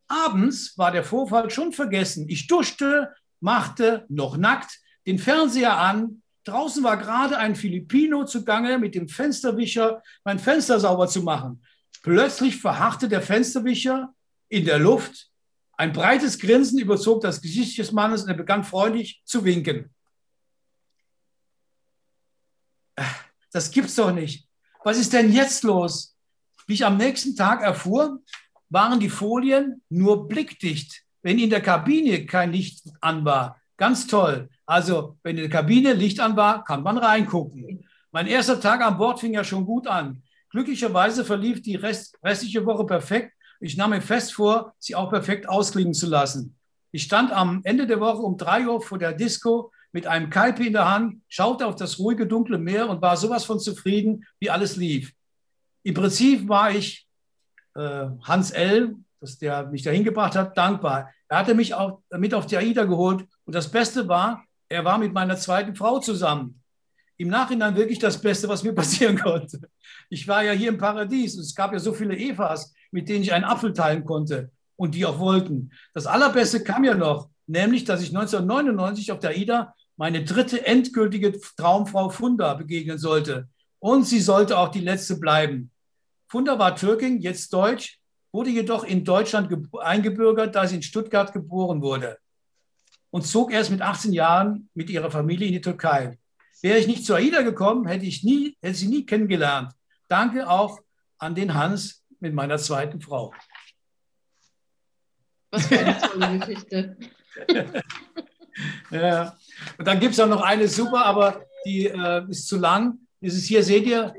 Abends 0.06 0.78
war 0.78 0.92
der 0.92 1.02
Vorfall 1.02 1.50
schon 1.50 1.72
vergessen. 1.72 2.28
Ich 2.28 2.46
duschte, 2.46 3.12
machte, 3.40 4.06
noch 4.08 4.36
nackt, 4.36 4.78
den 5.06 5.18
Fernseher 5.18 5.76
an, 5.76 6.20
Draußen 6.44 6.82
war 6.82 6.96
gerade 6.96 7.36
ein 7.36 7.54
Filipino 7.54 8.24
zugange 8.24 8.78
mit 8.78 8.94
dem 8.94 9.08
Fensterwischer, 9.08 10.02
mein 10.24 10.38
Fenster 10.38 10.80
sauber 10.80 11.06
zu 11.06 11.22
machen. 11.22 11.62
Plötzlich 12.02 12.56
verharrte 12.56 13.08
der 13.08 13.20
Fensterwischer 13.20 14.14
in 14.48 14.64
der 14.64 14.78
Luft. 14.78 15.30
Ein 15.76 15.92
breites 15.92 16.38
Grinsen 16.38 16.78
überzog 16.78 17.20
das 17.20 17.40
Gesicht 17.40 17.76
des 17.78 17.92
Mannes 17.92 18.22
und 18.22 18.28
er 18.28 18.34
begann 18.34 18.64
freundlich 18.64 19.22
zu 19.24 19.44
winken. 19.44 19.94
Das 23.52 23.70
gibt's 23.70 23.96
doch 23.96 24.12
nicht. 24.12 24.48
Was 24.82 24.98
ist 24.98 25.12
denn 25.12 25.32
jetzt 25.32 25.62
los? 25.62 26.16
Wie 26.66 26.74
ich 26.74 26.86
am 26.86 26.96
nächsten 26.96 27.36
Tag 27.36 27.62
erfuhr, 27.62 28.20
waren 28.70 29.00
die 29.00 29.10
Folien 29.10 29.82
nur 29.88 30.26
blickdicht, 30.28 31.02
wenn 31.22 31.38
in 31.38 31.50
der 31.50 31.60
Kabine 31.60 32.24
kein 32.26 32.52
Licht 32.52 32.84
an 33.00 33.24
war. 33.24 33.60
Ganz 33.76 34.06
toll. 34.06 34.48
Also, 34.70 35.16
wenn 35.24 35.36
in 35.36 35.42
der 35.42 35.50
Kabine 35.50 35.94
Licht 35.94 36.20
an 36.20 36.36
war, 36.36 36.62
kann 36.62 36.84
man 36.84 36.96
reingucken. 36.96 37.84
Mein 38.12 38.28
erster 38.28 38.60
Tag 38.60 38.80
an 38.82 38.98
Bord 38.98 39.18
fing 39.18 39.34
ja 39.34 39.42
schon 39.42 39.66
gut 39.66 39.88
an. 39.88 40.22
Glücklicherweise 40.50 41.24
verlief 41.24 41.60
die 41.60 41.74
Rest, 41.74 42.16
restliche 42.22 42.64
Woche 42.64 42.86
perfekt. 42.86 43.32
Ich 43.58 43.76
nahm 43.76 43.90
mir 43.90 44.00
fest 44.00 44.32
vor, 44.32 44.72
sie 44.78 44.94
auch 44.94 45.10
perfekt 45.10 45.48
ausklingen 45.48 45.92
zu 45.92 46.06
lassen. 46.06 46.56
Ich 46.92 47.02
stand 47.02 47.32
am 47.32 47.62
Ende 47.64 47.88
der 47.88 47.98
Woche 47.98 48.22
um 48.22 48.36
drei 48.36 48.68
Uhr 48.68 48.80
vor 48.80 48.96
der 48.96 49.12
Disco 49.12 49.72
mit 49.90 50.06
einem 50.06 50.30
Kaipi 50.30 50.68
in 50.68 50.72
der 50.72 50.88
Hand, 50.88 51.20
schaute 51.26 51.66
auf 51.66 51.74
das 51.74 51.98
ruhige, 51.98 52.28
dunkle 52.28 52.58
Meer 52.58 52.88
und 52.88 53.02
war 53.02 53.16
sowas 53.16 53.44
von 53.44 53.58
zufrieden, 53.58 54.24
wie 54.38 54.50
alles 54.50 54.76
lief. 54.76 55.12
Im 55.82 55.94
Prinzip 55.94 56.48
war 56.48 56.70
ich 56.70 57.08
äh, 57.74 58.06
Hans 58.22 58.52
L., 58.52 58.94
dass 59.20 59.36
der 59.36 59.66
mich 59.66 59.82
dahin 59.82 60.04
gebracht 60.04 60.36
hat, 60.36 60.56
dankbar. 60.56 61.10
Er 61.26 61.38
hatte 61.38 61.56
mich 61.56 61.74
auch 61.74 62.02
mit 62.16 62.34
auf 62.34 62.46
die 62.46 62.56
AIDA 62.56 62.84
geholt 62.84 63.26
und 63.44 63.54
das 63.56 63.68
Beste 63.68 64.06
war, 64.06 64.44
er 64.70 64.84
war 64.84 64.98
mit 64.98 65.12
meiner 65.12 65.36
zweiten 65.36 65.74
Frau 65.74 65.98
zusammen. 65.98 66.62
Im 67.16 67.28
Nachhinein 67.28 67.76
wirklich 67.76 67.98
das 67.98 68.18
Beste, 68.18 68.48
was 68.48 68.62
mir 68.62 68.72
passieren 68.74 69.18
konnte. 69.18 69.60
Ich 70.08 70.26
war 70.26 70.42
ja 70.42 70.52
hier 70.52 70.70
im 70.70 70.78
Paradies 70.78 71.34
und 71.34 71.42
es 71.42 71.54
gab 71.54 71.72
ja 71.72 71.78
so 71.78 71.92
viele 71.92 72.16
Evas, 72.16 72.72
mit 72.90 73.08
denen 73.08 73.22
ich 73.22 73.32
einen 73.32 73.44
Apfel 73.44 73.74
teilen 73.74 74.04
konnte 74.04 74.50
und 74.76 74.94
die 74.94 75.04
auch 75.04 75.18
wollten. 75.18 75.72
Das 75.92 76.06
Allerbeste 76.06 76.62
kam 76.62 76.84
ja 76.84 76.94
noch, 76.94 77.28
nämlich, 77.46 77.84
dass 77.84 78.00
ich 78.00 78.08
1999 78.08 79.12
auf 79.12 79.18
der 79.18 79.30
AIDA 79.30 79.74
meine 79.96 80.24
dritte 80.24 80.64
endgültige 80.64 81.38
Traumfrau 81.56 82.08
Funda 82.08 82.54
begegnen 82.54 82.96
sollte. 82.96 83.48
Und 83.80 84.06
sie 84.06 84.20
sollte 84.20 84.56
auch 84.56 84.68
die 84.68 84.80
letzte 84.80 85.18
bleiben. 85.18 85.70
Funda 86.28 86.58
war 86.58 86.76
Türkin, 86.76 87.20
jetzt 87.20 87.52
Deutsch, 87.52 87.98
wurde 88.32 88.50
jedoch 88.50 88.84
in 88.84 89.04
Deutschland 89.04 89.52
eingebürgert, 89.80 90.54
da 90.54 90.66
sie 90.66 90.76
in 90.76 90.82
Stuttgart 90.82 91.32
geboren 91.32 91.82
wurde 91.82 92.18
und 93.10 93.26
zog 93.26 93.52
erst 93.52 93.70
mit 93.70 93.82
18 93.82 94.12
Jahren 94.12 94.68
mit 94.74 94.90
ihrer 94.90 95.10
Familie 95.10 95.48
in 95.48 95.54
die 95.54 95.60
Türkei. 95.60 96.18
Wäre 96.62 96.78
ich 96.78 96.86
nicht 96.86 97.04
zu 97.04 97.14
AIDA 97.14 97.42
gekommen, 97.42 97.86
hätte 97.86 98.04
ich 98.04 98.22
nie, 98.22 98.56
hätte 98.60 98.74
sie 98.74 98.88
nie 98.88 99.06
kennengelernt. 99.06 99.72
Danke 100.08 100.48
auch 100.48 100.80
an 101.18 101.34
den 101.34 101.54
Hans 101.54 102.04
mit 102.20 102.34
meiner 102.34 102.58
zweiten 102.58 103.00
Frau. 103.00 103.32
Was 105.50 105.66
für 105.66 105.78
eine 105.78 105.98
tolle 105.98 106.38
Geschichte. 106.38 106.96
ja. 108.90 109.36
Und 109.78 109.88
dann 109.88 110.00
gibt 110.00 110.14
es 110.14 110.20
auch 110.20 110.28
noch 110.28 110.42
eine 110.42 110.68
super, 110.68 111.04
aber 111.04 111.44
die 111.64 111.86
äh, 111.86 112.28
ist 112.28 112.46
zu 112.46 112.58
lang. 112.58 112.98
Dieses 113.20 113.44
hier 113.44 113.62
seht 113.62 113.86
ihr, 113.86 114.14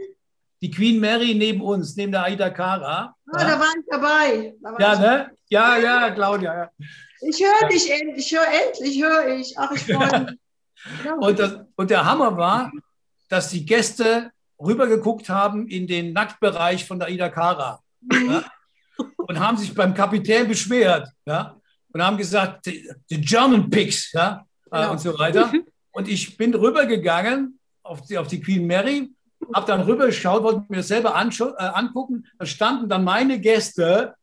die 0.61 0.69
Queen 0.69 0.99
Mary 0.99 1.33
neben 1.33 1.61
uns, 1.61 1.95
neben 1.95 2.11
der 2.11 2.23
Aida 2.23 2.49
Kara. 2.49 3.15
Ah, 3.31 3.41
ja. 3.41 3.47
da 3.47 3.59
war 3.59 3.73
ich 3.77 3.85
dabei. 3.89 4.55
Da 4.61 4.71
war 4.71 4.79
ja, 4.79 4.93
ich 4.93 4.99
ne? 4.99 5.31
Ja, 5.49 5.77
ja, 5.77 6.11
Claudia. 6.11 6.55
Ja. 6.55 6.71
Ich 7.21 7.39
höre 7.39 7.69
dich 7.69 7.91
endlich, 7.91 8.31
ich 8.31 8.37
höre 8.37 8.47
endlich, 8.47 9.03
höre 9.03 9.27
ich. 9.35 9.57
Ach, 9.57 9.71
ich 9.71 9.83
freue 9.83 10.21
mich. 10.21 11.11
und, 11.19 11.39
das, 11.39 11.59
und 11.75 11.89
der 11.89 12.05
Hammer 12.05 12.35
war, 12.37 12.71
dass 13.29 13.49
die 13.49 13.65
Gäste 13.65 14.31
rübergeguckt 14.59 15.29
haben 15.29 15.67
in 15.67 15.87
den 15.87 16.13
Nacktbereich 16.13 16.85
von 16.85 16.99
der 16.99 17.09
Ida 17.09 17.29
Kara. 17.29 17.79
Mhm. 18.01 18.31
Ja? 18.31 18.43
Und 19.17 19.39
haben 19.39 19.57
sich 19.57 19.73
beim 19.73 19.93
Kapitän 19.93 20.47
beschwert. 20.47 21.09
Ja? 21.25 21.55
Und 21.93 22.01
haben 22.01 22.17
gesagt, 22.17 22.65
the 22.65 23.21
German 23.21 23.69
Pigs, 23.69 24.11
ja, 24.13 24.45
genau. 24.69 24.91
und 24.91 24.99
so 24.99 25.17
weiter. 25.17 25.51
Und 25.91 26.07
ich 26.07 26.37
bin 26.37 26.53
rübergegangen 26.53 27.59
auf 27.83 28.01
die, 28.03 28.17
auf 28.17 28.27
die 28.27 28.39
Queen 28.39 28.65
Mary, 28.65 29.11
habe 29.53 29.65
dann 29.65 29.81
rübergeschaut, 29.81 30.43
wollte 30.43 30.65
mir 30.69 30.77
das 30.77 30.87
selber 30.87 31.09
äh, 31.09 31.63
angucken. 31.63 32.25
Da 32.37 32.45
standen 32.45 32.87
dann 32.87 33.03
meine 33.03 33.39
Gäste 33.39 34.15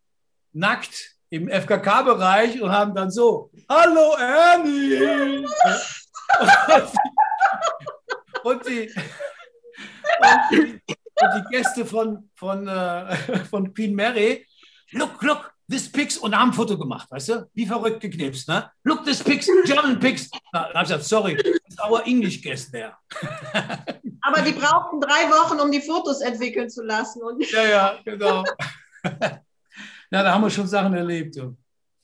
nackt 0.52 1.17
im 1.30 1.48
FKK-Bereich 1.48 2.60
und 2.60 2.70
haben 2.70 2.94
dann 2.94 3.10
so, 3.10 3.50
hallo 3.68 4.16
Ernie! 4.18 5.44
und, 8.44 8.66
die, 8.66 8.90
und, 10.20 10.40
die, 10.50 10.80
und 10.90 11.30
die 11.36 11.44
Gäste 11.50 11.84
von, 11.84 12.30
von, 12.34 12.66
äh, 12.66 13.16
von 13.50 13.72
Queen 13.74 13.94
Mary, 13.94 14.46
look, 14.92 15.22
look, 15.22 15.52
this 15.70 15.90
pics 15.90 16.16
und 16.16 16.34
haben 16.36 16.50
ein 16.50 16.54
Foto 16.54 16.78
gemacht, 16.78 17.10
weißt 17.10 17.28
du? 17.28 17.50
Wie 17.52 17.66
verrückt 17.66 18.00
geknipst, 18.00 18.48
ne? 18.48 18.70
Look, 18.84 19.04
this 19.04 19.22
pics, 19.22 19.48
German 19.64 20.00
pics. 20.00 20.30
Da 20.52 20.72
habe 20.72 20.72
ich 20.76 20.82
gesagt, 20.82 21.04
sorry, 21.04 21.34
it's 21.34 21.78
our 21.78 22.06
English 22.06 22.42
guest 22.42 22.72
there. 22.72 22.96
Aber 24.22 24.42
die 24.42 24.52
brauchten 24.52 25.00
drei 25.00 25.28
Wochen, 25.30 25.60
um 25.60 25.70
die 25.70 25.82
Fotos 25.82 26.22
entwickeln 26.22 26.70
zu 26.70 26.82
lassen. 26.82 27.22
Und 27.22 27.50
ja, 27.50 27.64
ja, 27.64 27.98
genau. 28.04 28.44
Ja, 30.10 30.22
da 30.22 30.32
haben 30.32 30.42
wir 30.42 30.50
schon 30.50 30.66
Sachen 30.66 30.94
erlebt. 30.94 31.36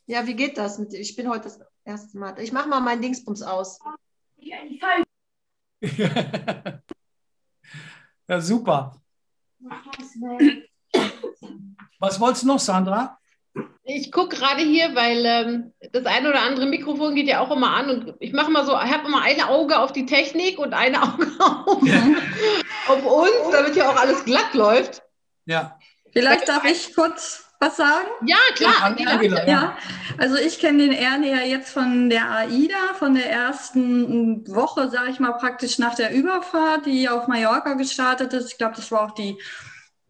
Ja, 0.07 0.27
wie 0.27 0.35
geht 0.35 0.59
das? 0.59 0.79
Ich 0.93 1.17
bin 1.17 1.29
heute 1.29 1.45
das 1.45 1.61
erste 1.85 2.19
Mal. 2.19 2.39
Ich 2.39 2.53
mache 2.53 2.69
mal 2.69 2.81
meinen 2.81 3.01
Dingsbums 3.01 3.43
aus. 3.43 3.79
ja, 8.29 8.41
super. 8.41 9.01
Was 11.99 12.21
wolltest 12.21 12.43
du 12.43 12.49
noch, 12.49 12.59
Sandra? 12.59 13.19
Ich 13.85 14.13
gucke 14.13 14.37
gerade 14.37 14.63
hier, 14.63 14.95
weil 14.95 15.25
ähm, 15.25 15.73
das 15.93 16.07
eine 16.07 16.31
oder 16.31 16.43
andere 16.43 16.67
Mikrofon 16.67 17.15
geht 17.15 17.29
ja 17.29 17.41
auch 17.41 17.51
immer 17.51 17.71
an 17.75 17.91
und 17.91 18.15
ich 18.19 18.33
mache 18.33 18.51
mal 18.51 18.65
so, 18.67 18.73
ich 18.73 18.93
habe 18.93 19.07
immer 19.07 19.23
ein 19.23 19.43
Auge 19.43 19.79
auf 19.79 19.93
die 19.93 20.07
Technik 20.07 20.59
und 20.59 20.73
ein 20.73 20.97
Auge 20.97 21.31
auf, 21.39 21.83
auf 22.89 23.05
uns, 23.05 23.51
damit 23.53 23.77
ja 23.77 23.91
auch 23.91 23.97
alles 23.97 24.25
glatt 24.25 24.55
läuft. 24.55 25.03
Ja. 25.45 25.79
Vielleicht 26.13 26.49
darf 26.49 26.65
ich 26.65 26.95
kurz 26.95 27.44
was 27.61 27.77
sagen? 27.77 28.09
Ja, 28.27 28.37
klar. 28.55 28.95
Ja, 28.99 29.11
Angela, 29.11 29.41
ja. 29.41 29.47
Ja, 29.47 29.79
also 30.19 30.37
ich 30.37 30.59
kenne 30.59 30.79
den 30.79 30.93
Ernie 30.93 31.31
ja 31.31 31.41
jetzt 31.41 31.73
von 31.73 32.11
der 32.11 32.31
AIDA, 32.31 32.95
von 32.99 33.15
der 33.15 33.31
ersten 33.31 34.47
Woche, 34.55 34.91
sage 34.91 35.11
ich 35.11 35.21
mal, 35.21 35.33
praktisch 35.33 35.79
nach 35.79 35.95
der 35.95 36.13
Überfahrt, 36.13 36.87
die 36.87 37.09
auf 37.09 37.27
Mallorca 37.27 37.75
gestartet 37.75 38.33
ist. 38.33 38.53
Ich 38.53 38.59
glaube, 38.59 38.77
das 38.77 38.91
war 38.91 39.03
auch 39.07 39.15
die 39.15 39.39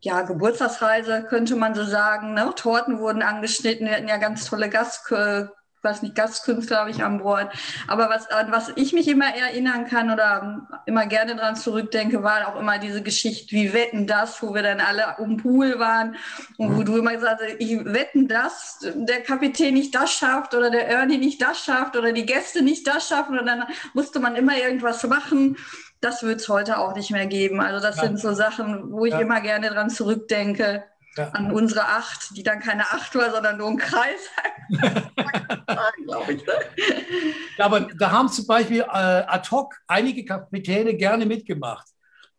ja, 0.01 0.23
Geburtstagsreise, 0.23 1.25
könnte 1.29 1.57
man 1.57 1.75
so 1.75 1.85
sagen. 1.85 2.35
Ne? 2.35 2.53
Torten 2.57 2.99
wurden 2.99 3.23
angeschnitten, 3.23 3.87
wir 3.87 3.95
hatten 3.95 4.09
ja 4.09 4.19
ganz 4.19 4.49
tolle 4.49 4.69
Gast, 4.69 5.11
äh, 5.13 5.47
weiß 5.85 6.03
nicht, 6.03 6.14
Gastkünstler 6.14 6.78
habe 6.78 6.91
ich 6.91 7.03
an 7.05 7.18
Bord. 7.18 7.53
Aber 7.87 8.09
was, 8.09 8.28
an 8.30 8.51
was 8.51 8.72
ich 8.76 8.93
mich 8.93 9.07
immer 9.09 9.35
erinnern 9.35 9.87
kann 9.87 10.11
oder 10.11 10.66
immer 10.87 11.07
gerne 11.07 11.37
dran 11.37 11.57
zurückdenke, 11.57 12.22
war 12.22 12.49
auch 12.49 12.59
immer 12.59 12.78
diese 12.78 13.03
Geschichte, 13.03 13.55
wie 13.55 13.72
wetten 13.72 14.07
das, 14.07 14.43
wo 14.43 14.55
wir 14.55 14.62
dann 14.62 14.80
alle 14.80 15.16
um 15.18 15.37
Pool 15.37 15.78
waren 15.78 16.16
und 16.57 16.76
wo 16.76 16.82
du 16.82 16.97
immer 16.97 17.12
gesagt 17.12 17.43
hast, 17.43 17.57
ich 17.59 17.85
wetten 17.85 18.28
das, 18.28 18.78
der 18.95 19.22
Kapitän 19.22 19.74
nicht 19.74 19.95
das 19.95 20.12
schafft 20.12 20.55
oder 20.55 20.70
der 20.70 20.89
Ernie 20.89 21.18
nicht 21.18 21.43
das 21.43 21.64
schafft 21.64 21.97
oder 21.97 22.12
die 22.12 22.26
Gäste 22.26 22.62
nicht 22.62 22.87
das 22.87 23.09
schaffen 23.09 23.39
und 23.39 23.47
dann 23.47 23.64
musste 23.93 24.20
man 24.20 24.37
immer 24.37 24.57
irgendwas 24.57 25.03
machen. 25.07 25.57
Das 26.01 26.22
wird 26.22 26.41
es 26.41 26.49
heute 26.49 26.78
auch 26.78 26.95
nicht 26.95 27.11
mehr 27.11 27.26
geben. 27.26 27.61
Also 27.61 27.80
das 27.80 27.97
Ja. 27.97 28.05
sind 28.05 28.18
so 28.20 28.32
Sachen, 28.35 28.93
wo 28.93 29.07
ich 29.07 29.12
Ja. 29.12 29.20
immer 29.20 29.41
gerne 29.41 29.68
dran 29.70 29.91
zurückdenke. 29.91 30.85
Ja. 31.17 31.29
An 31.31 31.53
unsere 31.53 31.87
Acht, 31.87 32.37
die 32.37 32.43
dann 32.43 32.61
keine 32.61 32.83
Acht 32.91 33.15
war, 33.15 33.31
sondern 33.31 33.59
nur 33.59 33.69
ein 33.69 33.77
Kreis. 33.77 34.21
glaube 36.05 36.33
ich. 36.33 36.45
Ne? 36.45 36.53
Ja, 37.57 37.67
aber 37.67 37.81
da 37.81 38.11
haben 38.11 38.29
zum 38.29 38.47
Beispiel 38.47 38.81
äh, 38.81 38.85
ad 38.85 39.49
hoc 39.51 39.75
einige 39.87 40.25
Kapitäne 40.25 40.95
gerne 40.95 41.25
mitgemacht. 41.27 41.87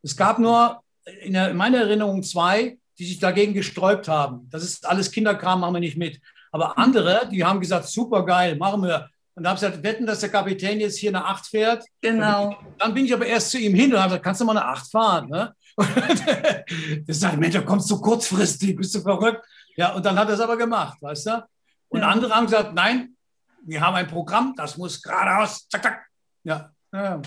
Es 0.03 0.15
gab 0.15 0.39
nur 0.39 0.81
in, 1.21 1.33
der, 1.33 1.51
in 1.51 1.57
meiner 1.57 1.79
Erinnerung 1.79 2.21
zwei, 2.23 2.77
die 2.97 3.05
sich 3.05 3.19
dagegen 3.19 3.53
gesträubt 3.53 4.07
haben. 4.07 4.47
Das 4.49 4.63
ist 4.63 4.85
alles 4.85 5.11
Kinderkram, 5.11 5.61
machen 5.61 5.75
wir 5.75 5.79
nicht 5.79 5.97
mit. 5.97 6.19
Aber 6.51 6.77
andere, 6.77 7.27
die 7.31 7.43
haben 7.43 7.59
gesagt, 7.59 7.87
super 7.87 8.25
geil, 8.25 8.55
machen 8.55 8.83
wir. 8.83 9.09
Und 9.35 9.43
da 9.43 9.49
habe 9.49 9.57
ich 9.57 9.67
gesagt, 9.67 9.83
wetten, 9.83 10.05
dass 10.05 10.21
der 10.21 10.29
Kapitän 10.29 10.79
jetzt 10.79 10.97
hier 10.97 11.09
eine 11.09 11.25
Acht 11.25 11.45
fährt. 11.47 11.83
Genau. 12.01 12.55
Dann 12.77 12.93
bin 12.93 13.05
ich 13.05 13.13
aber 13.13 13.25
erst 13.25 13.51
zu 13.51 13.57
ihm 13.57 13.75
hin 13.75 13.91
und 13.91 13.99
habe 13.99 14.09
gesagt, 14.09 14.23
kannst 14.23 14.41
du 14.41 14.45
mal 14.45 14.57
eine 14.57 14.65
Acht 14.65 14.89
fahren? 14.89 15.29
Ne? 15.29 15.53
Und 15.75 15.87
der 17.07 17.13
sagt, 17.15 17.37
Mensch, 17.37 17.53
da 17.53 17.61
kommst 17.61 17.89
du 17.91 17.99
kurzfristig, 17.99 18.75
bist 18.75 18.95
du 18.95 19.01
verrückt? 19.01 19.45
Ja, 19.75 19.93
und 19.93 20.05
dann 20.05 20.17
hat 20.17 20.29
er 20.29 20.35
es 20.35 20.39
aber 20.39 20.57
gemacht, 20.57 20.97
weißt 21.01 21.25
du? 21.27 21.47
Und 21.89 22.01
Ja. 22.01 22.07
andere 22.07 22.33
haben 22.33 22.45
gesagt, 22.45 22.73
nein, 22.73 23.15
wir 23.63 23.81
haben 23.81 23.95
ein 23.95 24.07
Programm, 24.07 24.53
das 24.55 24.77
muss 24.77 25.01
geradeaus, 25.01 25.67
zack, 25.69 25.83
zack. 25.83 26.05
Ja, 26.43 26.71
ja. 26.93 27.21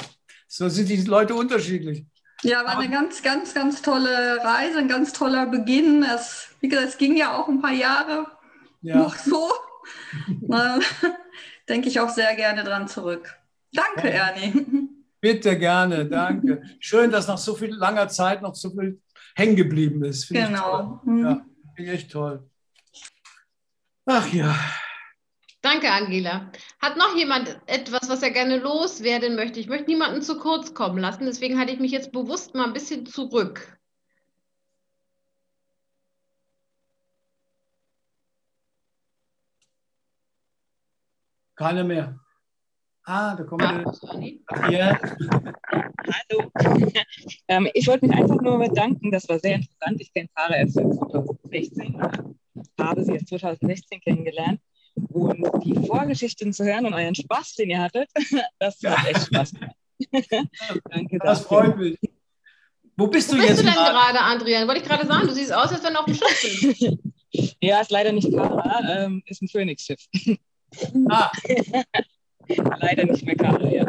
so 0.46 0.68
sind 0.68 0.88
die 0.88 0.96
Leute 1.03 1.34
unterschiedlich. 1.34 2.07
Ja, 2.42 2.64
war 2.64 2.78
eine 2.78 2.88
ganz, 2.88 3.22
ganz, 3.22 3.53
ganz 3.53 3.82
tolle 3.82 4.38
Reise, 4.44 4.78
ein 4.78 4.88
ganz 4.88 5.12
toller 5.12 5.46
Beginn. 5.46 6.05
Es, 6.05 6.49
wie 6.61 6.68
gesagt, 6.68 6.88
es 6.90 6.99
ging 6.99 7.16
ja 7.16 7.36
auch 7.36 7.49
ein 7.49 7.61
paar 7.61 7.72
Jahre 7.72 8.26
Ja. 8.80 8.96
noch 8.96 9.16
so. 9.16 9.51
Denke 11.68 11.88
ich 11.88 11.99
auch 12.01 12.11
sehr 12.11 12.34
gerne 12.36 12.62
dran 12.64 12.86
zurück. 12.88 13.36
Danke. 13.72 14.11
Ernie. 14.11 14.88
Bitte 15.20 15.58
gerne, 15.58 16.06
danke. 16.06 16.62
Schön, 16.78 17.10
dass 17.10 17.26
nach 17.26 17.38
so 17.38 17.54
viel 17.54 17.74
langer 17.74 18.08
Zeit 18.08 18.40
noch 18.42 18.54
so 18.54 18.70
viel 18.70 19.00
hängen 19.34 19.56
geblieben 19.56 20.04
ist. 20.04 20.26
Finde 20.26 20.42
ich 20.42 20.48
Genau. 20.48 21.00
Mhm. 21.04 21.24
Ja, 21.24 21.46
finde 21.74 21.92
ich 21.92 21.98
echt 21.98 22.12
toll. 22.12 22.48
Ach 24.06 24.32
ja. 24.32 24.54
Danke, 25.60 25.90
Angela. 25.90 26.52
Hat 26.80 26.96
noch 26.96 27.16
jemand 27.16 27.60
etwas, 27.66 28.08
was 28.08 28.22
er 28.22 28.30
gerne 28.30 28.58
loswerden 28.58 29.34
möchte? 29.34 29.58
Ich 29.58 29.68
möchte 29.68 29.90
niemanden 29.90 30.22
zu 30.22 30.38
kurz 30.38 30.72
kommen 30.72 30.98
lassen, 30.98 31.26
deswegen 31.26 31.58
halte 31.58 31.72
ich 31.72 31.80
mich 31.80 31.90
jetzt 31.90 32.12
bewusst 32.12 32.54
mal 32.54 32.66
ein 32.66 32.72
bisschen 32.72 33.06
zurück. 33.06 33.76
Keine 41.56 41.82
mehr. 41.82 42.20
Ah, 43.11 43.34
da 43.34 43.42
kommt 43.44 43.62
Ja, 43.62 43.72
der 43.84 43.92
Sonny. 43.94 44.42
hier. 44.68 45.00
Hallo. 46.12 46.50
ähm, 47.48 47.66
ich 47.72 47.86
wollte 47.86 48.06
mich 48.06 48.14
einfach 48.14 48.38
nur 48.42 48.59
bedanken. 48.59 49.11
Das 49.11 49.26
war 49.30 49.38
sehr 49.38 49.54
interessant. 49.54 49.98
Ich 49.98 50.12
kenne 50.12 50.28
Sarah 50.36 50.56
erst 50.56 50.74
seit 50.74 50.92
2016 50.92 51.94
oder 51.94 52.12
habe 52.78 53.02
sie 53.04 53.12
erst 53.12 53.28
2016 53.28 54.00
kennengelernt. 54.02 54.61
Und 54.94 55.42
die 55.64 55.74
Vorgeschichten 55.86 56.52
zu 56.52 56.64
hören 56.64 56.84
und 56.84 56.92
euren 56.92 57.14
Spaß, 57.14 57.54
den 57.54 57.70
ihr 57.70 57.80
hattet, 57.80 58.11
das 58.59 58.78
hat 58.84 59.06
echt 59.09 59.26
Spaß 59.26 59.52
gemacht. 59.54 59.76
Danke 60.90 61.18
Das 61.20 61.42
dafür. 61.44 61.64
freut 61.64 61.78
mich. 61.78 61.98
Wo 62.94 63.06
bist 63.06 63.30
Wo 63.30 63.36
du 63.36 63.38
bist 63.38 63.48
jetzt 63.50 63.61
du 63.61 63.64
denn 63.64 63.72
gerade? 63.74 63.92
gerade, 64.12 64.20
Adrian? 64.20 64.68
Wollte 64.68 64.82
ich 64.82 64.86
gerade 64.86 65.06
sagen, 65.06 65.26
du 65.28 65.32
siehst 65.32 65.52
aus, 65.54 65.72
als 65.72 65.82
wenn 65.82 65.94
du 65.94 66.00
auf 66.00 66.04
dem 66.04 66.14
Schiff 66.14 66.76
bist. 67.32 67.56
Ja, 67.62 67.80
ist 67.80 67.90
leider 67.90 68.12
nicht 68.12 68.30
Kara, 68.30 69.04
ähm, 69.04 69.22
ist 69.24 69.40
ein 69.40 69.48
Phoenix-Schiff. 69.48 70.04
Ah, 71.09 71.30
Leider 72.80 73.05
nicht 73.05 73.24
mehr 73.24 73.36
Kara, 73.36 73.68
ja. 73.68 73.86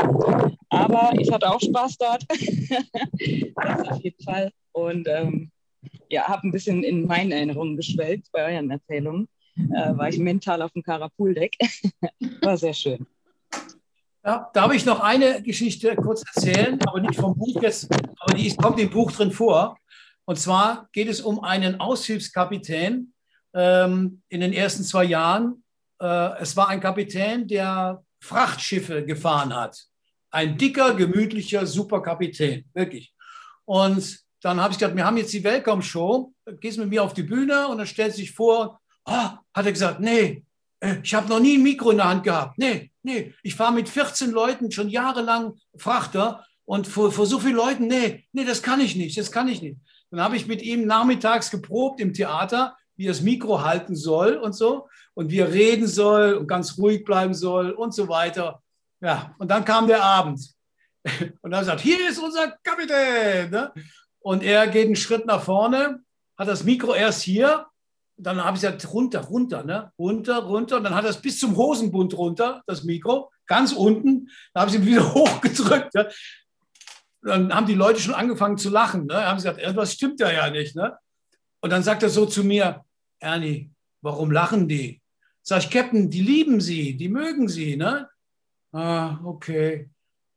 Aber 0.70 1.12
ich 1.18 1.32
hatte 1.32 1.50
auch 1.50 1.62
Spaß 1.62 1.98
dort. 1.98 2.26
das 3.56 3.88
auf 3.88 4.02
jeden 4.02 4.24
Fall. 4.24 4.52
Und 4.72 5.08
ähm, 5.08 5.52
ja, 6.10 6.28
habe 6.28 6.48
ein 6.48 6.52
bisschen 6.52 6.84
in 6.84 7.06
meinen 7.06 7.32
Erinnerungen 7.32 7.78
geschwelgt 7.78 8.28
bei 8.32 8.54
euren 8.54 8.70
Erzählungen. 8.70 9.28
Äh, 9.56 9.98
war 9.98 10.10
ich 10.10 10.18
mental 10.18 10.62
auf 10.62 10.72
dem 10.72 10.84
Karapool-Deck. 10.84 11.58
War 12.42 12.58
sehr 12.58 12.74
schön. 12.74 13.06
ja, 14.24 14.50
da 14.54 14.62
habe 14.62 14.76
ich 14.76 14.86
noch 14.86 15.02
eine 15.02 15.42
Geschichte 15.42 15.96
kurz 15.96 16.24
erzählen, 16.34 16.80
aber 16.88 17.02
nicht 17.02 17.20
vom 17.20 17.38
Buch 17.38 17.62
jetzt, 17.62 17.90
aber 18.20 18.36
die 18.36 18.56
kommt 18.56 18.80
im 18.80 18.90
Buch 18.90 19.12
drin 19.12 19.32
vor. 19.32 19.78
Und 20.26 20.40
zwar 20.40 20.88
geht 20.94 21.10
es 21.10 21.22
um 21.22 21.44
einen 21.44 21.80
Aushilfskapitän 21.80 23.14
ähm, 23.54 24.22
in 24.30 24.42
den 24.42 24.54
ersten 24.54 24.84
zwei 24.84 25.04
Jahren. 25.04 25.64
Äh, 26.02 26.40
es 26.40 26.56
war 26.56 26.70
ein 26.70 26.80
Kapitän, 26.80 27.48
der 27.48 28.04
Frachtschiffe 28.20 29.06
gefahren 29.06 29.56
hat. 29.56 29.78
Ein 30.32 30.58
dicker, 30.58 30.94
gemütlicher 30.94 31.66
Superkapitän, 31.66 32.66
wirklich. 32.74 33.14
Und 33.66 34.20
dann 34.42 34.60
habe 34.60 34.72
ich 34.72 34.80
gesagt, 34.80 34.96
wir 34.96 35.06
haben 35.06 35.18
jetzt 35.18 35.34
die 35.34 35.44
Welcome-Show, 35.44 36.34
gehst 36.60 36.78
mit 36.78 36.90
mir 36.90 37.04
auf 37.04 37.14
die 37.14 37.24
Bühne 37.24 37.68
und 37.68 37.78
dann 37.78 37.88
stellt 37.88 38.14
sich 38.14 38.32
vor, 38.32 38.80
ah, 39.06 39.40
hat 39.54 39.66
er 39.66 39.72
gesagt, 39.72 40.00
nee, 40.00 40.44
äh, 40.80 40.98
ich 41.04 41.14
habe 41.14 41.30
noch 41.30 41.40
nie 41.40 41.58
ein 41.58 41.64
Mikro 41.64 41.92
in 41.92 41.98
der 41.98 42.08
Hand 42.08 42.24
gehabt. 42.24 42.58
Nee, 42.58 42.92
nee, 43.04 43.34
ich 43.44 43.56
fahre 43.56 43.74
mit 43.74 43.90
14 43.90 44.32
Leuten 44.32 44.72
schon 44.72 44.90
jahrelang 44.90 45.56
Frachter 45.76 46.46
und 46.66 46.88
vor, 46.88 47.12
vor 47.12 47.26
so 47.26 47.40
vielen 47.40 47.56
Leuten, 47.56 47.88
nee, 47.88 48.28
nee, 48.32 48.46
das 48.46 48.62
kann 48.62 48.80
ich 48.80 48.96
nicht, 48.96 49.18
das 49.18 49.32
kann 49.32 49.48
ich 49.48 49.62
nicht. 49.62 49.78
Dann 50.12 50.22
habe 50.22 50.36
ich 50.36 50.48
mit 50.48 50.62
ihm 50.62 50.86
nachmittags 50.86 51.52
geprobt 51.52 52.00
im 52.00 52.14
Theater, 52.14 52.76
wie 52.96 53.06
er 53.06 53.12
das 53.12 53.22
Mikro 53.22 53.64
halten 53.64 53.96
soll 53.96 54.36
und 54.36 54.54
so 54.54 54.88
und 55.14 55.32
wie 55.32 55.40
er 55.40 55.52
reden 55.52 55.88
soll 55.88 56.34
und 56.34 56.48
ganz 56.48 56.78
ruhig 56.78 57.04
bleiben 57.04 57.34
soll 57.34 57.72
und 57.72 57.94
so 57.94 58.08
weiter. 58.08 58.62
Ja, 59.02 59.36
und 59.38 59.50
dann 59.50 59.66
kam 59.66 59.88
der 59.88 60.04
Abend. 60.04 60.42
Und 61.42 61.54
er 61.54 61.64
sagt, 61.64 61.80
hier 61.80 62.10
ist 62.10 62.20
unser 62.20 62.58
Kapitän. 62.62 63.50
Ne? 63.50 63.72
Und 64.20 64.44
er 64.44 64.68
geht 64.68 64.86
einen 64.86 64.98
Schritt 64.98 65.26
nach 65.26 65.42
vorne, 65.42 66.02
hat 66.38 66.50
das 66.50 66.66
Mikro 66.66 66.94
erst 66.94 67.22
hier, 67.22 67.68
dann 68.20 68.44
habe 68.44 68.58
ich 68.58 68.62
gesagt, 68.62 68.94
runter, 68.94 69.22
runter, 69.22 69.64
ne? 69.64 69.92
runter, 69.98 70.40
runter. 70.40 70.78
Und 70.78 70.84
dann 70.84 70.94
hat 70.94 71.06
er 71.06 71.12
es 71.12 71.22
bis 71.22 71.40
zum 71.40 71.56
Hosenbund 71.56 72.18
runter, 72.18 72.62
das 72.68 72.84
Mikro, 72.84 73.32
ganz 73.46 73.72
unten. 73.72 74.30
Da 74.54 74.62
habe 74.62 74.70
ich 74.70 74.76
ihn 74.76 74.86
wieder 74.86 75.14
hochgedrückt. 75.14 75.96
Ja? 75.96 76.08
Dann 77.22 77.54
haben 77.54 77.66
die 77.66 77.76
Leute 77.76 78.02
schon 78.02 78.14
angefangen 78.14 78.58
zu 78.58 78.70
lachen. 78.70 79.06
Ne? 79.06 79.26
Haben 79.26 79.40
sie 79.40 79.48
gesagt, 79.48 79.62
irgendwas 79.62 79.94
stimmt 79.94 80.20
da 80.20 80.32
ja 80.32 80.50
nicht. 80.50 80.76
Ne? 80.76 80.98
Und 81.62 81.72
dann 81.72 81.84
sagt 81.84 82.04
er 82.04 82.10
so 82.10 82.26
zu 82.26 82.44
mir, 82.44 82.84
Ernie, 83.20 83.72
warum 84.02 84.32
lachen 84.32 84.68
die? 84.68 85.02
Sag 85.42 85.64
ich, 85.64 85.70
Captain, 85.70 86.10
die 86.10 86.22
lieben 86.22 86.62
Sie, 86.62 86.96
die 86.96 87.10
mögen 87.10 87.48
Sie. 87.48 87.76
Ne? 87.76 88.08
Ah, 88.72 89.20
okay. 89.24 89.90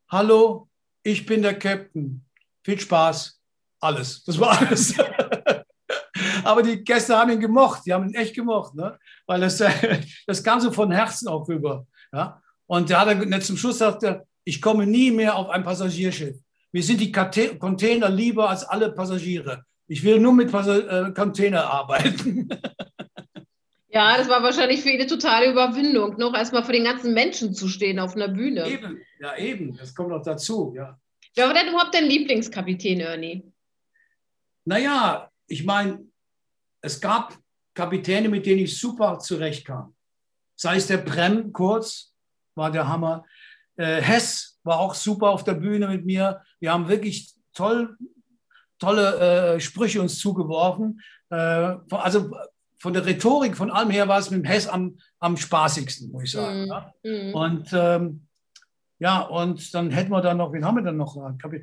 Hallo, 0.08 0.68
ich 1.02 1.26
bin 1.26 1.42
der 1.42 1.58
Captain. 1.58 2.24
Viel 2.64 2.78
Spaß. 2.78 3.40
Alles. 3.80 4.22
Das 4.24 4.38
war 4.38 4.60
alles. 4.60 4.94
Aber 6.44 6.62
die 6.62 6.82
Gäste 6.84 7.16
haben 7.16 7.30
ihn 7.30 7.40
gemocht. 7.40 7.82
Die 7.84 7.92
haben 7.92 8.08
ihn 8.08 8.14
echt 8.14 8.34
gemocht. 8.34 8.74
Ne? 8.74 8.98
Weil 9.26 9.40
das, 9.40 9.62
das 10.26 10.42
kam 10.42 10.60
so 10.60 10.70
von 10.70 10.90
Herzen 10.90 11.28
auch 11.28 11.48
rüber. 11.48 11.86
Ja? 12.12 12.40
Und 12.66 12.88
der 12.88 13.00
hat 13.00 13.08
dann 13.08 13.42
zum 13.42 13.56
Schluss 13.56 13.78
sagte, 13.78 14.26
ich 14.44 14.62
komme 14.62 14.86
nie 14.86 15.10
mehr 15.10 15.36
auf 15.36 15.50
ein 15.50 15.64
Passagierschiff. 15.64 16.36
Mir 16.72 16.82
sind 16.82 17.00
die 17.00 17.12
Container 17.12 18.08
lieber 18.08 18.48
als 18.48 18.64
alle 18.64 18.92
Passagiere. 18.92 19.64
Ich 19.88 20.02
will 20.02 20.18
nur 20.18 20.32
mit 20.32 20.52
äh, 20.52 21.12
Container 21.12 21.70
arbeiten. 21.70 22.48
Ja, 23.92 24.16
das 24.16 24.28
war 24.28 24.42
wahrscheinlich 24.42 24.80
für 24.80 24.88
ihn 24.88 25.00
eine 25.00 25.06
totale 25.06 25.50
Überwindung, 25.50 26.16
noch 26.16 26.34
erstmal 26.34 26.64
vor 26.64 26.72
den 26.72 26.84
ganzen 26.84 27.12
Menschen 27.12 27.52
zu 27.52 27.68
stehen 27.68 27.98
auf 27.98 28.16
einer 28.16 28.28
Bühne. 28.28 28.66
Eben, 28.66 28.98
ja, 29.20 29.36
eben, 29.36 29.76
das 29.76 29.94
kommt 29.94 30.08
noch 30.08 30.22
dazu, 30.22 30.72
ja. 30.74 30.98
Wer 31.34 31.46
war 31.46 31.54
denn 31.54 31.68
überhaupt 31.68 31.94
dein 31.94 32.06
Lieblingskapitän, 32.06 33.00
Ernie? 33.00 33.42
Naja, 34.64 35.30
ich 35.46 35.64
meine, 35.64 36.06
es 36.80 37.00
gab 37.00 37.38
Kapitäne, 37.74 38.28
mit 38.28 38.46
denen 38.46 38.60
ich 38.60 38.78
super 38.78 39.18
zurechtkam. 39.18 39.94
Sei 40.56 40.76
es 40.76 40.86
der 40.86 40.98
Prem 40.98 41.52
kurz, 41.52 42.14
war 42.54 42.70
der 42.70 42.88
Hammer. 42.88 43.24
Äh, 43.76 44.00
Hess 44.00 44.58
war 44.62 44.78
auch 44.78 44.94
super 44.94 45.30
auf 45.30 45.44
der 45.44 45.54
Bühne 45.54 45.88
mit 45.88 46.04
mir. 46.04 46.42
Wir 46.60 46.72
haben 46.72 46.88
wirklich 46.88 47.34
toll, 47.54 47.96
tolle 48.78 49.54
äh, 49.54 49.60
Sprüche 49.60 50.00
uns 50.00 50.18
zugeworfen. 50.18 51.00
Äh, 51.30 51.76
also 51.90 52.30
von 52.82 52.92
der 52.92 53.06
Rhetorik, 53.06 53.56
von 53.56 53.70
allem 53.70 53.90
her 53.90 54.08
war 54.08 54.18
es 54.18 54.28
mit 54.30 54.42
dem 54.42 54.44
Hess 54.44 54.66
am, 54.66 54.98
am 55.20 55.36
spaßigsten, 55.36 56.10
muss 56.10 56.24
ich 56.24 56.32
sagen. 56.32 56.62
Mhm. 56.62 56.66
Ja. 56.66 56.92
Mhm. 57.04 57.34
Und 57.34 57.68
ähm, 57.72 58.26
ja, 58.98 59.20
und 59.20 59.72
dann 59.72 59.90
hätten 59.92 60.10
wir 60.10 60.20
dann 60.20 60.38
noch, 60.38 60.52
wen 60.52 60.64
haben 60.64 60.78
wir 60.78 60.82
dann 60.82 60.96
noch? 60.96 61.16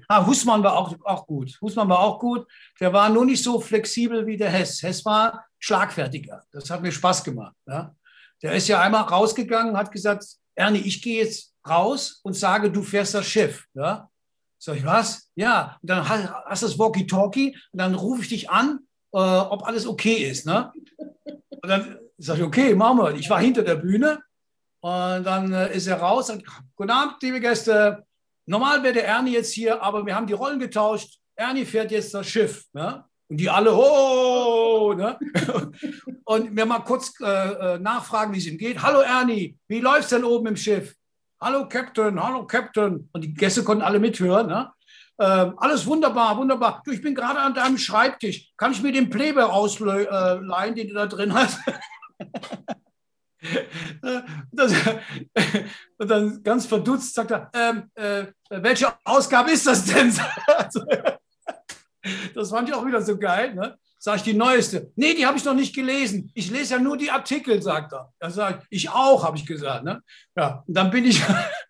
Ah, 0.07 0.25
Husmann 0.25 0.63
war 0.63 0.77
auch, 0.77 0.95
auch 1.03 1.27
gut. 1.27 1.57
Husmann 1.61 1.89
war 1.89 1.99
auch 1.99 2.19
gut. 2.19 2.47
Der 2.79 2.93
war 2.93 3.09
nur 3.09 3.25
nicht 3.25 3.43
so 3.43 3.59
flexibel 3.59 4.25
wie 4.27 4.37
der 4.37 4.49
Hess. 4.49 4.81
Hess 4.81 5.03
war 5.03 5.45
schlagfertiger. 5.57 6.43
Das 6.53 6.69
hat 6.69 6.81
mir 6.81 6.91
Spaß 6.91 7.25
gemacht. 7.25 7.55
Ja. 7.67 7.93
Der 8.41 8.53
ist 8.53 8.69
ja 8.69 8.79
einmal 8.79 9.03
rausgegangen, 9.03 9.75
hat 9.75 9.91
gesagt, 9.91 10.25
Ernie, 10.55 10.79
ich 10.79 11.01
gehe 11.01 11.23
jetzt 11.23 11.53
raus 11.67 12.21
und 12.23 12.33
sage, 12.33 12.71
du 12.71 12.81
fährst 12.81 13.13
das 13.13 13.27
Schiff. 13.27 13.65
Ja. 13.73 14.09
Sag 14.57 14.77
ich, 14.77 14.85
was? 14.85 15.29
Ja. 15.35 15.77
Und 15.81 15.89
dann 15.89 16.07
hast, 16.07 16.29
hast 16.45 16.63
du 16.63 16.67
das 16.67 16.79
Walkie-Talkie 16.79 17.57
und 17.73 17.79
dann 17.79 17.95
rufe 17.95 18.21
ich 18.21 18.29
dich 18.29 18.49
an, 18.49 18.79
äh, 19.11 19.17
ob 19.17 19.65
alles 19.65 19.87
okay 19.87 20.29
ist. 20.29 20.45
Ne? 20.45 20.71
Und 21.25 21.67
dann 21.67 21.99
sage 22.17 22.39
ich, 22.39 22.45
okay, 22.45 22.75
machen 22.75 22.97
wir. 22.97 23.15
Ich 23.15 23.29
war 23.29 23.39
hinter 23.39 23.63
der 23.63 23.75
Bühne 23.75 24.19
und 24.81 25.23
dann 25.23 25.51
äh, 25.53 25.75
ist 25.75 25.87
er 25.87 25.99
raus 25.99 26.29
und 26.29 26.43
guten 26.75 26.91
Abend, 26.91 27.21
liebe 27.21 27.39
Gäste. 27.39 28.05
Normal 28.45 28.81
wäre 28.83 28.93
der 28.93 29.07
Ernie 29.07 29.33
jetzt 29.33 29.53
hier, 29.53 29.81
aber 29.81 30.05
wir 30.05 30.15
haben 30.15 30.27
die 30.27 30.33
Rollen 30.33 30.59
getauscht. 30.59 31.19
Ernie 31.35 31.65
fährt 31.65 31.91
jetzt 31.91 32.13
das 32.13 32.27
Schiff. 32.27 32.65
Ne? 32.73 33.03
Und 33.27 33.37
die 33.37 33.49
alle, 33.49 33.75
ho, 33.75 34.93
ne? 34.95 35.19
Und 36.25 36.55
wir 36.55 36.65
mal 36.65 36.79
kurz 36.79 37.13
äh, 37.21 37.25
äh, 37.75 37.79
nachfragen, 37.79 38.33
wie 38.33 38.39
es 38.39 38.47
ihm 38.47 38.57
geht. 38.57 38.81
Hallo 38.81 39.01
Ernie, 39.01 39.57
wie 39.67 39.79
läuft 39.79 40.03
es 40.03 40.09
denn 40.09 40.23
oben 40.23 40.47
im 40.47 40.55
Schiff? 40.55 40.95
Hallo 41.41 41.67
Captain, 41.67 42.21
hallo 42.21 42.45
Captain. 42.45 43.07
Und 43.11 43.23
die 43.23 43.33
Gäste 43.33 43.63
konnten 43.63 43.83
alle 43.83 43.99
mithören. 43.99 44.47
Ne? 44.47 44.71
Ähm, 45.19 45.53
alles 45.57 45.85
wunderbar, 45.85 46.37
wunderbar. 46.37 46.81
Du, 46.85 46.91
ich 46.91 47.01
bin 47.01 47.13
gerade 47.13 47.39
an 47.39 47.53
deinem 47.53 47.77
Schreibtisch. 47.77 48.51
Kann 48.55 48.71
ich 48.71 48.81
mir 48.81 48.93
den 48.93 49.09
Pleber 49.09 49.53
ausleihen, 49.53 50.75
den 50.75 50.87
du 50.87 50.93
da 50.93 51.05
drin 51.07 51.33
hast? 51.33 51.59
Das, 54.51 54.73
und 55.97 56.07
dann 56.09 56.43
ganz 56.43 56.65
verdutzt 56.65 57.15
sagt 57.15 57.31
er, 57.31 57.49
ähm, 57.53 57.89
äh, 57.95 58.25
welche 58.49 58.93
Ausgabe 59.05 59.51
ist 59.51 59.65
das 59.65 59.85
denn? 59.85 60.13
Also, 60.47 60.83
das 62.33 62.49
fand 62.49 62.69
ich 62.69 62.75
auch 62.75 62.85
wieder 62.85 63.01
so 63.01 63.17
geil. 63.17 63.53
Ne? 63.53 63.77
Sag 64.01 64.15
ich 64.15 64.23
die 64.23 64.33
neueste. 64.33 64.91
Nee, 64.95 65.13
die 65.13 65.25
habe 65.25 65.37
ich 65.37 65.43
noch 65.43 65.53
nicht 65.53 65.75
gelesen. 65.75 66.31
Ich 66.33 66.49
lese 66.49 66.75
ja 66.75 66.79
nur 66.79 66.95
die 66.95 67.11
Artikel, 67.11 67.61
sagt 67.61 67.91
er. 67.91 68.13
Da 68.17 68.29
sage 68.29 68.61
ich, 68.69 68.85
ich 68.85 68.89
auch, 68.89 69.25
habe 69.25 69.35
ich 69.35 69.45
gesagt. 69.45 69.83
Ne? 69.83 70.01
Ja, 70.37 70.63
und 70.65 70.73
dann 70.73 70.89
bin 70.89 71.03
ich, 71.03 71.21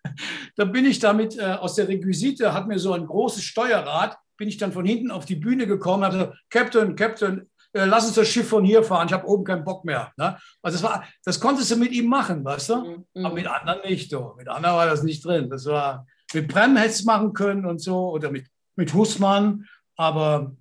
dann 0.56 0.70
bin 0.70 0.84
ich 0.84 1.00
damit 1.00 1.36
äh, 1.36 1.42
aus 1.42 1.74
der 1.74 1.88
Requisite, 1.88 2.54
hat 2.54 2.68
mir 2.68 2.78
so 2.78 2.92
ein 2.92 3.04
großes 3.04 3.42
Steuerrad, 3.42 4.16
bin 4.36 4.48
ich 4.48 4.58
dann 4.58 4.72
von 4.72 4.86
hinten 4.86 5.10
auf 5.10 5.24
die 5.24 5.34
Bühne 5.34 5.66
gekommen, 5.66 6.04
habe 6.04 6.18
gesagt, 6.18 6.38
Captain, 6.50 6.94
Captain, 6.94 7.50
äh, 7.72 7.84
lass 7.84 8.06
uns 8.06 8.14
das 8.14 8.28
Schiff 8.28 8.48
von 8.48 8.64
hier 8.64 8.84
fahren, 8.84 9.08
ich 9.08 9.12
habe 9.12 9.26
oben 9.26 9.42
keinen 9.42 9.64
Bock 9.64 9.84
mehr. 9.84 10.12
Ne? 10.16 10.38
Also 10.62 10.78
das, 10.78 10.82
war, 10.84 11.04
das 11.24 11.40
konntest 11.40 11.72
du 11.72 11.76
mit 11.76 11.90
ihm 11.90 12.06
machen, 12.06 12.44
weißt 12.44 12.68
du? 12.70 12.76
Mhm. 12.76 13.24
Aber 13.24 13.34
mit 13.34 13.48
anderen 13.48 13.80
nicht. 13.88 14.12
Du. 14.12 14.34
Mit 14.36 14.48
anderen 14.48 14.76
war 14.76 14.86
das 14.86 15.02
nicht 15.02 15.24
drin. 15.24 15.50
Das 15.50 15.66
war, 15.66 16.06
mit 16.32 16.46
Prem 16.46 16.76
hättest 16.76 17.02
du 17.02 17.06
machen 17.06 17.32
können 17.32 17.66
und 17.66 17.80
so 17.80 18.10
oder 18.10 18.30
mit, 18.30 18.46
mit 18.76 18.94
Husmann, 18.94 19.66
aber 19.96 20.54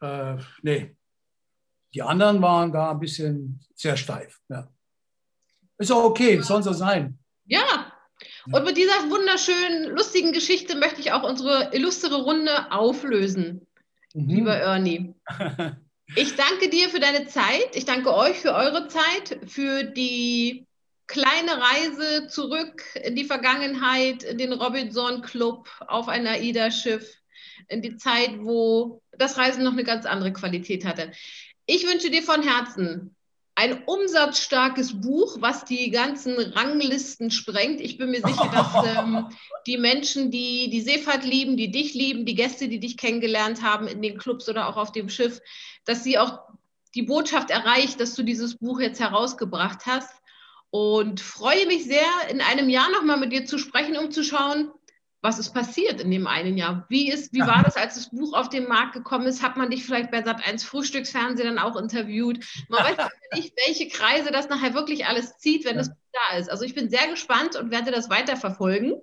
äh, 0.00 0.36
nee. 0.62 0.96
Die 1.94 2.02
anderen 2.02 2.40
waren 2.40 2.72
da 2.72 2.92
ein 2.92 3.00
bisschen 3.00 3.60
sehr 3.74 3.96
steif. 3.96 4.38
Ja. 4.48 4.68
Ist 5.78 5.90
auch 5.90 6.04
okay, 6.04 6.40
soll 6.40 6.62
so 6.62 6.72
sein. 6.72 7.18
Ja. 7.46 7.92
Und 8.52 8.64
mit 8.64 8.76
dieser 8.76 9.10
wunderschönen, 9.10 9.96
lustigen 9.96 10.32
Geschichte 10.32 10.76
möchte 10.76 11.00
ich 11.00 11.12
auch 11.12 11.22
unsere 11.28 11.74
illustre 11.74 12.22
Runde 12.22 12.70
auflösen, 12.70 13.66
Mhm. 14.14 14.28
lieber 14.28 14.56
Ernie. 14.56 15.14
Ich 16.16 16.34
danke 16.34 16.68
dir 16.68 16.88
für 16.88 16.98
deine 16.98 17.28
Zeit. 17.28 17.76
Ich 17.76 17.84
danke 17.84 18.12
euch 18.12 18.40
für 18.40 18.52
eure 18.52 18.88
Zeit, 18.88 19.38
für 19.46 19.84
die 19.84 20.66
kleine 21.06 21.52
Reise 21.52 22.26
zurück 22.26 22.82
in 23.00 23.14
die 23.14 23.26
Vergangenheit, 23.26 24.24
in 24.24 24.36
den 24.36 24.52
Robinson 24.52 25.22
Club, 25.22 25.68
auf 25.86 26.08
ein 26.08 26.26
AIDA-Schiff, 26.26 27.19
in 27.68 27.82
die 27.82 27.96
Zeit, 27.96 28.38
wo 28.40 29.02
das 29.12 29.36
Reisen 29.38 29.64
noch 29.64 29.72
eine 29.72 29.84
ganz 29.84 30.06
andere 30.06 30.32
Qualität 30.32 30.84
hatte. 30.84 31.12
Ich 31.66 31.86
wünsche 31.86 32.10
dir 32.10 32.22
von 32.22 32.42
Herzen 32.42 33.14
ein 33.54 33.84
umsatzstarkes 33.84 35.02
Buch, 35.02 35.36
was 35.40 35.64
die 35.66 35.90
ganzen 35.90 36.38
Ranglisten 36.38 37.30
sprengt. 37.30 37.80
Ich 37.80 37.98
bin 37.98 38.10
mir 38.10 38.22
sicher, 38.22 38.50
dass 38.52 38.86
ähm, 38.96 39.26
die 39.66 39.76
Menschen, 39.76 40.30
die 40.30 40.70
die 40.70 40.80
Seefahrt 40.80 41.24
lieben, 41.24 41.56
die 41.56 41.70
dich 41.70 41.92
lieben, 41.92 42.24
die 42.24 42.34
Gäste, 42.34 42.68
die 42.68 42.80
dich 42.80 42.96
kennengelernt 42.96 43.62
haben 43.62 43.86
in 43.86 44.00
den 44.00 44.16
Clubs 44.16 44.48
oder 44.48 44.68
auch 44.68 44.76
auf 44.76 44.92
dem 44.92 45.10
Schiff, 45.10 45.40
dass 45.84 46.02
sie 46.02 46.18
auch 46.18 46.40
die 46.94 47.02
Botschaft 47.02 47.50
erreicht, 47.50 48.00
dass 48.00 48.14
du 48.14 48.22
dieses 48.22 48.56
Buch 48.56 48.80
jetzt 48.80 48.98
herausgebracht 48.98 49.86
hast. 49.86 50.10
Und 50.70 51.20
freue 51.20 51.66
mich 51.66 51.84
sehr, 51.84 52.06
in 52.30 52.40
einem 52.40 52.68
Jahr 52.68 52.90
nochmal 52.92 53.18
mit 53.18 53.32
dir 53.32 53.44
zu 53.44 53.58
sprechen, 53.58 53.96
um 53.96 54.12
zu 54.12 54.22
schauen, 54.22 54.70
was 55.22 55.38
ist 55.38 55.52
passiert 55.52 56.00
in 56.00 56.10
dem 56.10 56.26
einen 56.26 56.56
Jahr. 56.56 56.86
Wie, 56.88 57.10
ist, 57.10 57.32
wie 57.34 57.40
war 57.40 57.62
das, 57.62 57.76
als 57.76 57.94
das 57.94 58.10
Buch 58.10 58.32
auf 58.32 58.48
den 58.48 58.66
Markt 58.66 58.94
gekommen 58.94 59.26
ist? 59.26 59.42
Hat 59.42 59.56
man 59.56 59.70
dich 59.70 59.84
vielleicht 59.84 60.10
bei 60.10 60.20
Sat1 60.20 60.64
Frühstücksfernsehen 60.64 61.54
dann 61.54 61.58
auch 61.58 61.76
interviewt? 61.76 62.44
Man 62.68 62.84
weiß 62.84 63.08
nicht, 63.34 63.52
welche 63.66 63.88
Kreise 63.88 64.30
das 64.30 64.48
nachher 64.48 64.72
wirklich 64.72 65.06
alles 65.06 65.36
zieht, 65.36 65.66
wenn 65.66 65.76
das 65.76 65.90
Buch 65.90 65.96
da 66.30 66.38
ist. 66.38 66.50
Also 66.50 66.64
ich 66.64 66.74
bin 66.74 66.88
sehr 66.88 67.06
gespannt 67.08 67.56
und 67.56 67.70
werde 67.70 67.90
das 67.90 68.08
weiterverfolgen. 68.08 68.94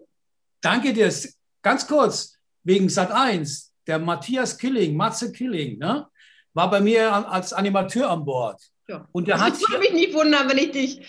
Danke 0.61 0.93
dir. 0.93 1.13
Ganz 1.61 1.87
kurz, 1.87 2.37
wegen 2.63 2.89
Sat 2.89 3.11
1, 3.11 3.73
der 3.85 3.99
Matthias 3.99 4.57
Killing, 4.57 4.95
Matze 4.95 5.31
Killing, 5.31 5.77
ne, 5.77 6.07
war 6.53 6.69
bei 6.69 6.81
mir 6.81 7.29
als 7.29 7.53
Animateur 7.53 8.09
an 8.09 8.25
Bord. 8.25 8.59
Ja. 8.87 9.07
Und 9.11 9.27
der 9.27 9.39
hat 9.39 9.53
ich 9.53 9.69
würde 9.69 9.79
mich 9.79 9.93
nicht 9.93 10.13
wundern, 10.13 10.49
wenn 10.49 10.57
ich 10.57 10.71
dich, 10.71 11.01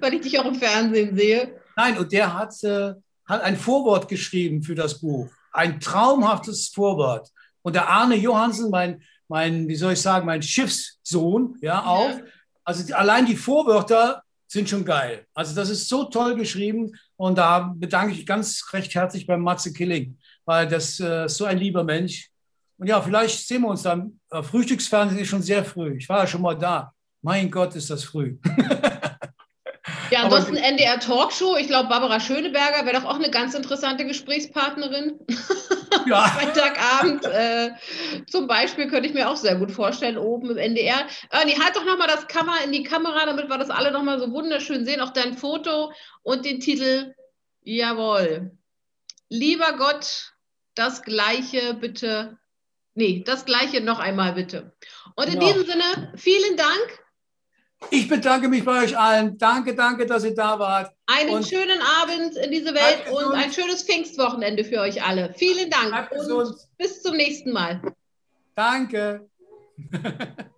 wenn 0.00 0.12
ich 0.14 0.22
dich 0.22 0.38
auch 0.40 0.46
im 0.46 0.54
Fernsehen 0.56 1.16
sehe. 1.16 1.60
Nein, 1.76 1.98
und 1.98 2.10
der 2.10 2.36
hat, 2.36 2.52
äh, 2.64 2.94
hat 3.26 3.42
ein 3.42 3.56
Vorwort 3.56 4.08
geschrieben 4.08 4.62
für 4.62 4.74
das 4.74 5.00
Buch. 5.00 5.28
Ein 5.52 5.80
traumhaftes 5.80 6.68
Vorwort. 6.68 7.30
Und 7.62 7.74
der 7.74 7.88
Arne 7.88 8.16
Johansen, 8.16 8.70
mein, 8.70 9.02
mein, 9.28 9.66
wie 9.68 9.76
soll 9.76 9.94
ich 9.94 10.00
sagen, 10.00 10.26
mein 10.26 10.42
Schiffssohn, 10.42 11.56
ja, 11.60 11.84
auch. 11.84 12.10
Ja. 12.10 12.20
Also 12.64 12.94
allein 12.94 13.26
die 13.26 13.36
Vorwörter 13.36 14.22
sind 14.46 14.68
schon 14.68 14.84
geil. 14.84 15.26
Also 15.34 15.54
das 15.54 15.70
ist 15.70 15.88
so 15.88 16.04
toll 16.04 16.36
geschrieben. 16.36 16.92
Und 17.16 17.38
da 17.38 17.74
bedanke 17.74 18.12
ich 18.12 18.18
mich 18.18 18.26
ganz 18.26 18.64
recht 18.72 18.94
herzlich 18.94 19.26
beim 19.26 19.40
Matze 19.40 19.72
Killing, 19.72 20.18
weil 20.44 20.68
das 20.68 21.00
äh, 21.00 21.26
ist 21.26 21.36
so 21.36 21.44
ein 21.44 21.58
lieber 21.58 21.82
Mensch. 21.82 22.30
Und 22.78 22.86
ja, 22.86 23.00
vielleicht 23.00 23.46
sehen 23.46 23.62
wir 23.62 23.68
uns 23.68 23.82
dann. 23.82 24.20
Äh, 24.30 24.42
Frühstücksfernsehen 24.42 25.20
ist 25.20 25.28
schon 25.28 25.42
sehr 25.42 25.64
früh. 25.64 25.96
Ich 25.96 26.08
war 26.08 26.20
ja 26.20 26.26
schon 26.26 26.42
mal 26.42 26.56
da. 26.56 26.92
Mein 27.22 27.50
Gott, 27.50 27.74
ist 27.74 27.90
das 27.90 28.04
früh. 28.04 28.38
Ja, 30.10 30.20
Aber- 30.24 30.36
ansonsten 30.36 30.56
NDR 30.56 30.98
Talkshow. 31.00 31.56
Ich 31.56 31.66
glaube, 31.68 31.88
Barbara 31.88 32.20
Schöneberger 32.20 32.84
wäre 32.86 33.00
doch 33.00 33.04
auch 33.08 33.16
eine 33.16 33.30
ganz 33.30 33.54
interessante 33.54 34.04
Gesprächspartnerin. 34.06 35.18
Ja. 36.06 36.22
Freitagabend 36.28 37.24
äh, 37.24 37.70
zum 38.30 38.46
Beispiel 38.46 38.86
könnte 38.88 39.08
ich 39.08 39.14
mir 39.14 39.28
auch 39.28 39.34
sehr 39.36 39.56
gut 39.56 39.72
vorstellen, 39.72 40.18
oben 40.18 40.50
im 40.50 40.56
NDR. 40.56 41.04
Ernie, 41.30 41.58
halt 41.58 41.74
doch 41.74 41.84
nochmal 41.84 42.06
das 42.06 42.28
Kamera 42.28 42.58
in 42.64 42.70
die 42.70 42.84
Kamera, 42.84 43.24
damit 43.26 43.48
wir 43.48 43.58
das 43.58 43.70
alle 43.70 43.90
nochmal 43.90 44.20
so 44.20 44.30
wunderschön 44.30 44.84
sehen. 44.84 45.00
Auch 45.00 45.10
dein 45.10 45.36
Foto 45.36 45.92
und 46.22 46.44
den 46.44 46.60
Titel. 46.60 47.14
Jawohl. 47.62 48.52
Lieber 49.28 49.72
Gott, 49.76 50.32
das 50.76 51.02
Gleiche 51.02 51.74
bitte. 51.74 52.38
Nee, 52.94 53.24
das 53.26 53.44
Gleiche 53.44 53.80
noch 53.80 53.98
einmal 53.98 54.34
bitte. 54.34 54.72
Und 55.16 55.26
in 55.28 55.40
Ja. 55.40 55.48
diesem 55.48 55.66
Sinne, 55.66 56.12
vielen 56.16 56.56
Dank. 56.56 57.00
Ich 57.90 58.08
bedanke 58.08 58.48
mich 58.48 58.64
bei 58.64 58.82
euch 58.84 58.98
allen. 58.98 59.36
Danke, 59.38 59.74
danke, 59.74 60.06
dass 60.06 60.24
ihr 60.24 60.34
da 60.34 60.58
wart. 60.58 60.92
Einen 61.06 61.30
Und- 61.36 61.46
schönen 61.46 61.80
Abend 62.02 62.36
in 62.36 62.50
diese 62.50 62.74
Welt 62.74 63.04
und 63.12 63.34
ein 63.34 63.52
schönes 63.52 63.82
Pfingstwochenende 63.84 64.64
für 64.64 64.80
euch 64.80 65.04
alle. 65.04 65.34
Vielen 65.36 65.70
Dank 65.70 66.10
und 66.10 66.54
bis 66.78 67.02
zum 67.02 67.16
nächsten 67.16 67.52
Mal. 67.52 67.80
Danke. 68.54 69.28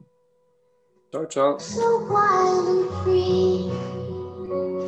Ciao, 1.10 1.26
ciao. 1.26 1.58
So 1.58 1.80
wild 2.08 2.68
and 2.68 2.86
free, 3.02 3.70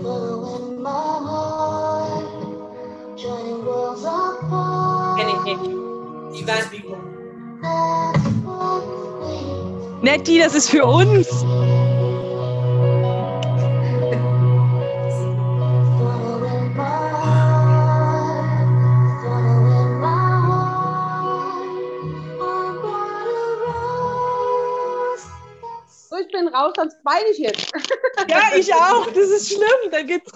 following 0.03 0.83
my 0.83 1.19
heart, 1.27 2.25
joining 3.17 3.65
worlds 3.65 4.05
apart. 4.05 5.19
Kenne 5.19 5.33
ich 5.33 5.43
nicht. 5.45 5.81
What 6.47 6.71
we 6.71 6.81
Nettie, 10.03 10.39
das 10.39 10.55
ist 10.55 10.71
für 10.71 10.85
uns. 10.85 11.27
Raus, 26.53 26.73
sonst 26.77 26.97
weine 27.05 27.27
ich 27.33 27.39
jetzt. 27.39 27.71
Ja, 28.29 28.43
ich 28.55 28.73
auch. 28.75 29.07
Das 29.07 29.29
ist 29.29 29.49
schlimm. 29.49 29.91
Da 29.91 30.03
geht's 30.03 30.29